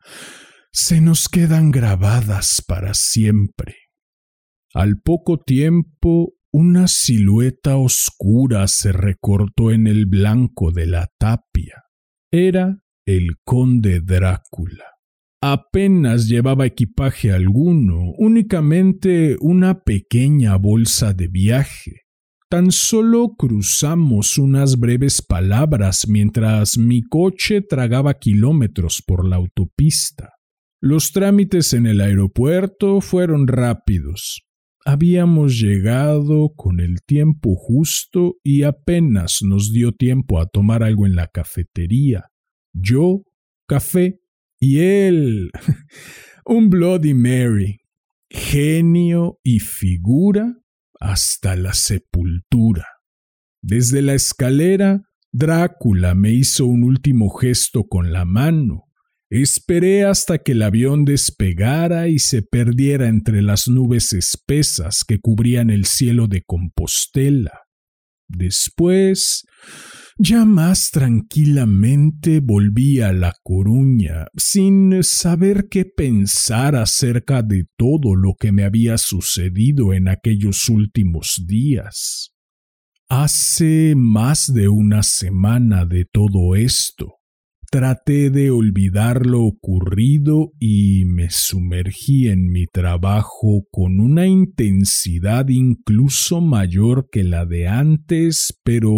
se 0.72 1.00
nos 1.00 1.28
quedan 1.28 1.70
grabadas 1.70 2.62
para 2.66 2.92
siempre. 2.92 3.76
Al 4.74 5.00
poco 5.00 5.38
tiempo, 5.38 6.34
una 6.52 6.88
silueta 6.88 7.76
oscura 7.76 8.66
se 8.68 8.92
recortó 8.92 9.70
en 9.70 9.86
el 9.86 10.06
blanco 10.06 10.72
de 10.72 10.86
la 10.86 11.08
tapia. 11.18 11.84
Era 12.30 12.82
el 13.06 13.36
conde 13.44 14.00
Drácula. 14.00 14.84
Apenas 15.40 16.26
llevaba 16.28 16.66
equipaje 16.66 17.30
alguno, 17.30 18.12
únicamente 18.18 19.36
una 19.40 19.84
pequeña 19.84 20.56
bolsa 20.56 21.12
de 21.12 21.28
viaje. 21.28 22.02
Tan 22.48 22.72
solo 22.72 23.34
cruzamos 23.36 24.38
unas 24.38 24.78
breves 24.78 25.22
palabras 25.22 26.08
mientras 26.08 26.78
mi 26.78 27.02
coche 27.02 27.60
tragaba 27.60 28.14
kilómetros 28.14 29.02
por 29.06 29.26
la 29.26 29.36
autopista. 29.36 30.32
Los 30.80 31.12
trámites 31.12 31.72
en 31.74 31.86
el 31.86 32.00
aeropuerto 32.00 33.00
fueron 33.00 33.46
rápidos. 33.46 34.42
Habíamos 34.84 35.60
llegado 35.60 36.52
con 36.54 36.80
el 36.80 37.02
tiempo 37.04 37.56
justo 37.56 38.36
y 38.44 38.62
apenas 38.62 39.40
nos 39.42 39.72
dio 39.72 39.92
tiempo 39.92 40.40
a 40.40 40.46
tomar 40.46 40.82
algo 40.82 41.06
en 41.06 41.16
la 41.16 41.26
cafetería. 41.26 42.30
Yo, 42.78 43.22
café, 43.66 44.20
y 44.58 44.80
él, 44.80 45.50
un 46.44 46.70
Bloody 46.70 47.14
Mary, 47.14 47.80
genio 48.28 49.38
y 49.42 49.60
figura 49.60 50.56
hasta 51.00 51.56
la 51.56 51.72
sepultura. 51.74 52.86
Desde 53.62 54.02
la 54.02 54.14
escalera, 54.14 55.02
Drácula 55.32 56.14
me 56.14 56.32
hizo 56.32 56.66
un 56.66 56.84
último 56.84 57.28
gesto 57.30 57.84
con 57.88 58.12
la 58.12 58.24
mano 58.24 58.86
Esperé 59.28 60.04
hasta 60.04 60.38
que 60.38 60.52
el 60.52 60.62
avión 60.62 61.04
despegara 61.04 62.06
y 62.06 62.20
se 62.20 62.42
perdiera 62.42 63.08
entre 63.08 63.42
las 63.42 63.66
nubes 63.66 64.12
espesas 64.12 65.02
que 65.02 65.18
cubrían 65.18 65.70
el 65.70 65.84
cielo 65.84 66.28
de 66.28 66.42
Compostela. 66.46 67.62
Después, 68.28 69.44
ya 70.18 70.44
más 70.44 70.90
tranquilamente 70.90 72.40
volví 72.40 73.00
a 73.00 73.12
La 73.12 73.34
Coruña, 73.42 74.26
sin 74.36 75.02
saber 75.02 75.68
qué 75.70 75.84
pensar 75.84 76.74
acerca 76.74 77.42
de 77.42 77.66
todo 77.76 78.14
lo 78.14 78.34
que 78.34 78.50
me 78.50 78.64
había 78.64 78.96
sucedido 78.96 79.92
en 79.92 80.08
aquellos 80.08 80.68
últimos 80.68 81.44
días. 81.46 82.32
Hace 83.08 83.94
más 83.96 84.52
de 84.52 84.68
una 84.68 85.02
semana 85.02 85.84
de 85.84 86.06
todo 86.06 86.56
esto. 86.56 87.16
Traté 87.70 88.30
de 88.30 88.50
olvidar 88.50 89.26
lo 89.26 89.42
ocurrido 89.42 90.52
y 90.60 91.04
me 91.06 91.30
sumergí 91.30 92.28
en 92.28 92.48
mi 92.50 92.66
trabajo 92.66 93.64
con 93.70 93.98
una 93.98 94.26
intensidad 94.26 95.48
incluso 95.48 96.40
mayor 96.40 97.08
que 97.10 97.24
la 97.24 97.44
de 97.44 97.66
antes, 97.66 98.60
pero 98.62 98.92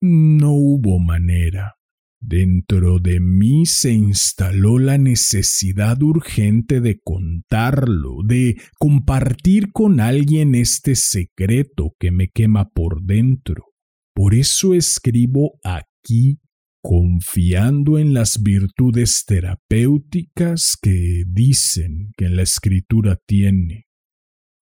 no 0.00 0.52
hubo 0.52 0.98
manera. 0.98 1.74
Dentro 2.20 2.98
de 2.98 3.20
mí 3.20 3.64
se 3.64 3.92
instaló 3.92 4.80
la 4.80 4.98
necesidad 4.98 6.02
urgente 6.02 6.80
de 6.80 6.98
contarlo, 6.98 8.22
de 8.24 8.56
compartir 8.76 9.70
con 9.70 10.00
alguien 10.00 10.56
este 10.56 10.96
secreto 10.96 11.94
que 12.00 12.10
me 12.10 12.28
quema 12.28 12.70
por 12.70 13.04
dentro. 13.04 13.66
Por 14.14 14.34
eso 14.34 14.74
escribo 14.74 15.60
aquí 15.62 16.40
confiando 16.82 17.98
en 17.98 18.14
las 18.14 18.42
virtudes 18.42 19.24
terapéuticas 19.26 20.76
que 20.80 21.24
dicen 21.26 22.12
que 22.16 22.28
la 22.28 22.42
escritura 22.42 23.18
tiene. 23.26 23.86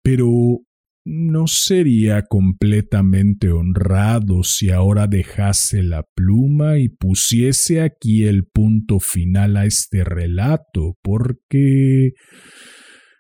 Pero 0.02 0.60
no 1.06 1.46
sería 1.46 2.22
completamente 2.22 3.52
honrado 3.52 4.42
si 4.42 4.70
ahora 4.70 5.06
dejase 5.06 5.84
la 5.84 6.04
pluma 6.16 6.78
y 6.78 6.88
pusiese 6.88 7.80
aquí 7.80 8.24
el 8.24 8.44
punto 8.44 8.98
final 8.98 9.56
a 9.56 9.66
este 9.66 10.02
relato, 10.02 10.96
porque 11.02 12.12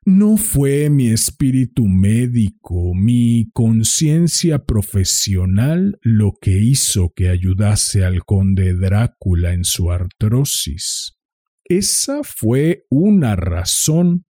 no 0.06 0.36
fue 0.36 0.88
mi 0.88 1.08
espíritu 1.08 1.88
médico, 1.88 2.94
mi 2.94 3.50
conciencia 3.52 4.64
profesional 4.64 5.98
lo 6.00 6.34
que 6.40 6.52
hizo 6.52 7.12
que 7.12 7.28
ayudase 7.28 8.04
al 8.04 8.24
conde 8.24 8.72
Drácula 8.74 9.52
en 9.52 9.64
su 9.64 9.90
artrosis. 9.90 11.16
Esa 11.64 12.20
fue 12.22 12.84
una 12.88 13.34
razón, 13.34 14.26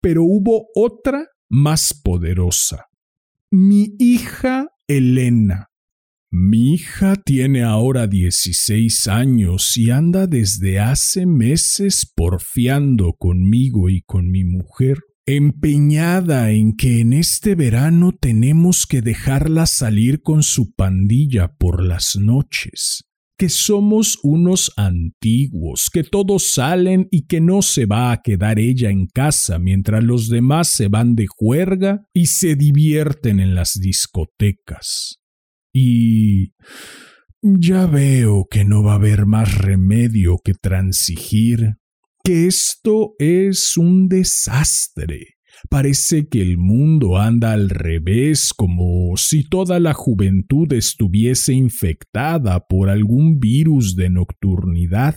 pero 0.00 0.24
hubo 0.24 0.66
otra 0.74 1.28
más 1.48 1.94
poderosa. 2.02 2.86
Mi 3.48 3.94
hija 4.00 4.70
Elena. 4.88 5.68
Mi 6.32 6.74
hija 6.74 7.14
tiene 7.14 7.62
ahora 7.62 8.08
16 8.08 9.06
años 9.06 9.76
y 9.76 9.90
anda 9.90 10.26
desde 10.26 10.80
hace 10.80 11.26
meses 11.26 12.10
porfiando 12.12 13.12
conmigo 13.12 13.88
y 13.88 14.00
con 14.00 14.28
mi 14.28 14.42
mujer 14.42 14.98
empeñada 15.26 16.50
en 16.50 16.76
que 16.76 17.00
en 17.00 17.12
este 17.12 17.54
verano 17.54 18.12
tenemos 18.12 18.86
que 18.86 19.02
dejarla 19.02 19.66
salir 19.66 20.22
con 20.22 20.42
su 20.42 20.74
pandilla 20.74 21.54
por 21.58 21.84
las 21.84 22.16
noches, 22.16 23.04
que 23.38 23.48
somos 23.48 24.18
unos 24.22 24.72
antiguos, 24.76 25.90
que 25.92 26.02
todos 26.02 26.52
salen 26.52 27.08
y 27.10 27.26
que 27.26 27.40
no 27.40 27.62
se 27.62 27.86
va 27.86 28.12
a 28.12 28.22
quedar 28.22 28.58
ella 28.58 28.90
en 28.90 29.06
casa 29.06 29.58
mientras 29.58 30.02
los 30.02 30.28
demás 30.28 30.68
se 30.68 30.88
van 30.88 31.14
de 31.14 31.26
juerga 31.28 32.04
y 32.12 32.26
se 32.26 32.56
divierten 32.56 33.40
en 33.40 33.54
las 33.54 33.74
discotecas. 33.80 35.18
Y 35.72 36.52
ya 37.42 37.86
veo 37.86 38.46
que 38.50 38.64
no 38.64 38.82
va 38.82 38.92
a 38.92 38.96
haber 38.96 39.26
más 39.26 39.58
remedio 39.58 40.38
que 40.44 40.54
transigir, 40.54 41.76
que 42.22 42.46
esto 42.46 43.14
es 43.18 43.76
un 43.76 44.08
desastre. 44.08 45.36
Parece 45.68 46.26
que 46.28 46.42
el 46.42 46.58
mundo 46.58 47.18
anda 47.18 47.52
al 47.52 47.70
revés, 47.70 48.52
como 48.54 49.16
si 49.16 49.44
toda 49.44 49.78
la 49.80 49.94
juventud 49.94 50.72
estuviese 50.72 51.52
infectada 51.52 52.66
por 52.66 52.88
algún 52.88 53.38
virus 53.38 53.94
de 53.94 54.10
nocturnidad. 54.10 55.16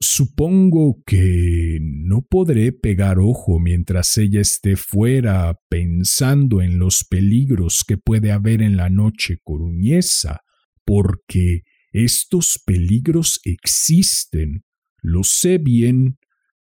Supongo 0.00 1.02
que 1.04 1.78
no 1.80 2.22
podré 2.22 2.72
pegar 2.72 3.18
ojo 3.18 3.58
mientras 3.58 4.16
ella 4.16 4.40
esté 4.40 4.76
fuera 4.76 5.58
pensando 5.68 6.62
en 6.62 6.78
los 6.78 7.04
peligros 7.04 7.84
que 7.86 7.98
puede 7.98 8.32
haber 8.32 8.62
en 8.62 8.76
la 8.76 8.88
noche 8.88 9.38
coruñesa, 9.42 10.40
porque 10.86 11.62
estos 11.92 12.62
peligros 12.64 13.40
existen, 13.44 14.62
lo 15.02 15.24
sé 15.24 15.58
bien, 15.58 16.19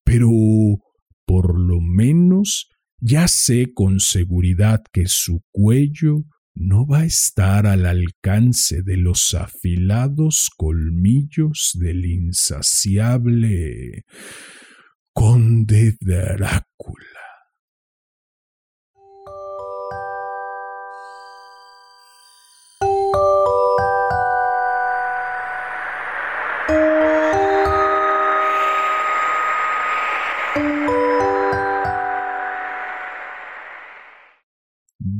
pero 0.07 0.31
por 1.27 1.59
lo 1.59 1.81
menos 1.81 2.71
ya 3.01 3.27
sé 3.27 3.73
con 3.75 3.99
seguridad 3.99 4.83
que 4.93 5.07
su 5.07 5.43
cuello 5.51 6.23
no 6.55 6.87
va 6.87 7.01
a 7.01 7.05
estar 7.05 7.67
al 7.67 7.85
alcance 7.85 8.83
de 8.83 8.97
los 8.97 9.35
afilados 9.35 10.49
colmillos 10.57 11.73
del 11.75 12.07
insaciable 12.07 14.05
conde 15.13 15.97
Drácula. 16.01 17.16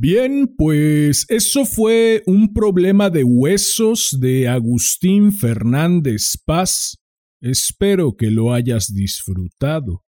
Bien, 0.09 0.47
pues 0.57 1.25
eso 1.27 1.65
fue 1.65 2.23
un 2.27 2.53
problema 2.53 3.09
de 3.09 3.25
huesos 3.25 4.17
de 4.17 4.47
Agustín 4.47 5.33
Fernández 5.33 6.37
Paz. 6.45 6.95
Espero 7.41 8.15
que 8.15 8.31
lo 8.31 8.53
hayas 8.53 8.93
disfrutado. 8.93 10.05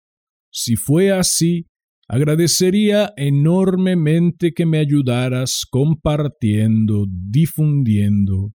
Si 0.50 0.78
fue 0.78 1.12
así, 1.12 1.66
agradecería 2.08 3.12
enormemente 3.18 4.54
que 4.54 4.66
me 4.66 4.78
ayudaras 4.78 5.66
compartiendo, 5.70 7.06
difundiendo. 7.10 8.54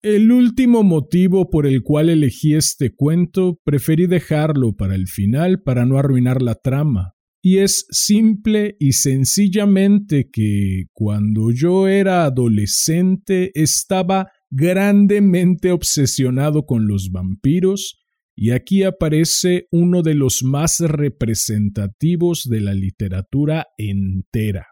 El 0.00 0.32
último 0.32 0.82
motivo 0.82 1.50
por 1.50 1.66
el 1.66 1.82
cual 1.82 2.08
elegí 2.08 2.54
este 2.54 2.94
cuento 2.94 3.60
preferí 3.64 4.06
dejarlo 4.06 4.74
para 4.74 4.94
el 4.94 5.08
final 5.08 5.60
para 5.60 5.84
no 5.84 5.98
arruinar 5.98 6.40
la 6.40 6.54
trama 6.54 7.17
y 7.48 7.60
es 7.60 7.86
simple 7.90 8.76
y 8.78 8.92
sencillamente 8.92 10.28
que 10.30 10.84
cuando 10.92 11.50
yo 11.50 11.88
era 11.88 12.24
adolescente 12.24 13.52
estaba 13.54 14.26
grandemente 14.50 15.72
obsesionado 15.72 16.66
con 16.66 16.86
los 16.86 17.08
vampiros 17.10 18.02
y 18.36 18.50
aquí 18.50 18.82
aparece 18.82 19.66
uno 19.70 20.02
de 20.02 20.12
los 20.12 20.42
más 20.42 20.80
representativos 20.80 22.42
de 22.44 22.60
la 22.60 22.74
literatura 22.74 23.68
entera. 23.78 24.66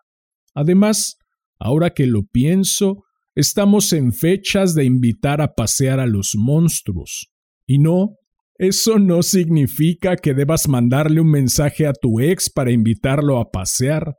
Además, 0.53 1.17
ahora 1.59 1.95
que 1.95 2.07
lo 2.07 2.27
pienso, 2.27 3.05
estamos 3.35 3.95
en 3.95 4.13
fechas 4.13 4.75
de 4.75 4.85
invitar 4.85 5.41
a 5.41 5.55
pasear 5.55 5.99
a 5.99 6.07
los 6.07 6.35
monstruos, 6.37 7.33
y 7.67 7.79
no 7.79 8.19
eso 8.59 8.99
no 8.99 9.23
significa 9.23 10.17
que 10.17 10.35
debas 10.35 10.69
mandarle 10.69 11.21
un 11.21 11.31
mensaje 11.31 11.87
a 11.87 11.93
tu 11.93 12.21
ex 12.21 12.51
para 12.51 12.73
invitarlo 12.73 13.39
a 13.39 13.51
pasear. 13.51 14.17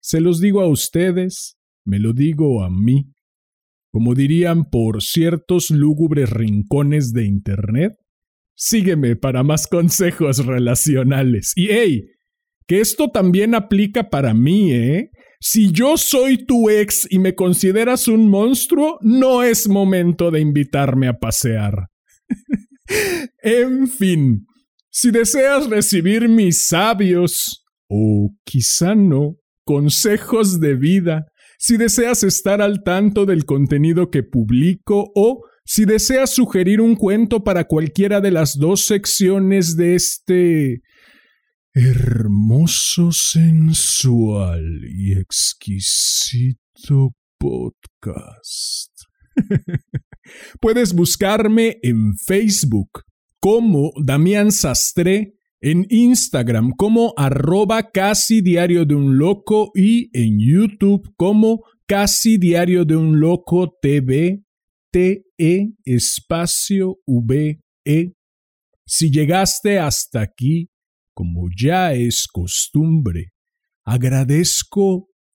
Se 0.00 0.20
los 0.20 0.40
digo 0.40 0.60
a 0.60 0.68
ustedes, 0.68 1.56
me 1.84 1.98
lo 1.98 2.12
digo 2.12 2.62
a 2.62 2.70
mí. 2.70 3.12
Como 3.90 4.14
dirían 4.14 4.64
por 4.70 5.02
ciertos 5.02 5.70
lúgubres 5.70 6.30
rincones 6.30 7.12
de 7.12 7.26
Internet, 7.26 7.92
sígueme 8.54 9.16
para 9.16 9.42
más 9.42 9.66
consejos 9.66 10.44
relacionales. 10.46 11.52
Y 11.56 11.68
hey, 11.70 12.04
que 12.66 12.80
esto 12.80 13.10
también 13.10 13.54
aplica 13.54 14.08
para 14.10 14.34
mí, 14.34 14.72
¿eh? 14.72 15.10
Si 15.40 15.72
yo 15.72 15.96
soy 15.96 16.46
tu 16.46 16.70
ex 16.70 17.06
y 17.10 17.18
me 17.18 17.34
consideras 17.34 18.06
un 18.06 18.30
monstruo, 18.30 18.98
no 19.02 19.42
es 19.42 19.68
momento 19.68 20.30
de 20.30 20.40
invitarme 20.40 21.08
a 21.08 21.18
pasear. 21.18 21.88
en 23.42 23.88
fin, 23.88 24.46
si 24.90 25.10
deseas 25.10 25.68
recibir 25.68 26.28
mis 26.28 26.66
sabios, 26.66 27.64
o 27.88 28.30
quizá 28.44 28.94
no, 28.94 29.36
consejos 29.64 30.60
de 30.60 30.74
vida, 30.74 31.26
si 31.58 31.76
deseas 31.76 32.22
estar 32.24 32.60
al 32.60 32.82
tanto 32.82 33.24
del 33.24 33.44
contenido 33.44 34.10
que 34.10 34.22
publico 34.22 35.12
o 35.14 35.44
si 35.64 35.84
deseas 35.84 36.34
sugerir 36.34 36.80
un 36.80 36.96
cuento 36.96 37.44
para 37.44 37.64
cualquiera 37.64 38.20
de 38.20 38.32
las 38.32 38.58
dos 38.58 38.84
secciones 38.86 39.76
de 39.76 39.94
este 39.94 40.82
hermoso, 41.72 43.12
sensual 43.12 44.82
y 44.84 45.12
exquisito 45.18 46.58
podcast. 47.38 48.92
Puedes 50.60 50.94
buscarme 50.94 51.78
en 51.82 52.16
Facebook 52.16 53.02
como 53.40 53.92
Damián 54.02 54.52
Sastre, 54.52 55.34
en 55.60 55.86
Instagram 55.90 56.72
como 56.76 57.14
arroba 57.16 57.90
casi 57.90 58.40
diario 58.40 58.84
de 58.84 58.94
un 58.94 59.18
loco 59.18 59.70
y 59.74 60.10
en 60.12 60.38
YouTube 60.38 61.12
como 61.16 61.62
casi 61.86 62.38
diario 62.38 62.84
de 62.84 62.96
un 62.96 63.20
loco 63.20 63.76
TV, 63.80 64.42
T-E 64.90 65.72
espacio 65.84 66.98
V-E. 67.06 68.12
Si 68.84 69.10
llegaste 69.10 69.78
hasta 69.78 70.20
aquí, 70.20 70.68
como 71.14 71.48
ya 71.56 71.92
es 71.94 72.26
costumbre, 72.26 73.32
agradezco 73.84 75.08